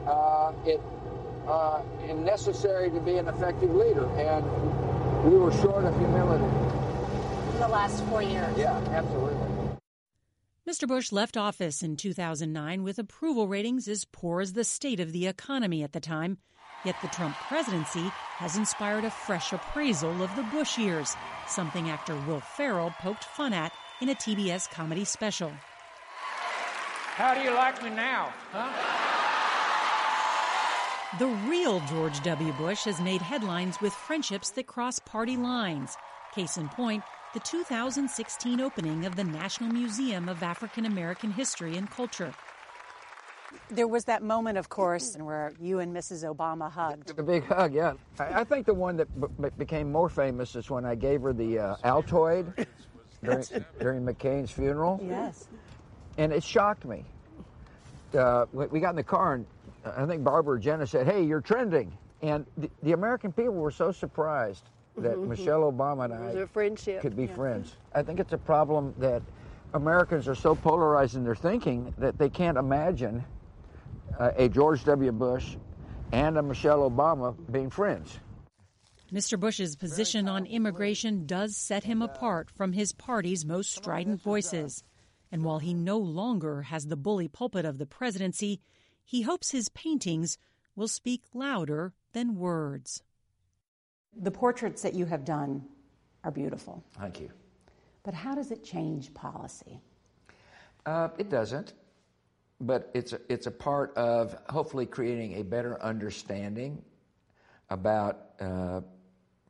Uh, 0.06 0.52
it 0.66 0.80
uh, 1.46 1.82
is 2.04 2.16
necessary 2.16 2.90
to 2.90 3.00
be 3.00 3.16
an 3.16 3.28
effective 3.28 3.70
leader, 3.74 4.06
and 4.18 4.44
we 5.24 5.38
were 5.38 5.52
short 5.52 5.84
of 5.84 5.96
humility. 5.98 6.44
In 7.60 7.66
the 7.66 7.72
last 7.72 8.02
four 8.04 8.22
years. 8.22 8.56
Yeah, 8.56 8.74
absolutely. 8.88 9.36
Mr. 10.66 10.88
Bush 10.88 11.12
left 11.12 11.36
office 11.36 11.82
in 11.82 11.94
2009 11.94 12.82
with 12.82 12.98
approval 12.98 13.48
ratings 13.48 13.86
as 13.86 14.06
poor 14.06 14.40
as 14.40 14.54
the 14.54 14.64
state 14.64 14.98
of 14.98 15.12
the 15.12 15.26
economy 15.26 15.82
at 15.82 15.92
the 15.92 16.00
time. 16.00 16.38
Yet 16.86 16.96
the 17.02 17.08
Trump 17.08 17.36
presidency 17.36 18.10
has 18.38 18.56
inspired 18.56 19.04
a 19.04 19.10
fresh 19.10 19.52
appraisal 19.52 20.22
of 20.22 20.34
the 20.36 20.42
Bush 20.44 20.78
years, 20.78 21.14
something 21.46 21.90
actor 21.90 22.16
Will 22.26 22.40
Ferrell 22.40 22.94
poked 22.98 23.24
fun 23.24 23.52
at 23.52 23.72
in 24.00 24.08
a 24.08 24.14
TBS 24.14 24.70
comedy 24.70 25.04
special. 25.04 25.52
How 27.16 27.34
do 27.34 27.42
you 27.42 27.52
like 27.52 27.82
me 27.84 27.90
now, 27.90 28.32
huh? 28.52 28.70
The 31.18 31.26
real 31.46 31.80
George 31.90 32.22
W. 32.22 32.54
Bush 32.54 32.84
has 32.84 33.02
made 33.02 33.20
headlines 33.20 33.82
with 33.82 33.92
friendships 33.92 34.48
that 34.52 34.66
cross 34.66 34.98
party 34.98 35.36
lines. 35.36 35.94
Case 36.34 36.56
in 36.56 36.70
point, 36.70 37.02
the 37.32 37.40
2016 37.40 38.60
opening 38.60 39.06
of 39.06 39.14
the 39.14 39.22
National 39.22 39.70
Museum 39.70 40.28
of 40.28 40.42
African 40.42 40.86
American 40.86 41.30
History 41.30 41.76
and 41.76 41.88
Culture. 41.88 42.32
There 43.68 43.86
was 43.86 44.04
that 44.06 44.22
moment, 44.22 44.58
of 44.58 44.68
course, 44.68 45.16
where 45.16 45.52
you 45.60 45.78
and 45.78 45.94
Mrs. 45.94 46.24
Obama 46.24 46.70
hugged. 46.70 47.16
The 47.16 47.22
big 47.22 47.44
hug, 47.46 47.72
yeah. 47.72 47.92
I, 48.18 48.40
I 48.40 48.44
think 48.44 48.66
the 48.66 48.74
one 48.74 48.96
that 48.96 49.20
b- 49.20 49.28
b- 49.40 49.48
became 49.58 49.92
more 49.92 50.08
famous 50.08 50.56
is 50.56 50.70
when 50.70 50.84
I 50.84 50.96
gave 50.96 51.22
her 51.22 51.32
the 51.32 51.58
uh, 51.58 51.76
Altoid 51.84 52.66
during, 53.24 53.44
during 53.80 54.04
McCain's 54.04 54.50
funeral. 54.50 55.00
Yes. 55.02 55.48
And 56.18 56.32
it 56.32 56.42
shocked 56.42 56.84
me. 56.84 57.04
Uh, 58.16 58.46
we 58.52 58.66
we 58.66 58.80
got 58.80 58.90
in 58.90 58.96
the 58.96 59.04
car, 59.04 59.34
and 59.34 59.46
I 59.84 60.04
think 60.04 60.24
Barbara 60.24 60.56
or 60.56 60.58
Jenna 60.58 60.86
said, 60.86 61.06
Hey, 61.06 61.22
you're 61.22 61.40
trending. 61.40 61.96
And 62.22 62.44
the, 62.56 62.68
the 62.82 62.92
American 62.92 63.30
people 63.32 63.54
were 63.54 63.70
so 63.70 63.92
surprised 63.92 64.64
that 65.02 65.16
Mhm. 65.16 65.28
Michelle 65.28 65.72
Obama 65.72 66.04
and 66.04 66.14
I 66.14 66.34
was 66.34 66.48
friendship, 66.50 67.00
could 67.00 67.16
be 67.16 67.24
yeah. 67.24 67.34
friends. 67.34 67.76
I 67.94 68.02
think 68.02 68.20
it's 68.20 68.32
a 68.32 68.38
problem 68.38 68.94
that 68.98 69.22
Americans 69.74 70.28
are 70.28 70.34
so 70.34 70.54
polarized 70.54 71.16
in 71.16 71.24
their 71.24 71.34
thinking 71.34 71.94
that 71.98 72.18
they 72.18 72.28
can't 72.28 72.58
imagine 72.58 73.24
uh, 74.18 74.32
a 74.36 74.48
George 74.48 74.84
W. 74.84 75.12
Bush 75.12 75.56
and 76.12 76.36
a 76.36 76.42
Michelle 76.42 76.90
Obama 76.90 77.34
being 77.50 77.70
friends. 77.70 78.18
Mr. 79.12 79.38
Bush's 79.38 79.74
position 79.76 80.28
on 80.28 80.46
immigration 80.46 81.26
does 81.26 81.56
set 81.56 81.84
him 81.84 82.00
apart 82.00 82.48
from 82.50 82.72
his 82.72 82.92
party's 82.92 83.44
most 83.44 83.72
strident 83.72 84.22
voices. 84.22 84.84
And 85.32 85.44
while 85.44 85.58
he 85.58 85.74
no 85.74 85.98
longer 85.98 86.62
has 86.62 86.86
the 86.86 86.96
bully 86.96 87.28
pulpit 87.28 87.64
of 87.64 87.78
the 87.78 87.86
presidency, 87.86 88.60
he 89.04 89.22
hopes 89.22 89.50
his 89.50 89.68
paintings 89.68 90.38
will 90.76 90.88
speak 90.88 91.22
louder 91.34 91.92
than 92.12 92.36
words. 92.36 93.02
The 94.16 94.30
portraits 94.30 94.82
that 94.82 94.94
you 94.94 95.06
have 95.06 95.24
done 95.24 95.64
are 96.24 96.30
beautiful. 96.30 96.82
Thank 96.98 97.20
you. 97.20 97.30
But 98.02 98.14
how 98.14 98.34
does 98.34 98.50
it 98.50 98.64
change 98.64 99.12
policy? 99.14 99.80
Uh, 100.86 101.08
it 101.18 101.28
doesn't, 101.28 101.74
but 102.60 102.90
it's 102.94 103.12
a, 103.12 103.20
it's 103.28 103.46
a 103.46 103.50
part 103.50 103.96
of 103.96 104.36
hopefully 104.48 104.86
creating 104.86 105.40
a 105.40 105.44
better 105.44 105.80
understanding 105.82 106.82
about 107.68 108.30
uh, 108.40 108.80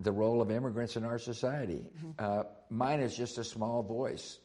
the 0.00 0.12
role 0.12 0.42
of 0.42 0.50
immigrants 0.50 0.96
in 0.96 1.04
our 1.04 1.18
society. 1.18 1.86
Uh, 2.18 2.42
mine 2.68 3.00
is 3.00 3.16
just 3.16 3.38
a 3.38 3.44
small 3.44 3.82
voice 3.82 4.38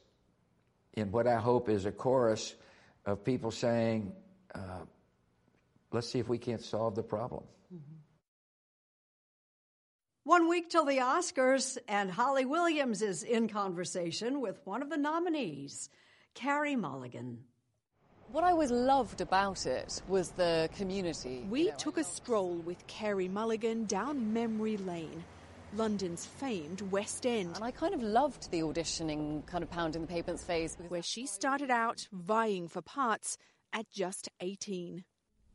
in 0.93 1.11
what 1.11 1.28
I 1.28 1.39
hope 1.39 1.70
is 1.70 1.86
a 1.86 1.91
chorus 1.91 2.55
of 3.05 3.24
people 3.24 3.51
saying, 3.51 4.11
uh, 4.53 4.59
let's 5.91 6.09
see 6.09 6.20
if 6.20 6.30
we 6.30 6.38
can't 6.38 6.61
solve 6.61 6.95
the 6.95 7.03
problem. 7.03 7.43
One 10.26 10.49
week 10.49 10.71
till 10.71 10.86
the 10.86 10.97
Oscars, 10.97 11.78
and 11.88 12.09
Holly 12.09 12.45
Williams 12.45 13.03
is 13.03 13.21
in 13.21 13.47
conversation 13.47 14.41
with 14.41 14.59
one 14.65 14.82
of 14.82 14.89
the 14.89 14.97
nominees, 14.97 15.91
Carey 16.34 16.76
Mulligan. 16.76 17.43
What 18.32 18.43
I 18.43 18.49
always 18.49 18.71
loved 18.71 19.21
about 19.21 19.67
it 19.67 20.01
was 20.07 20.32
the 20.32 20.67
community. 20.78 21.45
We 21.47 21.69
took 21.78 21.99
a 21.99 22.03
stroll 22.03 22.55
with 22.55 22.88
Carey 22.88 23.28
Mulligan 23.28 23.86
down 23.86 24.34
memory 24.34 24.78
lane, 24.78 25.23
London's 25.76 26.26
famed 26.26 26.82
West 26.91 27.28
End. 27.28 27.53
And 27.53 27.63
I 27.63 27.69
kind 27.69 27.93
of 27.93 28.01
loved 28.01 28.49
the 28.49 28.61
auditioning, 28.61 29.45
kind 29.45 29.63
of 29.63 29.69
pounding 29.69 30.01
the 30.01 30.07
pavements 30.07 30.43
phase. 30.43 30.76
Where 30.88 31.03
she 31.03 31.28
started 31.28 31.69
out 31.69 32.07
vying 32.11 32.67
for 32.67 32.82
parts 32.82 33.38
at 33.73 33.91
just 33.91 34.28
18. 34.41 35.03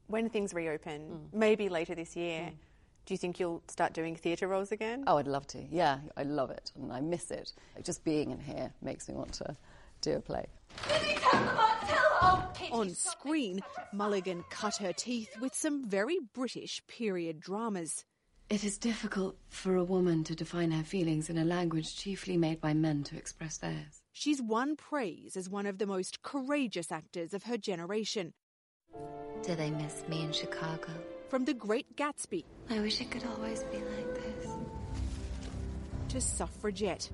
When 0.07 0.29
things 0.29 0.55
reopen, 0.55 1.01
mm. 1.01 1.37
maybe 1.37 1.69
later 1.69 1.97
this 1.97 2.15
year, 2.15 2.53
mm. 2.53 2.70
Do 3.07 3.15
you 3.15 3.19
think 3.19 3.41
you'll 3.41 3.63
start 3.69 3.93
doing 3.93 4.15
theatre 4.15 4.49
roles 4.49 4.73
again? 4.73 5.05
Oh, 5.07 5.19
I'd 5.19 5.27
love 5.27 5.47
to. 5.49 5.63
Yeah, 5.71 5.99
I 6.17 6.23
love 6.23 6.51
it 6.51 6.73
and 6.77 6.93
I 6.93 7.01
miss 7.01 7.31
it. 7.31 7.53
Just 7.83 8.05
being 8.05 8.31
in 8.31 8.41
here 8.41 8.73
makes 8.83 9.09
me 9.09 9.15
want 9.15 9.33
to 9.35 9.57
do 10.01 10.13
a 10.13 10.21
play. 10.21 10.47
On 12.73 12.91
screen, 12.91 13.61
Mulligan 13.93 14.45
cut 14.51 14.77
her 14.77 14.93
teeth 14.93 15.31
with 15.41 15.55
some 15.55 15.89
very 15.89 16.19
British 16.35 16.83
period 16.87 17.41
dramas. 17.41 18.05
It 18.49 18.65
is 18.65 18.79
difficult 18.79 19.37
for 19.49 19.77
a 19.77 19.85
woman 19.85 20.25
to 20.25 20.35
define 20.35 20.73
her 20.73 20.83
feelings 20.83 21.31
in 21.31 21.39
a 21.39 21.45
language 21.45 21.97
chiefly 21.97 22.37
made 22.37 22.61
by 22.61 22.75
men 22.75 23.05
to 23.05 23.17
express 23.17 23.59
theirs. 23.59 24.03
She's 24.13 24.43
won 24.43 24.77
praise 24.77 25.37
as 25.37 25.49
one 25.49 25.67
of 25.67 25.79
the 25.79 25.87
most 25.87 26.23
courageous 26.23 26.91
actors 26.91 27.33
of 27.33 27.45
her 27.45 27.57
generation. 27.57 28.35
Do 29.43 29.55
they 29.55 29.71
miss 29.71 30.03
me 30.09 30.23
in 30.23 30.33
Chicago? 30.33 30.93
From 31.31 31.45
The 31.45 31.55
Great 31.55 31.97
Gatsby 31.97 32.45
I 32.69 32.81
wish 32.81 33.01
it 33.01 33.11
could 33.11 33.25
always 33.25 33.63
be 33.65 33.79
like 33.79 34.15
this. 34.15 34.51
to 36.09 36.21
Suffragette. 36.21 37.09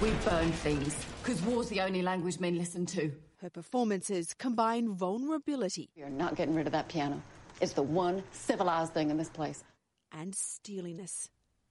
We 0.00 0.10
burn 0.24 0.52
things, 0.52 0.94
because 1.22 1.42
war's 1.42 1.68
the 1.68 1.80
only 1.80 2.02
language 2.02 2.38
men 2.38 2.56
listen 2.56 2.86
to. 2.86 3.10
Her 3.40 3.50
performances 3.50 4.32
combine 4.34 4.94
vulnerability 4.94 5.88
You're 5.96 6.08
not 6.08 6.36
getting 6.36 6.54
rid 6.54 6.66
of 6.66 6.72
that 6.72 6.88
piano. 6.88 7.20
It's 7.60 7.72
the 7.72 7.82
one 7.82 8.22
civilized 8.32 8.92
thing 8.92 9.10
in 9.10 9.16
this 9.16 9.28
place. 9.28 9.64
and 10.12 10.32
steeliness. 10.34 11.28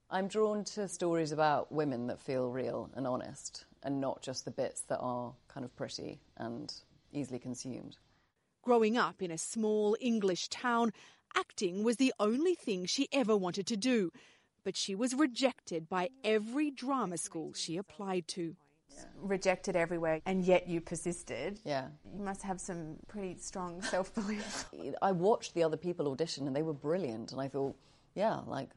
I'm 0.10 0.28
drawn 0.28 0.66
to 0.76 0.88
stories 0.90 1.32
about 1.32 1.72
women 1.72 2.08
that 2.08 2.20
feel 2.20 2.50
real 2.50 2.90
and 2.96 3.08
honest 3.08 3.64
and 3.82 4.00
not 4.02 4.22
just 4.22 4.44
the 4.46 4.52
bits 4.52 4.82
that 4.82 5.00
are 5.00 5.34
kind 5.48 5.66
of 5.66 5.74
pretty 5.78 6.20
and 6.38 6.72
easily 7.14 7.40
consumed. 7.40 7.98
Growing 8.64 8.98
up 8.98 9.22
in 9.22 9.30
a 9.30 9.38
small 9.38 9.98
English 10.00 10.48
town, 10.48 10.94
acting 11.36 11.84
was 11.84 11.98
the 11.98 12.14
only 12.18 12.56
thing 12.56 12.86
she 12.86 13.10
ever 13.12 13.36
wanted 13.36 13.68
to 13.68 13.76
do. 13.76 14.10
But 14.64 14.78
she 14.78 14.96
was 14.96 15.14
rejected 15.14 15.90
by 15.90 16.12
every 16.24 16.72
drama 16.72 17.18
school 17.18 17.52
she 17.52 17.76
applied 17.76 18.26
to. 18.30 18.56
Rejected 19.22 19.76
everywhere, 19.76 20.22
and 20.26 20.46
yet 20.46 20.70
you 20.70 20.80
persisted. 20.80 21.60
Yeah. 21.66 21.88
You 22.16 22.24
must 22.24 22.42
have 22.44 22.62
some 22.62 22.96
pretty 23.10 23.36
strong 23.38 23.82
self 23.82 24.16
belief. 24.16 24.66
I 25.02 25.12
watched 25.12 25.56
the 25.56 25.64
other 25.64 25.76
people 25.76 26.10
audition 26.10 26.48
and 26.48 26.56
they 26.56 26.62
were 26.62 26.74
brilliant, 26.74 27.34
and 27.34 27.42
I 27.42 27.50
thought, 27.50 27.76
yeah, 28.16 28.40
like, 28.48 28.70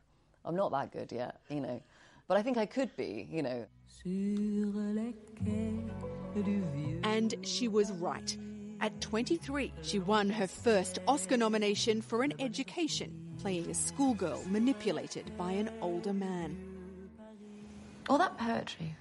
I'm 0.45 0.57
not 0.57 0.73
that 0.73 0.91
good 0.91 1.13
yet, 1.13 1.39
you 1.49 1.61
know. 1.61 1.81
But 2.27 2.39
I 2.39 2.43
think 2.43 2.57
I 2.59 2.67
could 2.67 2.97
be, 2.97 3.29
you 3.31 3.43
know. 3.43 3.67
And 7.05 7.35
she 7.43 7.69
was 7.69 7.93
right. 7.93 8.37
At 8.81 9.01
23, 9.01 9.73
she 9.83 9.99
won 9.99 10.29
her 10.29 10.47
first 10.47 10.99
Oscar 11.09 11.37
nomination 11.37 12.03
for 12.03 12.23
an 12.23 12.35
education, 12.39 13.13
playing 13.41 13.71
a 13.71 13.75
schoolgirl 13.75 14.45
manipulated 14.49 15.37
by 15.37 15.53
an 15.53 15.71
older 15.81 16.13
man. 16.13 16.57
All 18.09 18.19
that 18.19 18.37
poetry 18.39 18.95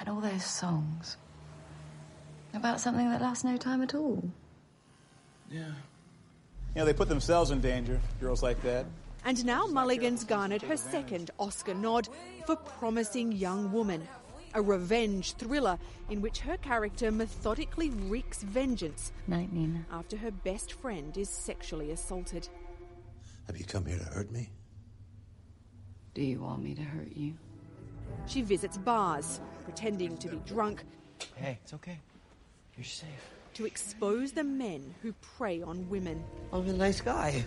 and 0.00 0.08
all 0.08 0.20
those 0.20 0.44
songs 0.44 1.16
about 2.54 2.80
something 2.80 3.08
that 3.08 3.22
lasts 3.22 3.44
no 3.44 3.56
time 3.56 3.82
at 3.82 3.94
all. 3.94 4.22
Yeah. 5.50 5.72
You 6.74 6.82
know, 6.82 6.84
they 6.84 6.92
put 6.92 7.08
themselves 7.08 7.50
in 7.50 7.60
danger, 7.60 8.00
girls 8.20 8.42
like 8.42 8.60
that. 8.62 8.86
And 9.24 9.44
now 9.44 9.66
Mulligan's 9.66 10.24
garnered 10.24 10.62
her 10.62 10.76
second 10.76 11.30
Oscar 11.38 11.74
nod 11.74 12.08
for 12.46 12.56
Promising 12.56 13.32
Young 13.32 13.72
Woman, 13.72 14.06
a 14.58 14.62
revenge 14.62 15.34
thriller 15.34 15.78
in 16.10 16.20
which 16.20 16.40
her 16.40 16.56
character 16.56 17.10
methodically 17.12 17.90
wreaks 17.90 18.42
vengeance 18.42 19.12
Night, 19.28 19.52
Nina. 19.52 19.86
after 19.92 20.16
her 20.16 20.32
best 20.32 20.72
friend 20.72 21.16
is 21.16 21.30
sexually 21.30 21.92
assaulted. 21.92 22.48
Have 23.46 23.56
you 23.56 23.64
come 23.64 23.86
here 23.86 23.98
to 23.98 24.04
hurt 24.04 24.30
me? 24.32 24.50
Do 26.14 26.22
you 26.22 26.40
want 26.40 26.62
me 26.62 26.74
to 26.74 26.82
hurt 26.82 27.12
you? 27.16 27.34
She 28.26 28.42
visits 28.42 28.76
bars, 28.76 29.40
pretending 29.64 30.16
to 30.18 30.28
be 30.28 30.36
drunk, 30.44 30.82
Hey, 31.36 31.58
it's 31.62 31.72
okay. 31.74 31.98
You're 32.76 32.84
safe. 32.84 33.08
to 33.54 33.64
expose 33.66 34.32
the 34.32 34.44
men 34.44 34.94
who 35.02 35.12
prey 35.36 35.62
on 35.62 35.88
women. 35.88 36.22
Oh, 36.52 36.58
I'm 36.60 36.68
a 36.68 36.72
nice 36.72 37.00
guy. 37.00 37.44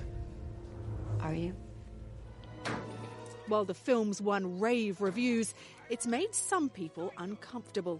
Are 1.21 1.33
you? 1.33 1.53
While 3.47 3.65
the 3.65 3.73
film's 3.73 4.21
won 4.21 4.59
rave 4.59 5.01
reviews, 5.01 5.53
it's 5.91 6.07
made 6.07 6.33
some 6.33 6.69
people 6.69 7.11
uncomfortable. 7.17 7.99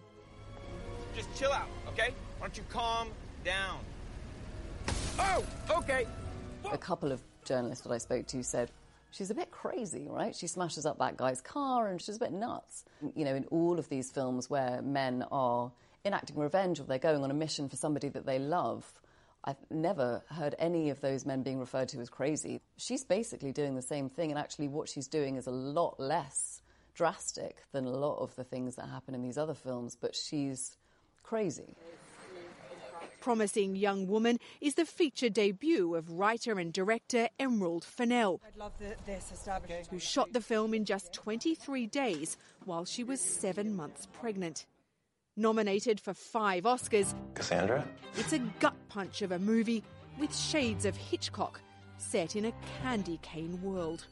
Just 1.14 1.28
chill 1.38 1.52
out, 1.52 1.68
okay? 1.90 2.14
Why 2.40 2.48
don't 2.48 2.58
you 2.58 2.64
calm 2.70 3.10
down? 3.44 3.80
Oh, 5.20 5.44
okay. 5.70 6.08
A 6.72 6.78
couple 6.78 7.12
of 7.12 7.22
journalists 7.44 7.84
that 7.84 7.92
I 7.92 7.98
spoke 7.98 8.28
to 8.28 8.44
said, 8.44 8.72
she's 9.12 9.30
a 9.30 9.36
bit 9.36 9.52
crazy, 9.52 10.08
right? 10.10 10.34
She 10.34 10.48
smashes 10.48 10.86
up 10.86 11.00
that 11.00 11.18
guy's 11.18 11.42
car 11.42 11.90
and 11.90 12.02
she's 12.02 12.16
a 12.16 12.20
bit 12.20 12.32
nuts. 12.32 12.86
You 13.14 13.26
know, 13.26 13.36
in 13.36 13.44
all 13.52 13.78
of 13.78 13.90
these 13.90 14.10
films 14.10 14.50
where 14.50 14.82
men 14.82 15.26
are 15.30 15.70
enacting 16.06 16.38
revenge 16.38 16.80
or 16.80 16.84
they're 16.84 16.98
going 16.98 17.24
on 17.24 17.30
a 17.30 17.34
mission 17.34 17.68
for 17.68 17.76
somebody 17.76 18.08
that 18.08 18.26
they 18.26 18.40
love, 18.40 18.90
I've 19.44 19.58
never 19.70 20.24
heard 20.30 20.56
any 20.58 20.92
of 20.92 21.02
those 21.02 21.26
men 21.26 21.44
being 21.44 21.60
referred 21.60 21.90
to 21.90 22.00
as 22.00 22.10
crazy. 22.10 22.62
She's 22.78 23.04
basically 23.04 23.52
doing 23.52 23.76
the 23.76 23.82
same 23.82 24.08
thing, 24.08 24.30
and 24.30 24.40
actually, 24.40 24.68
what 24.68 24.88
she's 24.88 25.08
doing 25.08 25.36
is 25.36 25.48
a 25.48 25.52
lot 25.52 26.00
less 26.00 26.61
drastic 26.94 27.58
than 27.72 27.86
a 27.86 27.92
lot 27.92 28.18
of 28.20 28.36
the 28.36 28.44
things 28.44 28.76
that 28.76 28.88
happen 28.88 29.16
in 29.16 29.22
these 29.22 29.38
other 29.38 29.54
films, 29.54 29.98
but 30.00 30.16
she's 30.16 30.78
crazy. 31.24 31.76
Promising 33.20 33.76
Young 33.76 34.08
Woman 34.08 34.40
is 34.62 34.74
the 34.74 34.86
feature 34.86 35.30
debut 35.30 35.94
of 35.96 36.12
writer 36.12 36.58
and 36.58 36.74
director 36.74 37.30
Emerald 37.40 37.86
Fennell, 37.86 38.42
I'd 38.48 38.58
love 38.58 38.74
the, 38.80 38.96
this 39.06 39.32
establishment. 39.32 39.88
who 39.92 40.00
shot 40.00 40.34
the 40.34 40.42
film 40.42 40.74
in 40.74 40.86
just 40.86 41.14
23 41.14 41.86
days 41.86 42.38
while 42.66 42.84
she 42.84 43.04
was 43.04 43.22
seven 43.22 43.76
months 43.76 44.08
pregnant. 44.12 44.66
Nominated 45.38 46.00
for 46.00 46.16
five 46.16 46.64
Oscars, 46.64 47.14
Cassandra? 47.36 47.88
it's 48.18 48.34
a 48.34 48.40
gut 48.60 48.76
punch 48.90 49.22
of 49.22 49.32
a 49.32 49.40
movie 49.40 49.84
with 50.20 50.36
shades 50.36 50.86
of 50.86 50.98
Hitchcock 50.98 51.62
set 51.98 52.36
in 52.36 52.46
a 52.46 52.54
candy 52.82 53.20
cane 53.22 53.62
world. 53.62 54.06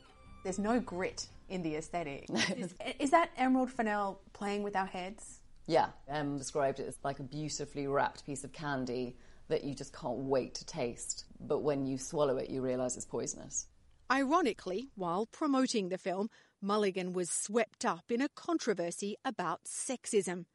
There's 0.43 0.59
no 0.59 0.79
grit 0.79 1.27
in 1.49 1.61
the 1.61 1.75
aesthetic. 1.75 2.25
is, 2.57 2.73
is 2.99 3.11
that 3.11 3.31
Emerald 3.37 3.71
Fennell 3.71 4.21
playing 4.33 4.63
with 4.63 4.75
our 4.75 4.85
heads? 4.85 5.41
Yeah, 5.67 5.89
Em 6.07 6.37
described 6.37 6.79
it 6.79 6.87
as 6.87 6.97
like 7.03 7.19
a 7.19 7.23
beautifully 7.23 7.87
wrapped 7.87 8.25
piece 8.25 8.43
of 8.43 8.51
candy 8.51 9.17
that 9.49 9.63
you 9.63 9.75
just 9.75 9.93
can't 9.93 10.17
wait 10.17 10.55
to 10.55 10.65
taste. 10.65 11.25
But 11.39 11.59
when 11.59 11.85
you 11.85 11.97
swallow 11.97 12.37
it, 12.37 12.49
you 12.49 12.61
realise 12.61 12.95
it's 12.95 13.05
poisonous. 13.05 13.67
Ironically, 14.11 14.89
while 14.95 15.27
promoting 15.27 15.89
the 15.89 15.97
film, 15.97 16.29
Mulligan 16.61 17.13
was 17.13 17.29
swept 17.29 17.85
up 17.85 18.05
in 18.09 18.21
a 18.21 18.29
controversy 18.29 19.15
about 19.23 19.65
sexism. 19.65 20.45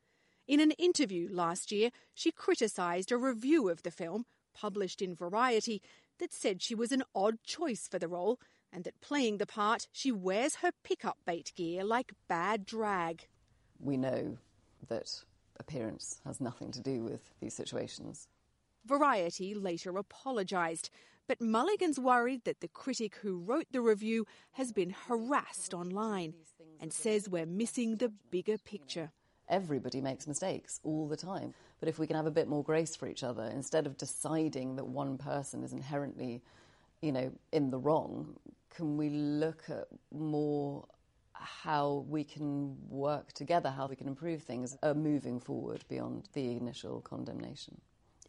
In 0.47 0.61
an 0.61 0.73
interview 0.73 1.29
last 1.31 1.71
year, 1.71 1.91
she 2.13 2.33
criticised 2.33 3.13
a 3.13 3.17
review 3.17 3.69
of 3.69 3.83
the 3.83 3.91
film, 3.91 4.27
published 4.53 5.01
in 5.01 5.15
Variety, 5.15 5.81
that 6.19 6.33
said 6.33 6.61
she 6.61 6.75
was 6.75 6.93
an 6.93 7.05
odd 7.15 7.43
choice 7.43 7.89
for 7.89 7.99
the 7.99 8.09
role 8.09 8.39
and 8.75 8.85
that 8.85 9.01
playing 9.01 9.39
the 9.39 9.47
part, 9.47 9.87
she 9.93 10.11
wears 10.11 10.57
her 10.57 10.73
pickup 10.83 11.19
bait 11.25 11.53
gear 11.55 11.85
like 11.85 12.13
bad 12.29 12.67
drag. 12.67 13.29
We 13.81 13.97
know 13.97 14.39
that 14.89 15.23
appearance 15.59 16.21
has 16.27 16.41
nothing 16.41 16.73
to 16.73 16.81
do 16.81 17.05
with 17.05 17.33
these 17.41 17.55
situations. 17.55 18.29
Variety 18.85 19.55
later 19.55 19.97
apologised, 19.97 20.91
but 21.27 21.41
Mulligan's 21.41 21.99
worried 21.99 22.45
that 22.45 22.61
the 22.61 22.69
critic 22.69 23.17
who 23.23 23.39
wrote 23.39 23.67
the 23.71 23.81
review 23.81 24.27
has 24.53 24.73
been 24.73 24.95
harassed 25.09 25.73
online 25.73 26.35
and 26.81 26.93
says 26.93 27.29
we're 27.29 27.47
missing 27.47 27.97
the 27.97 28.13
bigger 28.31 28.59
picture. 28.59 29.11
Everybody 29.49 30.01
makes 30.01 30.27
mistakes 30.27 30.81
all 30.83 31.07
the 31.07 31.17
time. 31.17 31.55
But 31.81 31.89
if 31.89 31.99
we 31.99 32.07
can 32.07 32.17
have 32.17 32.27
a 32.27 32.31
bit 32.31 32.49
more 32.49 32.65
grace 32.65 32.97
for 32.97 33.07
each 33.07 33.23
other, 33.23 33.45
instead 33.45 33.87
of 33.87 33.97
deciding 33.97 34.77
that 34.77 34.87
one 34.87 35.19
person 35.19 35.63
is 35.63 35.73
inherently, 35.73 36.43
you 37.03 37.13
know, 37.13 37.33
in 37.53 37.71
the 37.71 37.79
wrong, 37.79 38.37
can 38.75 38.97
we 38.97 39.09
look 39.09 39.63
at 39.69 39.87
more 40.13 40.87
how 41.33 42.05
we 42.09 42.25
can 42.25 42.77
work 42.89 43.33
together, 43.33 43.71
how 43.71 43.87
we 43.87 43.97
can 43.97 44.09
improve 44.09 44.43
things, 44.43 44.77
uh, 44.83 44.95
moving 44.95 45.41
forward 45.41 45.85
beyond 45.89 46.29
the 46.33 46.57
initial 46.57 47.01
condemnation? 47.01 47.81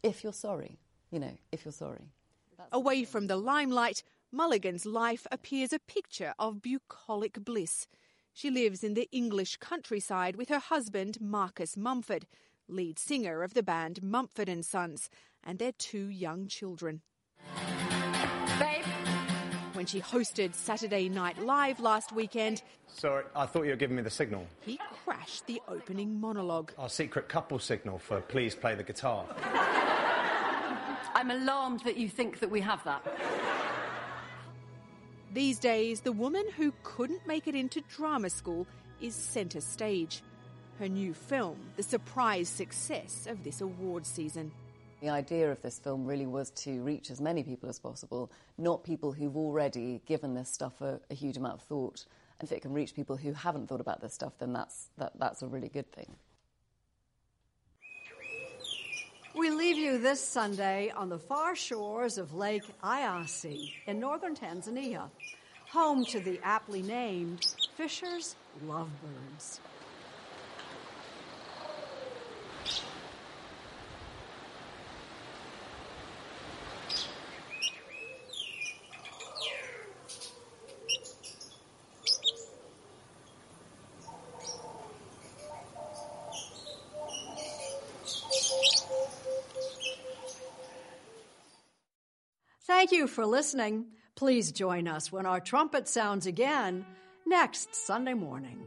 If 0.02 0.22
you're 0.22 0.32
sorry, 0.32 0.78
you 1.10 1.18
know, 1.18 1.36
if 1.52 1.64
you're 1.64 1.72
sorry. 1.72 2.10
Away 2.72 3.04
from 3.04 3.26
the 3.26 3.36
limelight, 3.36 4.02
Mulligan's 4.32 4.86
life 4.86 5.26
appears 5.30 5.72
a 5.72 5.78
picture 5.78 6.34
of 6.38 6.62
bucolic 6.62 7.44
bliss. 7.44 7.86
She 8.32 8.50
lives 8.50 8.84
in 8.84 8.94
the 8.94 9.08
English 9.12 9.56
countryside 9.56 10.36
with 10.36 10.48
her 10.48 10.58
husband, 10.58 11.18
Marcus 11.20 11.76
Mumford, 11.76 12.26
lead 12.68 12.98
singer 12.98 13.42
of 13.42 13.54
the 13.54 13.62
band 13.62 14.02
Mumford 14.02 14.48
and 14.48 14.64
Sons, 14.64 15.08
and 15.42 15.58
their 15.58 15.72
two 15.72 16.08
young 16.08 16.48
children. 16.48 17.02
Babe. 18.58 18.84
When 19.76 19.84
she 19.84 20.00
hosted 20.00 20.54
Saturday 20.54 21.10
Night 21.10 21.38
Live 21.38 21.80
last 21.80 22.10
weekend, 22.10 22.62
Sorry, 22.86 23.24
I 23.36 23.44
thought 23.44 23.64
you 23.64 23.72
were 23.72 23.76
giving 23.76 23.96
me 23.96 24.02
the 24.02 24.08
signal. 24.08 24.46
he 24.62 24.80
crashed 25.04 25.46
the 25.46 25.60
opening 25.68 26.18
monologue. 26.18 26.72
Our 26.78 26.88
secret 26.88 27.28
couple 27.28 27.58
signal 27.58 27.98
for 27.98 28.22
please 28.22 28.54
play 28.54 28.74
the 28.74 28.82
guitar. 28.82 29.26
I'm 31.14 31.30
alarmed 31.30 31.80
that 31.80 31.98
you 31.98 32.08
think 32.08 32.38
that 32.38 32.50
we 32.50 32.62
have 32.62 32.82
that. 32.84 33.06
These 35.34 35.58
days, 35.58 36.00
the 36.00 36.12
woman 36.12 36.46
who 36.56 36.72
couldn't 36.82 37.26
make 37.26 37.46
it 37.46 37.54
into 37.54 37.82
drama 37.82 38.30
school 38.30 38.66
is 39.02 39.14
centre 39.14 39.60
stage. 39.60 40.22
Her 40.78 40.88
new 40.88 41.12
film, 41.12 41.58
the 41.76 41.82
surprise 41.82 42.48
success 42.48 43.26
of 43.26 43.44
this 43.44 43.60
award 43.60 44.06
season. 44.06 44.52
The 45.00 45.10
idea 45.10 45.50
of 45.52 45.60
this 45.60 45.78
film 45.78 46.06
really 46.06 46.26
was 46.26 46.50
to 46.62 46.82
reach 46.82 47.10
as 47.10 47.20
many 47.20 47.42
people 47.42 47.68
as 47.68 47.78
possible, 47.78 48.30
not 48.56 48.82
people 48.82 49.12
who've 49.12 49.36
already 49.36 50.00
given 50.06 50.34
this 50.34 50.48
stuff 50.48 50.80
a, 50.80 51.00
a 51.10 51.14
huge 51.14 51.36
amount 51.36 51.54
of 51.54 51.62
thought. 51.62 52.06
And 52.40 52.48
if 52.48 52.56
it 52.56 52.62
can 52.62 52.72
reach 52.72 52.94
people 52.94 53.16
who 53.16 53.32
haven't 53.34 53.68
thought 53.68 53.80
about 53.80 54.00
this 54.00 54.14
stuff, 54.14 54.32
then 54.38 54.52
that's, 54.52 54.88
that, 54.96 55.12
that's 55.18 55.42
a 55.42 55.46
really 55.46 55.68
good 55.68 55.90
thing. 55.92 56.16
We 59.34 59.50
leave 59.50 59.76
you 59.76 59.98
this 59.98 60.26
Sunday 60.26 60.90
on 60.96 61.10
the 61.10 61.18
far 61.18 61.54
shores 61.54 62.16
of 62.16 62.32
Lake 62.32 62.62
Eyasi 62.82 63.70
in 63.86 64.00
northern 64.00 64.34
Tanzania, 64.34 65.10
home 65.70 66.06
to 66.06 66.20
the 66.20 66.40
aptly 66.42 66.80
named 66.80 67.54
Fisher's 67.76 68.34
Lovebirds. 68.64 69.60
Thank 92.86 93.00
you 93.00 93.08
for 93.08 93.26
listening. 93.26 93.86
Please 94.14 94.52
join 94.52 94.86
us 94.86 95.10
when 95.10 95.26
our 95.26 95.40
trumpet 95.40 95.88
sounds 95.88 96.24
again 96.24 96.86
next 97.26 97.74
Sunday 97.74 98.14
morning. 98.14 98.64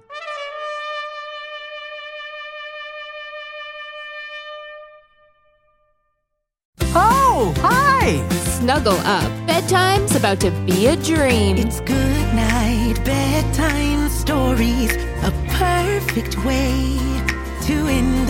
Oh, 6.93 7.53
hi! 7.59 8.27
Snuggle 8.59 8.99
up. 9.05 9.31
Bedtime's 9.47 10.17
about 10.17 10.41
to 10.41 10.51
be 10.65 10.87
a 10.87 10.97
dream. 10.97 11.55
It's 11.55 11.79
good 11.79 12.35
night, 12.35 12.95
bedtime 13.05 14.09
stories, 14.09 14.93
a 15.23 15.31
perfect 15.47 16.43
way 16.43 16.59
to 16.59 16.99
end 16.99 17.15
the 17.15 17.18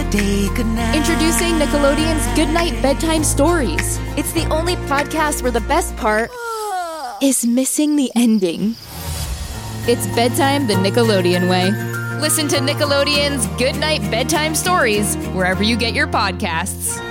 day. 0.09 0.49
Good 0.55 0.65
night. 0.65 0.95
Introducing 0.95 1.53
Nickelodeon's 1.53 2.35
Goodnight 2.35 2.81
Bedtime 2.81 3.23
Stories. 3.23 3.99
It's 4.17 4.31
the 4.33 4.45
only 4.49 4.75
podcast 4.87 5.41
where 5.41 5.51
the 5.51 5.61
best 5.61 5.95
part 5.97 6.31
is 7.21 7.45
missing 7.45 7.95
the 7.95 8.11
ending. 8.15 8.75
It's 9.87 10.07
bedtime 10.15 10.67
the 10.67 10.75
Nickelodeon 10.75 11.49
way. 11.49 11.71
Listen 12.19 12.47
to 12.49 12.57
Nickelodeon's 12.57 13.47
Goodnight 13.59 14.01
Bedtime 14.11 14.55
Stories 14.55 15.15
wherever 15.29 15.63
you 15.63 15.77
get 15.77 15.93
your 15.93 16.07
podcasts. 16.07 17.08